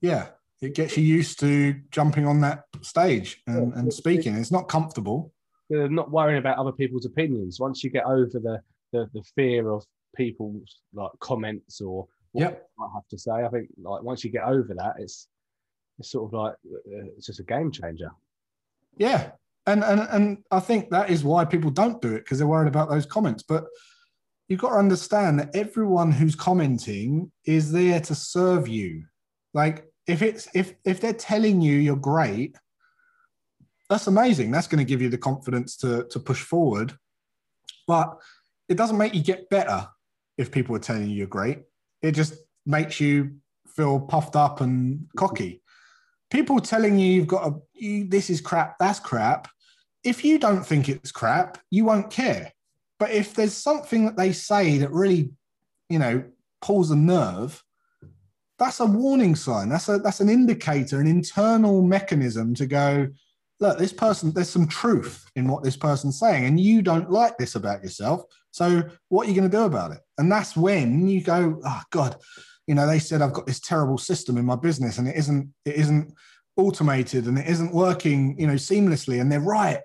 Yeah. 0.01 0.29
It 0.61 0.73
gets 0.73 0.97
you 0.97 1.03
used 1.03 1.39
to 1.41 1.75
jumping 1.91 2.25
on 2.25 2.39
that 2.41 2.63
stage 2.81 3.43
and, 3.45 3.73
and 3.73 3.93
speaking. 3.93 4.35
It's 4.37 4.51
not 4.51 4.67
comfortable. 4.69 5.33
Uh, 5.71 5.87
not 5.87 6.09
worrying 6.11 6.39
about 6.39 6.57
other 6.57 6.71
people's 6.71 7.05
opinions. 7.05 7.59
Once 7.59 7.83
you 7.83 7.89
get 7.91 8.05
over 8.05 8.39
the, 8.39 8.61
the, 8.93 9.09
the 9.13 9.21
fear 9.35 9.69
of 9.69 9.85
people's 10.15 10.77
like 10.93 11.11
comments 11.19 11.81
or 11.81 12.07
Yep. 12.39 12.69
might 12.77 12.89
have 12.93 13.07
to 13.09 13.17
say, 13.17 13.31
I 13.31 13.49
think 13.49 13.69
like 13.81 14.03
once 14.03 14.23
you 14.23 14.29
get 14.29 14.43
over 14.43 14.73
that, 14.75 14.95
it's, 14.99 15.27
it's 15.99 16.11
sort 16.11 16.25
of 16.25 16.39
like, 16.39 16.53
uh, 16.53 17.05
it's 17.17 17.27
just 17.27 17.39
a 17.39 17.43
game 17.43 17.71
changer. 17.71 18.11
Yeah. 18.97 19.31
And, 19.65 19.83
and 19.83 20.07
and 20.11 20.37
I 20.49 20.61
think 20.61 20.89
that 20.91 21.09
is 21.09 21.25
why 21.25 21.43
people 21.43 21.69
don't 21.69 22.01
do 22.01 22.15
it 22.15 22.19
because 22.19 22.37
they're 22.37 22.47
worried 22.47 22.69
about 22.69 22.89
those 22.89 23.05
comments. 23.05 23.43
But 23.43 23.65
you've 24.47 24.61
got 24.61 24.69
to 24.69 24.75
understand 24.75 25.39
that 25.39 25.55
everyone 25.55 26.11
who's 26.11 26.35
commenting 26.35 27.31
is 27.45 27.71
there 27.71 27.99
to 27.99 28.15
serve 28.15 28.67
you. 28.69 29.03
Like 29.53 29.85
if 30.07 30.21
it's 30.21 30.47
if 30.53 30.73
if 30.85 31.01
they're 31.01 31.13
telling 31.13 31.61
you 31.61 31.73
you're 31.73 31.97
great, 31.97 32.55
that's 33.89 34.07
amazing. 34.07 34.51
That's 34.51 34.67
going 34.67 34.79
to 34.79 34.89
give 34.89 35.01
you 35.01 35.09
the 35.09 35.17
confidence 35.17 35.75
to 35.77 36.05
to 36.11 36.19
push 36.19 36.41
forward. 36.41 36.97
But 37.87 38.17
it 38.69 38.77
doesn't 38.77 38.97
make 38.97 39.13
you 39.13 39.23
get 39.23 39.49
better 39.49 39.87
if 40.37 40.51
people 40.51 40.75
are 40.75 40.79
telling 40.79 41.09
you 41.09 41.15
you're 41.15 41.27
great. 41.27 41.63
It 42.07 42.15
just 42.15 42.35
makes 42.65 42.99
you 42.99 43.35
feel 43.75 43.99
puffed 43.99 44.35
up 44.35 44.61
and 44.61 45.07
cocky. 45.17 45.61
People 46.29 46.59
telling 46.59 46.97
you 46.97 47.11
you've 47.11 47.27
got 47.27 47.47
a 47.47 47.55
you, 47.73 48.07
this 48.07 48.29
is 48.29 48.41
crap, 48.41 48.77
that's 48.79 48.99
crap. 48.99 49.47
If 50.03 50.23
you 50.23 50.39
don't 50.39 50.65
think 50.65 50.89
it's 50.89 51.11
crap, 51.11 51.59
you 51.69 51.85
won't 51.85 52.09
care. 52.09 52.51
But 52.99 53.11
if 53.11 53.33
there's 53.33 53.55
something 53.55 54.05
that 54.05 54.17
they 54.17 54.31
say 54.31 54.77
that 54.79 54.91
really, 54.91 55.31
you 55.89 55.99
know, 55.99 56.23
pulls 56.61 56.91
a 56.91 56.95
nerve, 56.95 57.63
that's 58.57 58.79
a 58.79 58.85
warning 58.85 59.35
sign. 59.35 59.69
That's 59.69 59.89
a 59.89 59.99
that's 59.99 60.19
an 60.19 60.29
indicator, 60.29 60.99
an 60.99 61.07
internal 61.07 61.81
mechanism 61.81 62.55
to 62.55 62.65
go, 62.65 63.07
look, 63.59 63.77
this 63.77 63.93
person, 63.93 64.31
there's 64.31 64.49
some 64.49 64.67
truth 64.67 65.25
in 65.35 65.47
what 65.47 65.63
this 65.63 65.77
person's 65.77 66.19
saying, 66.19 66.45
and 66.45 66.59
you 66.59 66.81
don't 66.81 67.09
like 67.09 67.37
this 67.37 67.55
about 67.55 67.83
yourself. 67.83 68.23
So 68.51 68.83
what 69.09 69.25
are 69.25 69.29
you 69.29 69.35
going 69.35 69.49
to 69.49 69.57
do 69.57 69.63
about 69.63 69.91
it? 69.91 69.99
And 70.17 70.31
that's 70.31 70.55
when 70.55 71.07
you 71.07 71.21
go, 71.21 71.59
oh 71.63 71.81
God, 71.91 72.17
you 72.65 72.75
know, 72.75 72.87
they 72.87 72.99
said 72.99 73.21
I've 73.21 73.33
got 73.33 73.45
this 73.45 73.59
terrible 73.59 73.97
system 73.97 74.37
in 74.37 74.45
my 74.45 74.55
business 74.55 74.97
and 74.97 75.07
it 75.07 75.15
isn't, 75.15 75.53
it 75.65 75.75
isn't 75.75 76.13
automated 76.55 77.27
and 77.27 77.37
it 77.37 77.47
isn't 77.47 77.73
working, 77.73 78.39
you 78.39 78.47
know, 78.47 78.55
seamlessly. 78.55 79.21
And 79.21 79.31
they're 79.31 79.39
right. 79.39 79.81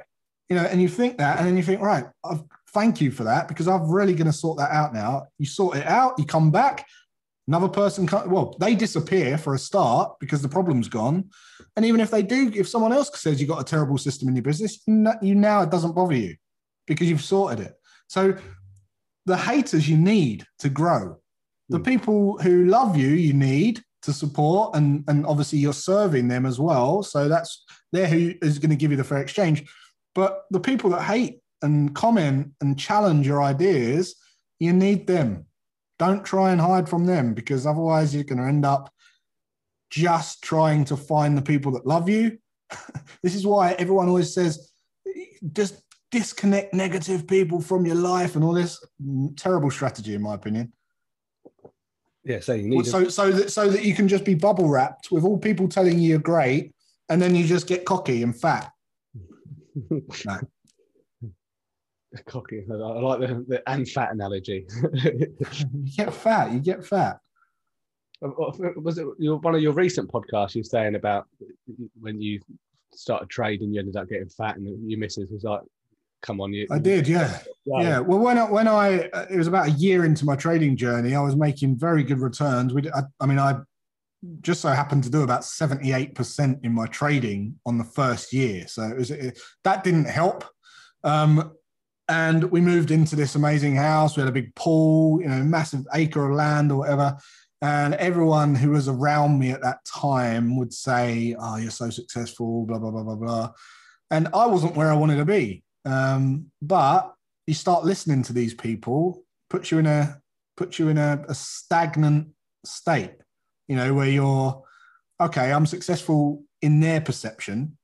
You 0.48 0.56
know, 0.56 0.64
and 0.64 0.82
you 0.82 0.88
think 0.88 1.18
that, 1.18 1.38
and 1.38 1.46
then 1.46 1.56
you 1.56 1.62
think, 1.62 1.80
right, 1.80 2.04
I've, 2.24 2.42
thank 2.72 3.00
you 3.00 3.10
for 3.10 3.24
that 3.24 3.48
because 3.48 3.68
I'm 3.68 3.90
really 3.90 4.14
going 4.14 4.26
to 4.26 4.32
sort 4.32 4.58
that 4.58 4.70
out 4.70 4.92
now. 4.92 5.26
You 5.38 5.46
sort 5.46 5.76
it 5.76 5.86
out, 5.86 6.18
you 6.18 6.24
come 6.24 6.50
back, 6.50 6.86
another 7.48 7.68
person, 7.68 8.08
well, 8.26 8.56
they 8.60 8.74
disappear 8.74 9.36
for 9.36 9.54
a 9.54 9.58
start 9.58 10.14
because 10.20 10.42
the 10.42 10.48
problem's 10.48 10.88
gone. 10.88 11.30
And 11.76 11.84
even 11.84 12.00
if 12.00 12.10
they 12.10 12.22
do, 12.22 12.52
if 12.54 12.68
someone 12.68 12.92
else 12.92 13.10
says 13.20 13.40
you've 13.40 13.50
got 13.50 13.60
a 13.60 13.64
terrible 13.64 13.98
system 13.98 14.28
in 14.28 14.36
your 14.36 14.42
business, 14.42 14.80
you 14.86 15.34
now 15.34 15.62
it 15.62 15.70
doesn't 15.70 15.94
bother 15.94 16.14
you 16.14 16.36
because 16.86 17.08
you've 17.08 17.24
sorted 17.24 17.66
it. 17.66 17.74
So 18.08 18.36
the 19.26 19.36
haters 19.36 19.88
you 19.88 19.96
need 19.96 20.46
to 20.58 20.68
grow, 20.68 21.16
the 21.68 21.78
Hmm. 21.78 21.84
people 21.84 22.38
who 22.38 22.66
love 22.66 22.96
you, 22.96 23.08
you 23.08 23.32
need 23.32 23.82
to 24.02 24.12
support, 24.12 24.74
and 24.76 25.04
and 25.08 25.24
obviously 25.26 25.58
you're 25.58 25.72
serving 25.72 26.28
them 26.28 26.44
as 26.44 26.58
well. 26.58 27.02
So 27.02 27.28
that's 27.28 27.64
they're 27.92 28.08
who 28.08 28.34
is 28.42 28.58
going 28.58 28.70
to 28.70 28.76
give 28.76 28.90
you 28.90 28.96
the 28.96 29.04
fair 29.04 29.22
exchange. 29.22 29.64
But 30.14 30.42
the 30.50 30.60
people 30.60 30.90
that 30.90 31.02
hate 31.02 31.40
and 31.62 31.94
comment 31.94 32.52
and 32.60 32.78
challenge 32.78 33.26
your 33.26 33.42
ideas, 33.42 34.16
you 34.58 34.72
need 34.72 35.06
them. 35.06 35.46
Don't 35.98 36.24
try 36.24 36.50
and 36.50 36.60
hide 36.60 36.88
from 36.88 37.06
them 37.06 37.34
because 37.34 37.66
otherwise 37.66 38.14
you're 38.14 38.24
going 38.24 38.38
to 38.38 38.44
end 38.48 38.64
up 38.64 38.92
just 39.90 40.42
trying 40.42 40.84
to 40.86 40.96
find 40.96 41.36
the 41.36 41.42
people 41.42 41.72
that 41.72 41.86
love 41.86 42.08
you. 42.08 42.38
this 43.22 43.34
is 43.34 43.46
why 43.46 43.72
everyone 43.72 44.08
always 44.08 44.32
says 44.32 44.72
just 45.52 45.82
disconnect 46.10 46.74
negative 46.74 47.26
people 47.26 47.60
from 47.60 47.86
your 47.86 47.96
life 47.96 48.36
and 48.36 48.44
all 48.44 48.52
this 48.52 48.78
Mm, 49.02 49.36
terrible 49.36 49.70
strategy, 49.70 50.14
in 50.14 50.22
my 50.22 50.34
opinion. 50.34 50.72
Yeah, 52.24 52.40
so 52.40 52.52
you 52.54 52.68
need 52.68 52.86
So, 52.86 53.08
so 53.08 53.32
that 53.32 53.50
so 53.50 53.68
that 53.68 53.84
you 53.84 53.94
can 53.94 54.06
just 54.06 54.24
be 54.24 54.34
bubble 54.34 54.68
wrapped 54.68 55.10
with 55.10 55.24
all 55.24 55.38
people 55.38 55.68
telling 55.68 55.98
you 55.98 56.10
you're 56.10 56.18
great, 56.20 56.72
and 57.08 57.20
then 57.20 57.34
you 57.34 57.44
just 57.44 57.66
get 57.66 57.84
cocky 57.84 58.22
and 58.22 58.38
fat. 58.38 58.70
No. 60.26 60.38
cocky. 62.26 62.64
I 62.70 62.74
like 62.74 63.20
the, 63.20 63.44
the 63.48 63.70
and 63.70 63.88
fat 63.88 64.12
analogy. 64.12 64.66
You 65.04 65.96
get 65.96 66.14
fat. 66.14 66.52
You 66.52 66.60
get 66.60 66.84
fat. 66.84 67.18
was 68.20 68.98
it 68.98 69.06
your, 69.18 69.38
one 69.38 69.54
of 69.54 69.62
your 69.62 69.72
recent 69.72 70.10
podcasts 70.10 70.54
you 70.54 70.60
were 70.60 70.64
saying 70.64 70.94
about 70.94 71.26
when 72.00 72.20
you 72.20 72.40
started 72.94 73.28
trading, 73.28 73.72
you 73.72 73.80
ended 73.80 73.96
up 73.96 74.08
getting 74.08 74.28
fat, 74.28 74.56
and 74.56 74.90
your 74.90 74.98
missus 74.98 75.30
was 75.30 75.44
like, 75.44 75.60
"Come 76.22 76.40
on, 76.40 76.52
you." 76.52 76.66
I 76.70 76.78
did, 76.78 77.08
yeah. 77.08 77.38
Yeah. 77.64 78.00
Well, 78.00 78.18
when 78.18 78.38
I, 78.38 78.50
when 78.50 78.68
I 78.68 79.08
uh, 79.08 79.26
it 79.30 79.36
was 79.36 79.46
about 79.46 79.68
a 79.68 79.72
year 79.72 80.04
into 80.04 80.24
my 80.24 80.36
trading 80.36 80.76
journey, 80.76 81.14
I 81.14 81.22
was 81.22 81.36
making 81.36 81.78
very 81.78 82.02
good 82.02 82.20
returns. 82.20 82.74
We, 82.74 82.90
I, 82.90 83.02
I 83.20 83.26
mean, 83.26 83.38
I 83.38 83.60
just 84.40 84.60
so 84.60 84.68
happened 84.68 85.04
to 85.04 85.10
do 85.10 85.22
about 85.22 85.44
seventy 85.44 85.92
eight 85.92 86.14
percent 86.14 86.60
in 86.62 86.72
my 86.72 86.86
trading 86.86 87.58
on 87.66 87.78
the 87.78 87.84
first 87.84 88.32
year, 88.32 88.66
so 88.68 88.82
it 88.82 88.96
was 88.96 89.10
it, 89.10 89.38
that 89.64 89.84
didn't 89.84 90.06
help. 90.06 90.44
Um, 91.04 91.52
and 92.08 92.44
we 92.50 92.60
moved 92.60 92.90
into 92.90 93.16
this 93.16 93.34
amazing 93.34 93.76
house. 93.76 94.16
We 94.16 94.20
had 94.20 94.28
a 94.28 94.32
big 94.32 94.54
pool, 94.54 95.20
you 95.20 95.28
know, 95.28 95.42
massive 95.44 95.86
acre 95.94 96.28
of 96.28 96.36
land 96.36 96.72
or 96.72 96.78
whatever. 96.78 97.16
And 97.60 97.94
everyone 97.94 98.56
who 98.56 98.70
was 98.70 98.88
around 98.88 99.38
me 99.38 99.52
at 99.52 99.62
that 99.62 99.84
time 99.84 100.56
would 100.56 100.74
say, 100.74 101.36
"Oh, 101.38 101.56
you're 101.56 101.70
so 101.70 101.90
successful," 101.90 102.66
blah 102.66 102.78
blah 102.78 102.90
blah 102.90 103.04
blah 103.04 103.14
blah. 103.14 103.52
And 104.10 104.28
I 104.34 104.46
wasn't 104.46 104.74
where 104.74 104.90
I 104.90 104.94
wanted 104.94 105.16
to 105.16 105.24
be. 105.24 105.62
Um, 105.84 106.50
but 106.60 107.14
you 107.46 107.54
start 107.54 107.84
listening 107.84 108.22
to 108.24 108.32
these 108.32 108.52
people, 108.52 109.22
puts 109.48 109.70
you 109.70 109.78
in 109.78 109.86
a 109.86 110.20
puts 110.56 110.78
you 110.78 110.88
in 110.88 110.98
a, 110.98 111.24
a 111.28 111.34
stagnant 111.34 112.28
state. 112.64 113.14
You 113.68 113.76
know, 113.76 113.94
where 113.94 114.08
you're 114.08 114.60
okay. 115.20 115.52
I'm 115.52 115.66
successful 115.66 116.42
in 116.62 116.80
their 116.80 117.00
perception, 117.00 117.78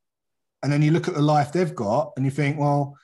and 0.64 0.72
then 0.72 0.82
you 0.82 0.90
look 0.90 1.06
at 1.06 1.14
the 1.14 1.22
life 1.22 1.52
they've 1.52 1.74
got, 1.74 2.14
and 2.16 2.24
you 2.24 2.32
think, 2.32 2.58
well, 2.58 2.98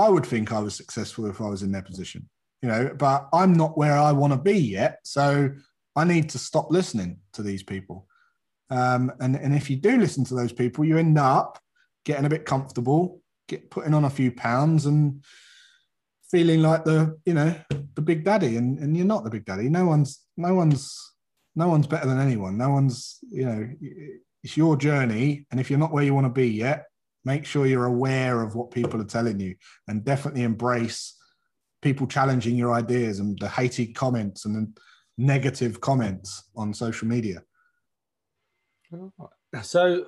I 0.00 0.08
would 0.08 0.26
think 0.26 0.52
I 0.52 0.60
was 0.60 0.74
successful 0.74 1.26
if 1.26 1.40
I 1.40 1.48
was 1.48 1.62
in 1.62 1.72
their 1.72 1.82
position. 1.82 2.28
You 2.62 2.68
know, 2.68 2.90
but 2.96 3.28
I'm 3.32 3.54
not 3.54 3.78
where 3.78 3.96
I 3.96 4.12
want 4.12 4.32
to 4.34 4.38
be 4.38 4.58
yet. 4.58 4.98
So 5.04 5.50
I 5.96 6.04
need 6.04 6.28
to 6.30 6.38
stop 6.38 6.70
listening 6.70 7.18
to 7.32 7.42
these 7.42 7.62
people. 7.62 8.06
Um, 8.68 9.12
and, 9.18 9.34
and 9.34 9.54
if 9.54 9.70
you 9.70 9.76
do 9.76 9.96
listen 9.96 10.24
to 10.26 10.34
those 10.34 10.52
people, 10.52 10.84
you 10.84 10.98
end 10.98 11.18
up 11.18 11.58
getting 12.04 12.26
a 12.26 12.28
bit 12.28 12.44
comfortable, 12.44 13.22
get 13.48 13.70
putting 13.70 13.94
on 13.94 14.04
a 14.04 14.10
few 14.10 14.30
pounds 14.30 14.86
and 14.86 15.24
feeling 16.30 16.60
like 16.60 16.84
the, 16.84 17.18
you 17.24 17.34
know, 17.34 17.54
the 17.94 18.02
big 18.02 18.24
daddy. 18.24 18.56
And, 18.56 18.78
and 18.78 18.94
you're 18.94 19.06
not 19.06 19.24
the 19.24 19.30
big 19.30 19.46
daddy. 19.46 19.68
No 19.68 19.86
one's, 19.86 20.20
no 20.36 20.54
one's, 20.54 21.14
no 21.56 21.68
one's 21.68 21.86
better 21.86 22.06
than 22.06 22.20
anyone. 22.20 22.58
No 22.58 22.70
one's, 22.70 23.18
you 23.22 23.46
know, 23.46 23.68
it's 24.44 24.56
your 24.56 24.76
journey. 24.76 25.46
And 25.50 25.58
if 25.58 25.70
you're 25.70 25.78
not 25.78 25.92
where 25.92 26.04
you 26.04 26.14
want 26.14 26.26
to 26.26 26.32
be 26.32 26.48
yet, 26.48 26.89
make 27.24 27.44
sure 27.44 27.66
you're 27.66 27.86
aware 27.86 28.42
of 28.42 28.54
what 28.54 28.70
people 28.70 29.00
are 29.00 29.04
telling 29.04 29.38
you 29.40 29.54
and 29.88 30.04
definitely 30.04 30.42
embrace 30.42 31.16
people 31.82 32.06
challenging 32.06 32.56
your 32.56 32.72
ideas 32.72 33.20
and 33.20 33.38
the 33.38 33.48
hated 33.48 33.94
comments 33.94 34.44
and 34.44 34.54
the 34.54 34.80
negative 35.18 35.80
comments 35.80 36.44
on 36.56 36.72
social 36.74 37.08
media. 37.08 37.42
So, 39.62 40.06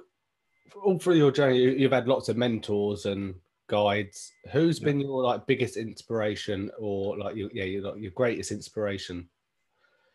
all 0.84 0.98
through 0.98 1.16
your 1.16 1.30
journey, 1.30 1.58
you- 1.62 1.70
you've 1.72 1.92
had 1.92 2.08
lots 2.08 2.28
of 2.28 2.36
mentors 2.36 3.06
and 3.06 3.34
guides. 3.68 4.32
Who's 4.52 4.80
Yeah. 4.80 4.86
been 4.86 5.00
your 5.00 5.22
like 5.22 5.46
biggest 5.46 5.76
inspiration, 5.76 6.70
or 6.78 7.18
like 7.18 7.36
your 7.36 7.50
yeah, 7.52 7.64
your, 7.64 7.96
your 7.98 8.10
greatest 8.12 8.50
inspiration? 8.50 9.28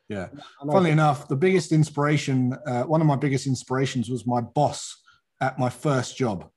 Yeah. 0.10 0.30
Funnily 0.60 0.92
enough, 0.92 1.28
the 1.28 1.36
biggest 1.36 1.72
inspiration, 1.72 2.54
uh, 2.66 2.84
one 2.84 3.02
of 3.02 3.08
my 3.08 3.16
biggest 3.18 3.46
inspirations 3.46 4.10
was 4.10 4.26
my 4.26 4.42
boss 4.42 5.02
at 5.42 5.60
my 5.60 5.70
first 5.70 6.18
job. 6.18 6.50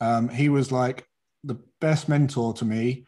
Um, 0.00 0.28
he 0.28 0.48
was 0.48 0.70
like 0.70 1.06
the 1.44 1.58
best 1.80 2.08
mentor 2.08 2.52
to 2.54 2.64
me, 2.64 3.04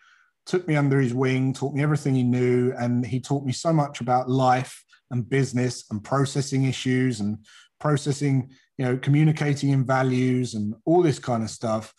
took 0.46 0.66
me 0.66 0.76
under 0.76 1.00
his 1.00 1.14
wing, 1.14 1.52
taught 1.52 1.74
me 1.74 1.82
everything 1.82 2.14
he 2.14 2.22
knew, 2.22 2.72
and 2.78 3.04
he 3.04 3.20
taught 3.20 3.44
me 3.44 3.52
so 3.52 3.72
much 3.72 4.00
about 4.00 4.28
life 4.28 4.84
and 5.10 5.28
business 5.28 5.84
and 5.90 6.02
processing 6.02 6.64
issues 6.64 7.20
and 7.20 7.38
processing, 7.78 8.50
you 8.78 8.84
know, 8.84 8.96
communicating 8.96 9.70
in 9.70 9.84
values 9.84 10.54
and 10.54 10.74
all 10.84 11.02
this 11.02 11.18
kind 11.18 11.42
of 11.42 11.50
stuff, 11.50 11.92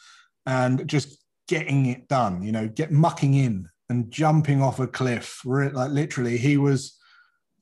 and 0.46 0.88
just 0.88 1.24
getting 1.48 1.88
it 1.88 2.08
done. 2.08 2.42
You 2.42 2.52
know, 2.52 2.68
get 2.68 2.92
mucking 2.92 3.34
in 3.34 3.70
and 3.90 4.12
jumping 4.12 4.62
off 4.62 4.80
a 4.80 4.88
cliff. 4.88 5.42
Like 5.46 5.92
literally, 5.92 6.38
he 6.38 6.58
was 6.58 6.98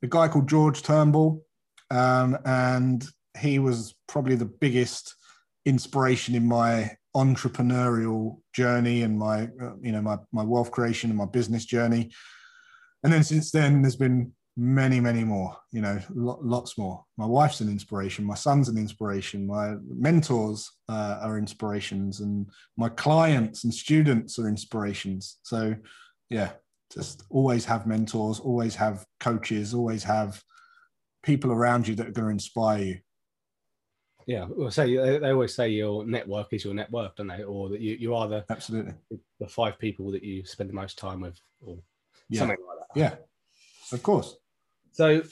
a 0.04 0.08
guy 0.08 0.28
called 0.28 0.48
George 0.48 0.82
Turnbull, 0.82 1.44
um, 1.92 2.38
and 2.46 3.06
he 3.38 3.60
was 3.60 3.96
probably 4.08 4.36
the 4.36 4.46
biggest 4.46 5.16
inspiration 5.66 6.36
in 6.36 6.48
my 6.48 6.92
entrepreneurial 7.16 8.40
journey 8.54 9.02
and 9.02 9.18
my 9.18 9.44
uh, 9.62 9.76
you 9.82 9.92
know 9.92 10.02
my 10.02 10.18
my 10.32 10.44
wealth 10.44 10.72
creation 10.72 11.10
and 11.10 11.18
my 11.18 11.26
business 11.26 11.66
journey. 11.66 12.12
And 13.04 13.14
then 13.14 13.24
since 13.24 13.52
then, 13.52 13.82
there's 13.82 13.96
been 13.96 14.34
many, 14.60 15.00
many 15.00 15.24
more, 15.24 15.56
you 15.72 15.80
know, 15.80 16.00
lots 16.14 16.78
more. 16.78 17.06
My 17.18 17.26
wife's 17.26 17.62
an 17.62 17.70
inspiration. 17.70 18.26
My 18.26 18.36
son's 18.36 18.68
an 18.68 18.78
inspiration. 18.78 19.48
My 19.48 19.76
mentors 19.88 20.70
uh, 20.90 21.20
are 21.22 21.38
inspirations, 21.38 22.20
and 22.20 22.50
my 22.76 22.90
clients 22.90 23.64
and 23.64 23.74
students 23.74 24.38
are 24.38 24.50
inspirations. 24.50 25.38
So, 25.44 25.76
yeah, 26.30 26.52
just 26.94 27.24
always 27.30 27.64
have 27.66 27.88
mentors, 27.88 28.40
always 28.40 28.76
have 28.76 29.06
coaches, 29.22 29.74
always 29.74 30.04
have 30.04 30.44
people 31.24 31.52
around 31.52 31.88
you 31.88 31.96
that 31.96 32.08
are 32.08 32.12
going 32.12 32.28
to 32.28 32.34
inspire 32.34 32.84
you. 32.84 32.98
Yeah, 34.30 34.46
well, 34.48 34.70
say 34.70 34.96
they 34.96 35.32
always 35.32 35.56
say 35.56 35.70
your 35.70 36.06
network 36.06 36.54
is 36.54 36.64
your 36.64 36.76
net 36.76 36.92
worth, 36.92 37.16
don't 37.16 37.30
they? 37.30 37.42
Or 37.42 37.68
that 37.70 37.82
you, 37.82 37.96
you 37.96 38.14
are 38.14 38.28
the 38.28 38.46
absolutely 38.52 38.94
the 39.40 39.48
five 39.48 39.80
people 39.80 40.12
that 40.12 40.24
you 40.24 40.46
spend 40.46 40.70
the 40.70 40.76
most 40.76 41.00
time 41.00 41.22
with, 41.22 41.42
or 41.66 41.80
yeah. 42.30 42.38
something 42.38 42.58
like 42.68 42.78
that. 42.78 43.00
Yeah, 43.00 43.16
of 43.92 44.04
course. 44.04 44.36
So, 44.92 45.24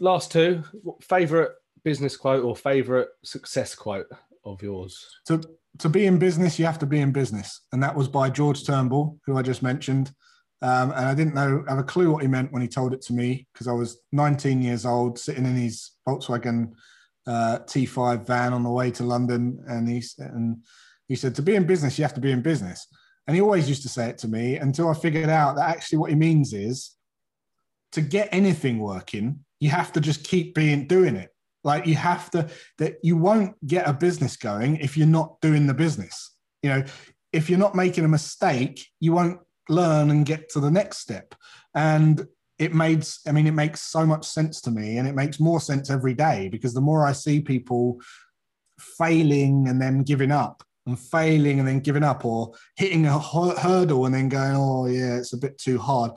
last 0.00 0.32
two 0.32 0.64
favorite 1.02 1.52
business 1.84 2.16
quote 2.16 2.42
or 2.42 2.56
favorite 2.56 3.10
success 3.22 3.74
quote 3.74 4.06
of 4.46 4.62
yours? 4.62 5.06
To 5.26 5.42
to 5.80 5.90
be 5.90 6.06
in 6.06 6.18
business, 6.18 6.58
you 6.58 6.64
have 6.64 6.78
to 6.78 6.86
be 6.86 7.00
in 7.00 7.12
business, 7.12 7.66
and 7.74 7.82
that 7.82 7.94
was 7.94 8.08
by 8.08 8.30
George 8.30 8.64
Turnbull, 8.64 9.18
who 9.26 9.36
I 9.36 9.42
just 9.42 9.62
mentioned. 9.62 10.10
Um, 10.62 10.92
and 10.92 11.04
I 11.04 11.14
didn't 11.14 11.34
know 11.34 11.66
have 11.68 11.76
a 11.76 11.84
clue 11.84 12.10
what 12.10 12.22
he 12.22 12.28
meant 12.28 12.50
when 12.50 12.62
he 12.62 12.68
told 12.68 12.94
it 12.94 13.02
to 13.02 13.12
me 13.12 13.46
because 13.52 13.68
I 13.68 13.72
was 13.72 14.00
19 14.12 14.62
years 14.62 14.86
old, 14.86 15.18
sitting 15.18 15.44
in 15.44 15.54
his 15.54 15.90
Volkswagen 16.08 16.72
uh, 17.28 17.58
T5 17.66 18.26
van 18.26 18.52
on 18.54 18.62
the 18.62 18.70
way 18.70 18.90
to 18.92 19.04
London, 19.04 19.62
and 19.68 19.88
he 19.88 20.02
and 20.18 20.64
he 21.06 21.14
said, 21.14 21.34
"To 21.34 21.42
be 21.42 21.54
in 21.54 21.66
business, 21.66 21.98
you 21.98 22.04
have 22.04 22.14
to 22.14 22.20
be 22.20 22.32
in 22.32 22.42
business." 22.42 22.86
And 23.26 23.36
he 23.36 23.42
always 23.42 23.68
used 23.68 23.82
to 23.82 23.90
say 23.90 24.08
it 24.08 24.16
to 24.18 24.28
me 24.28 24.56
until 24.56 24.88
I 24.88 24.94
figured 24.94 25.28
out 25.28 25.56
that 25.56 25.68
actually 25.68 25.98
what 25.98 26.10
he 26.10 26.16
means 26.16 26.54
is 26.54 26.96
to 27.92 28.00
get 28.00 28.30
anything 28.32 28.78
working, 28.78 29.44
you 29.60 29.68
have 29.68 29.92
to 29.92 30.00
just 30.00 30.24
keep 30.24 30.54
being 30.54 30.86
doing 30.86 31.14
it. 31.14 31.28
Like 31.62 31.86
you 31.86 31.94
have 31.96 32.30
to 32.30 32.48
that 32.78 32.96
you 33.02 33.18
won't 33.18 33.54
get 33.66 33.86
a 33.86 33.92
business 33.92 34.36
going 34.36 34.76
if 34.76 34.96
you're 34.96 35.06
not 35.06 35.38
doing 35.42 35.66
the 35.66 35.74
business. 35.74 36.36
You 36.62 36.70
know, 36.70 36.84
if 37.32 37.50
you're 37.50 37.58
not 37.58 37.74
making 37.74 38.04
a 38.04 38.08
mistake, 38.08 38.86
you 39.00 39.12
won't 39.12 39.40
learn 39.68 40.10
and 40.10 40.24
get 40.24 40.48
to 40.50 40.60
the 40.60 40.70
next 40.70 40.98
step. 40.98 41.34
And 41.74 42.26
it 42.58 42.74
made 42.74 43.06
I 43.26 43.32
mean, 43.32 43.46
it 43.46 43.52
makes 43.52 43.82
so 43.82 44.04
much 44.06 44.26
sense 44.26 44.60
to 44.62 44.70
me, 44.70 44.98
and 44.98 45.08
it 45.08 45.14
makes 45.14 45.40
more 45.40 45.60
sense 45.60 45.90
every 45.90 46.14
day 46.14 46.48
because 46.48 46.74
the 46.74 46.80
more 46.80 47.06
I 47.06 47.12
see 47.12 47.40
people 47.40 48.00
failing 48.78 49.68
and 49.68 49.80
then 49.80 50.02
giving 50.02 50.30
up 50.30 50.62
and 50.86 50.98
failing 50.98 51.58
and 51.58 51.68
then 51.68 51.80
giving 51.80 52.04
up 52.04 52.24
or 52.24 52.54
hitting 52.76 53.06
a 53.06 53.18
hurdle 53.18 54.06
and 54.06 54.14
then 54.14 54.28
going, 54.28 54.54
oh 54.54 54.86
yeah, 54.86 55.16
it's 55.16 55.32
a 55.32 55.38
bit 55.38 55.58
too 55.58 55.78
hard 55.78 56.12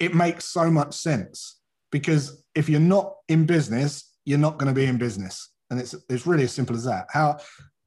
it 0.00 0.14
makes 0.14 0.46
so 0.46 0.70
much 0.70 0.94
sense 0.94 1.60
because 1.92 2.42
if 2.54 2.68
you're 2.68 2.80
not 2.80 3.14
in 3.28 3.46
business, 3.46 4.12
you're 4.24 4.38
not 4.38 4.58
going 4.58 4.74
to 4.74 4.78
be 4.78 4.86
in 4.86 4.96
business. 4.96 5.50
And 5.70 5.78
it's 5.78 5.94
it's 6.08 6.26
really 6.26 6.44
as 6.44 6.52
simple 6.52 6.74
as 6.74 6.84
that. 6.84 7.06
How 7.10 7.38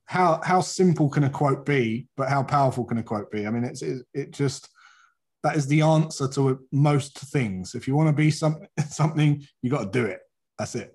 how 0.05 0.39
how 0.43 0.61
simple 0.61 1.09
can 1.09 1.25
a 1.25 1.29
quote 1.29 1.65
be, 1.65 2.07
but 2.15 2.29
how 2.29 2.43
powerful 2.43 2.85
can 2.85 2.99
a 2.99 3.03
quote 3.03 3.29
be? 3.31 3.45
I 3.45 3.49
mean, 3.49 3.65
it's 3.65 3.81
it, 3.81 4.05
it 4.13 4.31
just 4.31 4.69
that 5.43 5.55
is 5.55 5.67
the 5.67 5.81
answer 5.81 6.27
to 6.29 6.59
most 6.71 7.17
things. 7.17 7.75
If 7.75 7.87
you 7.87 7.95
want 7.95 8.07
to 8.07 8.13
be 8.13 8.31
something 8.31 8.67
something, 8.89 9.43
you 9.61 9.69
got 9.69 9.91
to 9.91 9.99
do 9.99 10.05
it. 10.05 10.19
That's 10.57 10.75
it. 10.75 10.93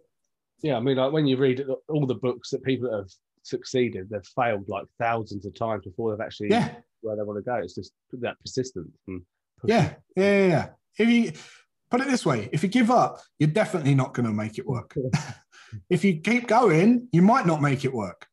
Yeah, 0.62 0.76
I 0.76 0.80
mean, 0.80 0.96
like 0.96 1.12
when 1.12 1.26
you 1.26 1.36
read 1.36 1.64
all 1.88 2.07
the 2.07 2.14
books 2.14 2.51
that 2.51 2.64
people 2.64 2.92
have 2.94 3.09
succeeded, 3.42 4.09
they've 4.11 4.26
failed 4.34 4.68
like 4.68 4.86
thousands 4.99 5.46
of 5.46 5.55
times 5.55 5.84
before 5.84 6.11
they've 6.11 6.24
actually 6.24 6.51
yeah. 6.51 6.74
where 7.01 7.16
they 7.16 7.22
want 7.22 7.38
to 7.38 7.49
go. 7.49 7.57
It's 7.57 7.74
just 7.74 7.92
that 8.12 8.40
persistence 8.40 8.90
and 9.07 9.22
yeah, 9.64 9.94
yeah, 10.16 10.46
yeah, 10.46 10.68
if 10.99 11.09
you 11.09 11.32
put 11.90 12.01
it 12.01 12.09
this 12.09 12.24
way, 12.24 12.49
if 12.53 12.62
you 12.62 12.68
give 12.68 12.90
up, 12.90 13.20
you're 13.38 13.49
definitely 13.49 13.94
not 13.94 14.14
going 14.14 14.26
to 14.26 14.32
make 14.32 14.59
it 14.59 14.66
work. 14.66 14.94
if 15.90 16.05
you 16.05 16.20
keep 16.20 16.46
going, 16.46 17.09
you 17.12 17.22
might 17.22 17.46
not 17.46 17.62
make 17.62 17.84
it 17.84 17.92
work. 17.92 18.26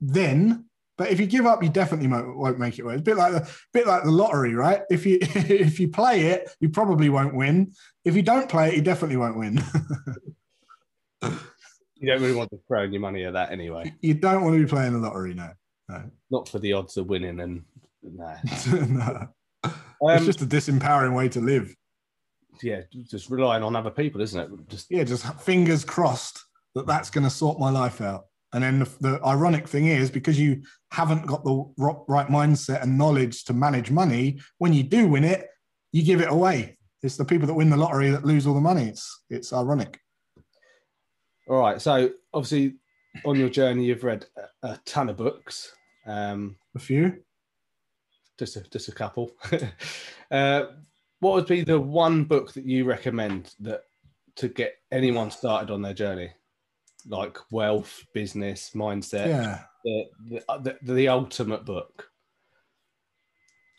Then, 0.00 0.67
but 0.98 1.10
if 1.10 1.18
you 1.18 1.26
give 1.26 1.46
up, 1.46 1.62
you 1.62 1.70
definitely 1.70 2.08
won't 2.08 2.58
make 2.58 2.78
it 2.78 2.84
work. 2.84 2.94
It's 2.94 3.00
a 3.00 3.04
bit 3.04 3.16
like 3.16 3.32
the 3.32 3.50
bit 3.72 3.86
like 3.86 4.04
the 4.04 4.10
lottery, 4.10 4.54
right? 4.54 4.82
If 4.90 5.06
you 5.06 5.18
if 5.22 5.80
you 5.80 5.88
play 5.88 6.26
it, 6.26 6.50
you 6.60 6.68
probably 6.68 7.08
won't 7.08 7.34
win. 7.34 7.72
If 8.04 8.16
you 8.16 8.22
don't 8.22 8.48
play 8.48 8.68
it, 8.68 8.74
you 8.74 8.82
definitely 8.82 9.16
won't 9.16 9.38
win. 9.38 9.62
you 11.96 12.08
don't 12.08 12.20
really 12.20 12.34
want 12.34 12.50
to 12.50 12.60
throw 12.68 12.82
your 12.82 13.00
money 13.00 13.24
at 13.24 13.32
that 13.32 13.50
anyway. 13.50 13.94
You 14.02 14.14
don't 14.14 14.44
want 14.44 14.56
to 14.56 14.62
be 14.62 14.68
playing 14.68 14.92
the 14.92 14.98
lottery, 14.98 15.32
no. 15.32 15.50
No. 15.88 16.02
Not 16.30 16.48
for 16.48 16.58
the 16.58 16.74
odds 16.74 16.98
of 16.98 17.06
winning 17.06 17.40
and 17.40 17.62
no. 18.02 18.36
no. 18.72 19.28
Um, 19.64 19.72
it's 20.02 20.26
just 20.26 20.42
a 20.42 20.46
disempowering 20.46 21.16
way 21.16 21.28
to 21.30 21.40
live 21.40 21.74
yeah, 22.62 22.82
just 23.08 23.30
relying 23.30 23.62
on 23.62 23.76
other 23.76 23.90
people, 23.90 24.20
isn't 24.20 24.40
it? 24.40 24.68
Just 24.68 24.90
yeah, 24.90 25.04
just 25.04 25.26
fingers 25.40 25.84
crossed 25.84 26.44
that 26.74 26.86
that's 26.86 27.10
going 27.10 27.24
to 27.24 27.30
sort 27.30 27.58
my 27.58 27.70
life 27.70 28.00
out. 28.00 28.26
And 28.52 28.64
then 28.64 28.78
the, 28.78 28.90
the, 29.00 29.20
ironic 29.24 29.68
thing 29.68 29.86
is, 29.86 30.10
because 30.10 30.40
you 30.40 30.62
haven't 30.90 31.26
got 31.26 31.44
the 31.44 31.64
right 31.76 32.28
mindset 32.28 32.82
and 32.82 32.96
knowledge 32.96 33.44
to 33.44 33.52
manage 33.52 33.90
money, 33.90 34.40
when 34.56 34.72
you 34.72 34.82
do 34.82 35.06
win 35.06 35.24
it, 35.24 35.48
you 35.92 36.02
give 36.02 36.20
it 36.20 36.30
away. 36.30 36.78
It's 37.02 37.16
the 37.16 37.24
people 37.24 37.46
that 37.46 37.54
win 37.54 37.70
the 37.70 37.76
lottery 37.76 38.10
that 38.10 38.24
lose 38.24 38.46
all 38.46 38.54
the 38.54 38.60
money. 38.60 38.88
It's 38.88 39.24
it's 39.30 39.52
ironic. 39.52 40.00
All 41.48 41.60
right. 41.60 41.80
So 41.80 42.10
obviously, 42.34 42.76
on 43.24 43.36
your 43.36 43.48
journey, 43.48 43.84
you've 43.84 44.04
read 44.04 44.26
a, 44.36 44.68
a 44.68 44.80
ton 44.84 45.08
of 45.08 45.16
books. 45.16 45.72
Um, 46.06 46.56
a 46.74 46.78
few. 46.78 47.22
Just 48.38 48.56
a, 48.56 48.62
just 48.70 48.88
a 48.88 48.92
couple. 48.92 49.32
uh, 50.30 50.64
what 51.20 51.34
would 51.34 51.46
be 51.46 51.62
the 51.62 51.80
one 51.80 52.24
book 52.24 52.52
that 52.54 52.64
you 52.64 52.84
recommend 52.84 53.54
that 53.60 53.82
to 54.36 54.48
get 54.48 54.76
anyone 54.92 55.30
started 55.30 55.72
on 55.72 55.82
their 55.82 55.94
journey, 55.94 56.30
like 57.08 57.38
wealth, 57.50 58.04
business, 58.14 58.70
mindset? 58.74 59.28
Yeah, 59.28 59.60
the 59.84 60.04
the, 60.28 60.78
the, 60.82 60.94
the 60.94 61.08
ultimate 61.08 61.64
book. 61.64 62.08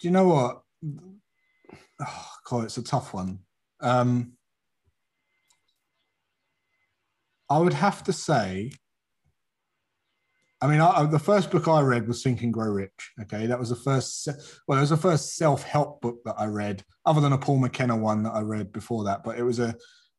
Do 0.02 0.08
you 0.08 0.12
know 0.12 0.28
what? 0.28 0.62
Oh, 2.02 2.30
God, 2.46 2.66
it's 2.66 2.78
a 2.78 2.84
tough 2.84 3.14
one. 3.14 3.40
Um, 3.82 4.34
I 7.50 7.58
would 7.58 7.74
have 7.74 8.04
to 8.06 8.14
say 8.14 8.72
I 10.62 10.68
mean, 10.68 10.82
I, 10.82 11.06
the 11.06 11.20
first 11.20 11.52
book 11.52 11.68
I 11.68 11.80
read 11.82 12.08
was 12.08 12.22
Think 12.22 12.42
and 12.42 12.54
Grow 12.54 12.70
Rich. 12.70 13.14
Okay, 13.22 13.46
that 13.46 13.58
was 13.58 13.70
the 13.70 13.78
first. 13.78 14.28
Well, 14.68 14.78
it 14.78 14.82
was 14.82 14.90
the 14.90 14.98
first 14.98 15.36
self-help 15.38 16.02
book 16.02 16.20
that 16.26 16.36
I 16.38 16.46
read, 16.48 16.84
other 17.06 17.22
than 17.22 17.32
a 17.32 17.38
Paul 17.38 17.60
McKenna 17.60 17.96
one 17.96 18.24
that 18.24 18.34
I 18.34 18.42
read 18.42 18.74
before 18.74 19.06
that. 19.06 19.24
But 19.24 19.40
it 19.40 19.44
was 19.44 19.60
a, 19.60 19.74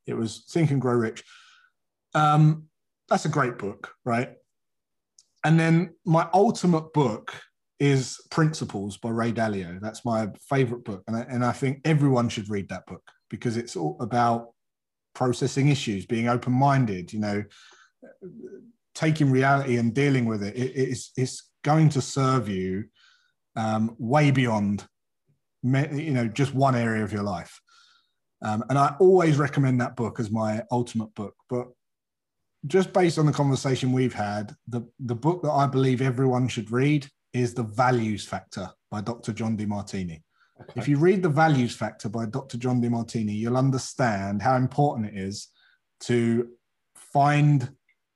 it 0.07 0.15
was 0.15 0.45
Think 0.51 0.71
and 0.71 0.81
Grow 0.81 0.95
Rich. 0.95 1.25
Um, 2.15 2.69
that's 3.11 3.25
a 3.25 3.31
great 3.31 3.59
book, 3.59 3.93
right? 4.05 4.31
And 5.45 5.59
then 5.59 5.95
my 6.05 6.29
ultimate 6.33 6.93
book 6.93 7.35
is 7.79 8.21
Principles 8.31 8.99
by 8.99 9.11
Ray 9.11 9.33
Dalio. 9.33 9.81
That's 9.81 10.05
my 10.05 10.29
favorite 10.49 10.85
book, 10.85 11.03
and 11.07 11.17
I, 11.17 11.21
and 11.23 11.45
I 11.45 11.53
think 11.53 11.81
everyone 11.85 12.29
should 12.29 12.49
read 12.49 12.69
that 12.69 12.87
book 12.87 13.03
because 13.29 13.57
it's 13.57 13.77
all 13.77 13.97
about 14.01 14.51
processing 15.15 15.69
issues, 15.69 16.07
being 16.07 16.29
open-minded. 16.29 17.13
You 17.13 17.21
know 17.21 17.45
taking 18.95 19.31
reality 19.31 19.77
and 19.77 19.95
dealing 19.95 20.25
with 20.25 20.43
it, 20.43 20.57
it 20.57 20.73
it's, 20.77 21.13
it's 21.17 21.51
going 21.65 21.89
to 21.91 22.01
serve 22.01 22.49
you 22.49 22.85
um, 23.57 23.95
way 23.99 24.31
beyond 24.31 24.87
you 25.63 26.13
know 26.13 26.27
just 26.27 26.55
one 26.55 26.75
area 26.75 27.05
of 27.05 27.13
your 27.13 27.23
life 27.23 27.61
um, 28.43 28.65
and 28.71 28.79
i 28.79 28.95
always 28.99 29.37
recommend 29.37 29.81
that 29.81 29.95
book 29.95 30.19
as 30.19 30.31
my 30.31 30.63
ultimate 30.71 31.15
book 31.15 31.35
but 31.51 31.67
just 32.67 32.93
based 32.93 33.19
on 33.19 33.27
the 33.27 33.33
conversation 33.33 33.93
we've 33.93 34.15
had 34.15 34.55
the, 34.69 34.83
the 35.01 35.15
book 35.15 35.43
that 35.43 35.51
i 35.51 35.67
believe 35.67 36.03
everyone 36.03 36.49
should 36.49 36.71
read 36.71 37.07
is 37.33 37.55
the 37.55 37.63
values 37.63 38.25
factor 38.25 38.69
by 38.91 39.01
dr 39.01 39.33
john 39.33 39.57
Demartini. 39.57 40.23
okay. 40.61 40.73
if 40.77 40.89
you 40.89 40.99
read 40.99 41.23
the 41.23 41.29
values 41.29 41.75
factor 41.75 42.09
by 42.09 42.27
dr 42.27 42.57
john 42.59 42.81
Demartini, 42.83 43.35
you'll 43.35 43.57
understand 43.57 44.43
how 44.43 44.57
important 44.57 45.09
it 45.09 45.17
is 45.17 45.49
to 46.01 46.49
find 46.95 47.71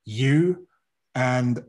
you 0.05 0.67
and 1.15 1.63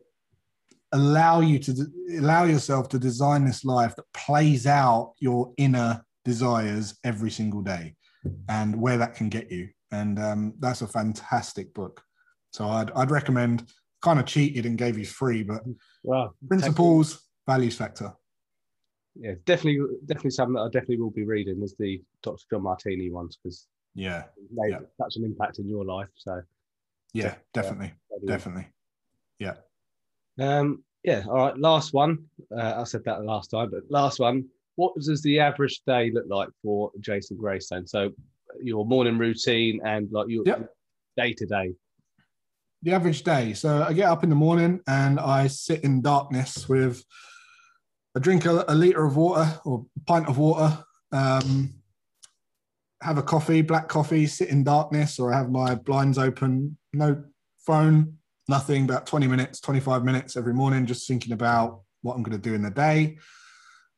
allow 0.92 1.40
you 1.40 1.58
to 1.58 1.86
allow 2.18 2.44
yourself 2.44 2.88
to 2.88 2.98
design 2.98 3.44
this 3.44 3.64
life 3.64 3.94
that 3.96 4.04
plays 4.14 4.66
out 4.66 5.14
your 5.18 5.52
inner 5.56 6.02
desires 6.24 6.98
every 7.04 7.30
single 7.30 7.62
day 7.62 7.94
and 8.48 8.80
where 8.80 8.98
that 8.98 9.14
can 9.14 9.28
get 9.28 9.50
you 9.50 9.68
and 9.92 10.18
um, 10.18 10.54
that's 10.58 10.82
a 10.82 10.88
fantastic 10.88 11.72
book 11.74 12.02
so 12.56 12.66
I'd, 12.66 12.90
I'd 12.92 13.10
recommend 13.10 13.70
kind 14.02 14.18
of 14.18 14.24
cheated 14.24 14.64
and 14.66 14.78
gave 14.78 14.96
you 14.98 15.04
free 15.04 15.42
but 15.42 15.62
wow. 16.02 16.32
principles 16.48 17.22
values 17.46 17.76
factor 17.76 18.12
yeah, 19.18 19.32
definitely, 19.46 19.80
definitely 20.04 20.30
something 20.30 20.54
that 20.54 20.60
I 20.60 20.66
definitely 20.66 20.98
will 21.00 21.10
be 21.10 21.24
reading 21.24 21.62
is 21.62 21.74
the 21.78 22.02
Dr. 22.22 22.44
John 22.50 22.62
Martini 22.64 23.10
ones 23.10 23.38
because 23.42 23.66
Yeah, 23.94 24.24
made 24.52 24.72
Yeah. 24.72 24.80
such 25.00 25.16
an 25.16 25.24
impact 25.24 25.58
in 25.58 25.66
your 25.66 25.86
life. 25.86 26.10
So 26.16 26.42
yeah, 27.14 27.36
definitely, 27.54 27.94
maybe- 28.10 28.26
definitely. 28.26 28.66
Um, 30.38 30.84
yeah, 31.02 31.24
all 31.28 31.36
right. 31.36 31.58
Last 31.58 31.94
one. 31.94 32.26
Uh, 32.54 32.74
I 32.76 32.84
said 32.84 33.04
that 33.04 33.24
last 33.24 33.50
time, 33.52 33.70
but 33.70 33.84
last 33.88 34.18
one. 34.20 34.46
What 34.74 34.94
does 34.96 35.22
the 35.22 35.40
average 35.40 35.80
day 35.86 36.10
look 36.10 36.26
like 36.28 36.50
for 36.62 36.90
Jason 37.00 37.38
Graystone? 37.38 37.86
So 37.88 38.10
your 38.62 38.84
morning 38.84 39.16
routine 39.16 39.80
and 39.82 40.12
like 40.12 40.28
your 40.28 40.42
Yep. 40.44 40.74
day 41.16 41.32
to 41.32 41.46
day. 41.46 41.74
The 42.82 42.92
average 42.92 43.22
day. 43.22 43.52
So 43.54 43.82
I 43.82 43.92
get 43.92 44.08
up 44.08 44.22
in 44.22 44.30
the 44.30 44.36
morning 44.36 44.80
and 44.86 45.18
I 45.18 45.46
sit 45.46 45.82
in 45.82 46.02
darkness 46.02 46.68
with 46.68 47.04
I 48.16 48.18
drink 48.18 48.46
a, 48.46 48.64
a 48.68 48.74
liter 48.74 49.04
of 49.04 49.16
water 49.16 49.60
or 49.64 49.84
a 49.94 50.00
pint 50.06 50.28
of 50.28 50.38
water, 50.38 50.82
um, 51.12 51.74
have 53.02 53.18
a 53.18 53.22
coffee, 53.22 53.60
black 53.60 53.88
coffee, 53.88 54.26
sit 54.26 54.48
in 54.48 54.64
darkness, 54.64 55.18
or 55.18 55.34
I 55.34 55.36
have 55.36 55.50
my 55.50 55.74
blinds 55.74 56.16
open, 56.16 56.78
no 56.94 57.22
phone, 57.58 58.16
nothing, 58.48 58.84
about 58.84 59.06
20 59.06 59.26
minutes, 59.26 59.60
25 59.60 60.02
minutes 60.02 60.34
every 60.34 60.54
morning, 60.54 60.86
just 60.86 61.06
thinking 61.06 61.32
about 61.32 61.82
what 62.00 62.14
I'm 62.14 62.22
going 62.22 62.40
to 62.40 62.42
do 62.42 62.54
in 62.54 62.62
the 62.62 62.70
day. 62.70 63.18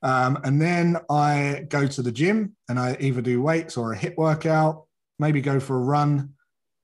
Um, 0.02 0.38
and 0.42 0.60
then 0.60 0.96
I 1.08 1.66
go 1.68 1.86
to 1.86 2.02
the 2.02 2.12
gym 2.12 2.56
and 2.68 2.78
I 2.78 2.96
either 2.98 3.20
do 3.20 3.40
weights 3.40 3.76
or 3.76 3.92
a 3.92 3.96
hit 3.96 4.18
workout, 4.18 4.84
maybe 5.20 5.40
go 5.40 5.60
for 5.60 5.76
a 5.76 5.80
run, 5.80 6.34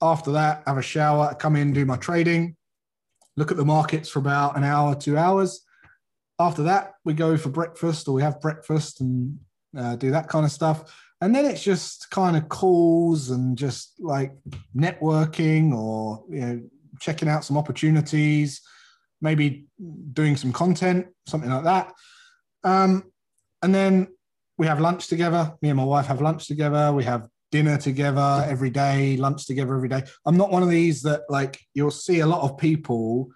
after 0.05 0.33
that, 0.33 0.63
have 0.67 0.77
a 0.77 0.83
shower, 0.83 1.35
come 1.35 1.57
in, 1.57 1.73
do 1.73 1.87
my 1.87 1.97
trading, 1.97 2.57
look 3.37 3.51
at 3.51 3.57
the 3.57 3.65
markets 3.65 4.09
for 4.09 4.19
about 4.19 4.57
an 4.57 4.63
hour, 4.63 4.95
two 4.95 5.17
hours. 5.17 5.63
After 6.39 6.65
that, 6.65 6.93
we 7.05 7.15
go 7.15 7.39
for 7.39 7.49
breakfast 7.49 8.07
or 8.07 8.15
we 8.15 8.23
have 8.23 8.41
breakfast 8.41 9.01
and 9.01 9.39
uh, 9.77 9.97
do 9.97 10.11
that 10.11 10.29
kind 10.29 10.45
of 10.45 10.53
stuff. 10.53 10.95
And 11.21 11.35
then 11.35 11.47
it's 11.47 11.63
just 11.63 12.11
kind 12.11 12.37
of 12.37 12.51
calls 12.51 13.31
and 13.31 13.57
just 13.57 13.95
like 13.99 14.35
networking 14.77 15.73
or 15.73 16.23
you 16.29 16.41
know 16.41 16.63
checking 17.01 17.29
out 17.29 17.45
some 17.45 17.57
opportunities, 17.57 18.61
maybe 19.23 19.65
doing 20.13 20.37
some 20.37 20.53
content, 20.53 21.07
something 21.27 21.51
like 21.51 21.65
that. 21.65 21.95
Um, 22.63 23.05
and 23.63 23.75
then 23.75 24.09
we 24.59 24.67
have 24.67 24.81
lunch 24.81 25.09
together. 25.09 25.55
Me 25.63 25.71
and 25.71 25.79
my 25.79 25.85
wife 25.85 26.07
have 26.07 26.21
lunch 26.21 26.47
together. 26.47 26.93
We 26.93 27.05
have 27.05 27.27
dinner 27.55 27.79
together 27.79 28.45
every 28.49 28.69
day, 28.69 29.17
lunch 29.17 29.47
together 29.47 29.77
every 29.77 29.89
day. 29.89 30.03
I'm 30.27 30.37
not 30.37 30.51
one 30.51 30.65
of 30.65 30.71
these 30.71 31.03
that 31.03 31.21
like 31.29 31.61
you'll 31.73 31.93
see 31.93 32.19
a 32.19 32.27
lot 32.27 32.43
of 32.43 32.59
people 32.59 33.29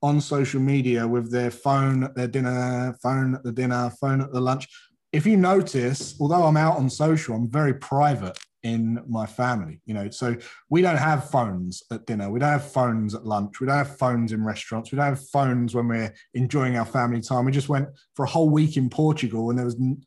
on 0.00 0.20
social 0.20 0.60
media 0.60 1.08
with 1.08 1.32
their 1.32 1.50
phone 1.50 2.04
at 2.04 2.14
their 2.14 2.28
dinner, 2.28 2.96
phone 3.02 3.34
at 3.34 3.42
the 3.42 3.50
dinner, 3.50 3.90
phone 4.00 4.20
at 4.20 4.32
the 4.32 4.40
lunch. 4.40 4.68
If 5.12 5.26
you 5.26 5.36
notice, 5.36 6.14
although 6.20 6.44
I'm 6.44 6.56
out 6.56 6.76
on 6.76 6.88
social, 6.88 7.34
I'm 7.34 7.50
very 7.50 7.74
private 7.74 8.38
in 8.62 9.02
my 9.08 9.26
family, 9.26 9.80
you 9.86 9.94
know. 9.94 10.08
So 10.08 10.36
we 10.70 10.80
don't 10.80 10.96
have 10.96 11.28
phones 11.28 11.82
at 11.90 12.06
dinner, 12.06 12.30
we 12.30 12.38
don't 12.38 12.50
have 12.50 12.70
phones 12.70 13.12
at 13.12 13.26
lunch, 13.26 13.58
we 13.58 13.66
don't 13.66 13.78
have 13.78 13.98
phones 13.98 14.30
in 14.30 14.44
restaurants, 14.44 14.92
we 14.92 14.98
don't 14.98 15.06
have 15.06 15.28
phones 15.30 15.74
when 15.74 15.88
we're 15.88 16.14
enjoying 16.34 16.76
our 16.76 16.86
family 16.86 17.20
time. 17.20 17.44
We 17.44 17.50
just 17.50 17.68
went 17.68 17.88
for 18.14 18.24
a 18.24 18.28
whole 18.28 18.50
week 18.50 18.76
in 18.76 18.88
Portugal 18.88 19.50
and 19.50 19.58
there 19.58 19.66
was 19.66 19.80
n- 19.80 20.00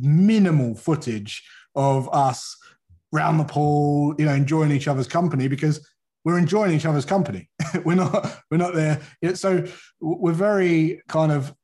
minimal 0.00 0.74
footage 0.74 1.44
of 1.76 2.12
us 2.12 2.56
round 3.12 3.38
the 3.38 3.44
pool, 3.44 4.14
you 4.18 4.24
know, 4.24 4.34
enjoying 4.34 4.72
each 4.72 4.88
other's 4.88 5.06
company 5.06 5.48
because 5.48 5.86
we're 6.24 6.38
enjoying 6.38 6.72
each 6.72 6.86
other's 6.86 7.04
company. 7.04 7.48
we're 7.84 7.94
not 7.94 8.40
we're 8.50 8.56
not 8.56 8.74
there. 8.74 9.00
So 9.34 9.64
we're 10.00 10.32
very 10.32 11.02
kind 11.08 11.32
of 11.32 11.54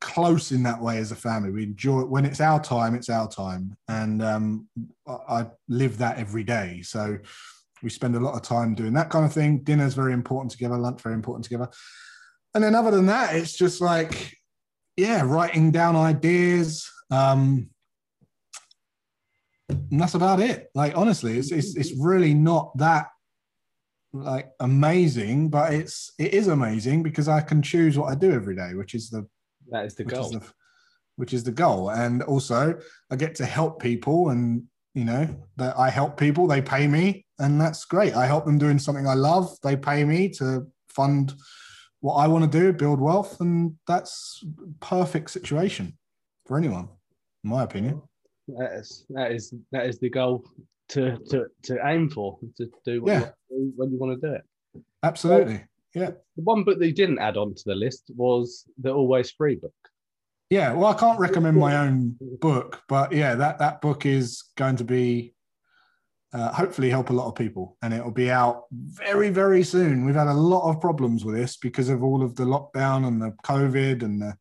close 0.00 0.50
in 0.50 0.64
that 0.64 0.80
way 0.80 0.98
as 0.98 1.12
a 1.12 1.16
family. 1.16 1.50
We 1.50 1.62
enjoy 1.62 2.02
when 2.02 2.24
it's 2.24 2.40
our 2.40 2.62
time, 2.62 2.94
it's 2.94 3.08
our 3.08 3.28
time, 3.28 3.76
and 3.88 4.22
um, 4.22 4.68
I, 5.06 5.12
I 5.12 5.46
live 5.68 5.98
that 5.98 6.18
every 6.18 6.44
day. 6.44 6.82
So 6.82 7.18
we 7.82 7.90
spend 7.90 8.14
a 8.14 8.20
lot 8.20 8.34
of 8.34 8.42
time 8.42 8.74
doing 8.74 8.92
that 8.94 9.10
kind 9.10 9.24
of 9.24 9.32
thing. 9.32 9.58
Dinner's 9.58 9.94
very 9.94 10.12
important 10.12 10.52
together. 10.52 10.76
Lunch 10.76 11.00
very 11.00 11.14
important 11.14 11.44
together. 11.44 11.68
And 12.54 12.62
then 12.62 12.74
other 12.74 12.90
than 12.90 13.06
that, 13.06 13.34
it's 13.34 13.56
just 13.56 13.80
like 13.80 14.36
yeah, 14.96 15.22
writing 15.24 15.70
down 15.70 15.96
ideas. 15.96 16.88
Um, 17.10 17.70
and 19.72 20.00
that's 20.00 20.14
about 20.14 20.40
it. 20.40 20.68
Like 20.74 20.96
honestly, 20.96 21.38
it's 21.38 21.50
it's 21.52 21.76
it's 21.76 21.92
really 21.98 22.34
not 22.34 22.76
that 22.78 23.08
like 24.12 24.50
amazing, 24.60 25.48
but 25.48 25.72
it's 25.72 26.12
it 26.18 26.34
is 26.34 26.48
amazing 26.48 27.02
because 27.02 27.28
I 27.28 27.40
can 27.40 27.62
choose 27.62 27.98
what 27.98 28.10
I 28.10 28.14
do 28.14 28.32
every 28.32 28.56
day, 28.56 28.74
which 28.74 28.94
is 28.94 29.10
the 29.10 29.26
That 29.70 29.86
is 29.86 29.94
the 29.94 30.04
which 30.04 30.14
goal. 30.14 30.24
is 30.24 30.30
the 30.30 30.52
which 31.16 31.32
is 31.34 31.44
the 31.44 31.52
goal. 31.52 31.90
And 31.90 32.22
also 32.22 32.78
I 33.10 33.16
get 33.16 33.34
to 33.36 33.46
help 33.46 33.80
people 33.80 34.30
and 34.30 34.64
you 34.94 35.04
know 35.04 35.28
that 35.56 35.78
I 35.78 35.88
help 35.88 36.18
people, 36.18 36.46
they 36.46 36.60
pay 36.60 36.86
me, 36.86 37.24
and 37.38 37.60
that's 37.60 37.84
great. 37.84 38.14
I 38.14 38.26
help 38.26 38.44
them 38.44 38.58
doing 38.58 38.78
something 38.78 39.06
I 39.06 39.14
love, 39.14 39.56
they 39.62 39.76
pay 39.76 40.04
me 40.04 40.28
to 40.38 40.66
fund 40.88 41.34
what 42.00 42.16
I 42.16 42.26
want 42.26 42.50
to 42.50 42.58
do, 42.60 42.72
build 42.72 43.00
wealth, 43.00 43.40
and 43.40 43.76
that's 43.86 44.44
perfect 44.80 45.30
situation 45.30 45.96
for 46.46 46.58
anyone, 46.58 46.88
in 47.44 47.50
my 47.50 47.62
opinion. 47.62 48.02
That 48.48 48.72
is 48.74 49.06
that 49.10 49.32
is 49.32 49.54
that 49.70 49.86
is 49.86 49.98
the 49.98 50.10
goal 50.10 50.44
to 50.90 51.18
to 51.30 51.46
to 51.62 51.78
aim 51.86 52.10
for 52.10 52.38
to 52.56 52.70
do 52.84 53.02
what 53.02 53.12
Yeah. 53.12 53.18
you 53.18 53.20
want 53.20 53.34
to 53.48 53.56
do 53.56 53.72
when 53.76 53.90
you 53.92 53.98
want 53.98 54.20
to 54.20 54.28
do 54.28 54.34
it. 54.34 54.44
Absolutely. 55.02 55.64
Yeah. 55.94 56.10
The 56.36 56.42
one 56.42 56.64
book 56.64 56.78
that 56.78 56.86
you 56.86 56.92
didn't 56.94 57.18
add 57.18 57.36
on 57.36 57.54
to 57.54 57.62
the 57.66 57.74
list 57.74 58.10
was 58.16 58.64
the 58.80 58.92
Always 58.92 59.30
Free 59.30 59.56
book. 59.56 59.74
Yeah, 60.50 60.72
well, 60.74 60.90
I 60.90 60.94
can't 60.94 61.18
recommend 61.18 61.56
my 61.56 61.76
own 61.78 62.16
book, 62.40 62.82
but 62.88 63.12
yeah, 63.12 63.34
that 63.36 63.58
that 63.58 63.80
book 63.80 64.04
is 64.06 64.42
going 64.56 64.76
to 64.76 64.84
be 64.84 65.34
uh, 66.34 66.50
hopefully 66.52 66.88
help 66.88 67.10
a 67.10 67.12
lot 67.12 67.28
of 67.28 67.34
people, 67.34 67.76
and 67.82 67.92
it 67.92 68.02
will 68.02 68.10
be 68.10 68.30
out 68.30 68.64
very 68.72 69.28
very 69.30 69.62
soon. 69.62 70.04
We've 70.04 70.14
had 70.14 70.28
a 70.28 70.34
lot 70.34 70.68
of 70.68 70.80
problems 70.80 71.24
with 71.24 71.34
this 71.34 71.56
because 71.56 71.88
of 71.90 72.02
all 72.02 72.22
of 72.22 72.34
the 72.36 72.44
lockdown 72.44 73.06
and 73.06 73.20
the 73.22 73.32
COVID 73.44 74.02
and 74.02 74.20
the. 74.20 74.34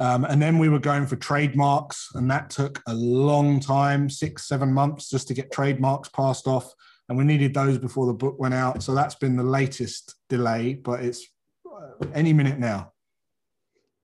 Um, 0.00 0.24
and 0.24 0.40
then 0.40 0.58
we 0.58 0.70
were 0.70 0.78
going 0.78 1.06
for 1.06 1.16
trademarks, 1.16 2.08
and 2.14 2.30
that 2.30 2.48
took 2.48 2.82
a 2.88 2.94
long 2.94 3.60
time 3.60 4.08
six, 4.08 4.48
seven 4.48 4.72
months 4.72 5.10
just 5.10 5.28
to 5.28 5.34
get 5.34 5.52
trademarks 5.52 6.08
passed 6.08 6.46
off. 6.46 6.72
And 7.08 7.18
we 7.18 7.24
needed 7.24 7.52
those 7.52 7.76
before 7.76 8.06
the 8.06 8.14
book 8.14 8.38
went 8.38 8.54
out. 8.54 8.82
So 8.82 8.94
that's 8.94 9.16
been 9.16 9.36
the 9.36 9.42
latest 9.42 10.14
delay, 10.28 10.74
but 10.74 11.04
it's 11.04 11.26
uh, 11.66 12.06
any 12.14 12.32
minute 12.32 12.58
now. 12.58 12.92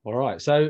All 0.03 0.15
right. 0.15 0.41
So 0.41 0.69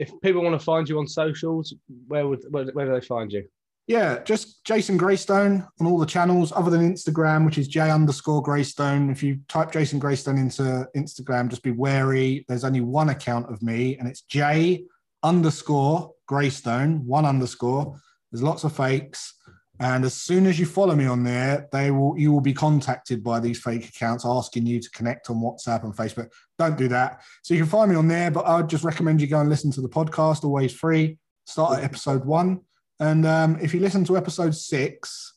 if 0.00 0.10
people 0.22 0.42
want 0.42 0.58
to 0.58 0.64
find 0.64 0.88
you 0.88 0.98
on 0.98 1.06
socials, 1.06 1.74
where 2.08 2.26
would 2.26 2.42
where, 2.50 2.64
where 2.72 2.86
do 2.86 2.92
they 2.92 3.06
find 3.06 3.30
you? 3.30 3.46
Yeah, 3.90 4.22
just 4.22 4.64
Jason 4.64 4.96
Graystone 4.96 5.66
on 5.80 5.86
all 5.88 5.98
the 5.98 6.06
channels 6.06 6.52
other 6.52 6.70
than 6.70 6.94
Instagram, 6.94 7.44
which 7.44 7.58
is 7.58 7.66
J 7.66 7.90
underscore 7.90 8.40
Graystone. 8.40 9.10
If 9.10 9.20
you 9.20 9.40
type 9.48 9.72
Jason 9.72 9.98
Graystone 9.98 10.38
into 10.38 10.86
Instagram, 10.96 11.48
just 11.48 11.64
be 11.64 11.72
wary. 11.72 12.44
There's 12.46 12.62
only 12.62 12.82
one 12.82 13.08
account 13.08 13.52
of 13.52 13.60
me, 13.62 13.96
and 13.96 14.06
it's 14.06 14.20
J 14.20 14.84
underscore 15.24 16.12
Graystone, 16.30 17.02
one 17.02 17.26
underscore. 17.26 18.00
There's 18.30 18.44
lots 18.44 18.62
of 18.62 18.76
fakes. 18.76 19.34
And 19.80 20.04
as 20.04 20.14
soon 20.14 20.46
as 20.46 20.56
you 20.56 20.66
follow 20.66 20.94
me 20.94 21.06
on 21.06 21.24
there, 21.24 21.66
they 21.72 21.90
will 21.90 22.16
you 22.16 22.30
will 22.30 22.40
be 22.40 22.54
contacted 22.54 23.24
by 23.24 23.40
these 23.40 23.60
fake 23.60 23.88
accounts 23.88 24.24
asking 24.24 24.66
you 24.66 24.78
to 24.78 24.90
connect 24.90 25.30
on 25.30 25.38
WhatsApp 25.38 25.82
and 25.82 25.96
Facebook. 25.96 26.28
Don't 26.60 26.78
do 26.78 26.86
that. 26.86 27.22
So 27.42 27.54
you 27.54 27.60
can 27.62 27.68
find 27.68 27.90
me 27.90 27.96
on 27.96 28.06
there, 28.06 28.30
but 28.30 28.46
I 28.46 28.58
would 28.58 28.70
just 28.70 28.84
recommend 28.84 29.20
you 29.20 29.26
go 29.26 29.40
and 29.40 29.50
listen 29.50 29.72
to 29.72 29.80
the 29.80 29.88
podcast, 29.88 30.44
always 30.44 30.72
free. 30.72 31.18
Start 31.44 31.78
at 31.78 31.82
episode 31.82 32.24
one. 32.24 32.60
And 33.00 33.26
um, 33.26 33.58
if 33.62 33.72
you 33.72 33.80
listen 33.80 34.04
to 34.04 34.16
episode 34.18 34.54
six, 34.54 35.34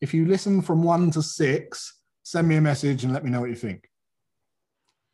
if 0.00 0.14
you 0.14 0.24
listen 0.26 0.62
from 0.62 0.82
one 0.82 1.10
to 1.12 1.22
six, 1.22 2.00
send 2.22 2.48
me 2.48 2.56
a 2.56 2.60
message 2.60 3.04
and 3.04 3.12
let 3.12 3.22
me 3.22 3.30
know 3.30 3.40
what 3.40 3.50
you 3.50 3.56
think. 3.56 3.88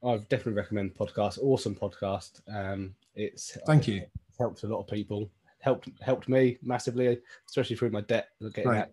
I 0.05 0.18
definitely 0.28 0.53
recommend 0.53 0.92
the 0.92 0.94
podcast. 0.94 1.38
Awesome 1.42 1.74
podcast. 1.74 2.40
Um, 2.53 2.94
it's 3.16 3.59
Thank 3.66 3.88
you. 3.88 4.03
it's 4.28 4.38
helped 4.38 4.62
a 4.62 4.68
lot 4.68 4.80
of 4.80 4.86
people. 4.86 5.28
Helped 5.61 5.88
helped 6.01 6.28
me 6.28 6.57
massively, 6.62 7.18
especially 7.49 7.74
through 7.74 7.90
my 7.90 8.03
debt. 8.03 8.28
Getting 8.40 8.70
Great. 8.70 8.84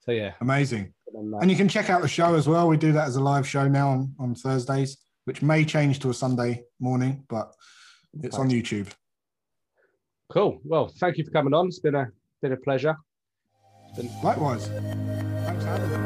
So 0.00 0.12
yeah. 0.12 0.34
Amazing. 0.42 0.92
And 1.14 1.50
you 1.50 1.56
can 1.56 1.68
check 1.68 1.88
out 1.88 2.02
the 2.02 2.08
show 2.08 2.34
as 2.34 2.46
well. 2.46 2.68
We 2.68 2.76
do 2.76 2.92
that 2.92 3.08
as 3.08 3.16
a 3.16 3.20
live 3.20 3.48
show 3.48 3.66
now 3.66 3.88
on, 3.88 4.14
on 4.18 4.34
Thursdays, 4.34 4.98
which 5.24 5.40
may 5.40 5.64
change 5.64 6.00
to 6.00 6.10
a 6.10 6.14
Sunday 6.14 6.64
morning, 6.78 7.24
but 7.28 7.54
it's 8.22 8.36
on 8.36 8.50
YouTube. 8.50 8.88
Cool. 10.30 10.60
Well, 10.64 10.92
thank 11.00 11.18
you 11.18 11.24
for 11.24 11.30
coming 11.30 11.54
on. 11.54 11.66
It's 11.66 11.80
been 11.80 11.96
a 11.96 12.08
been 12.40 12.52
a 12.52 12.56
pleasure. 12.56 12.96
Likewise. 14.22 14.68
Thanks 14.68 15.64
for 15.64 15.70
having 15.70 15.90
me. 15.90 15.99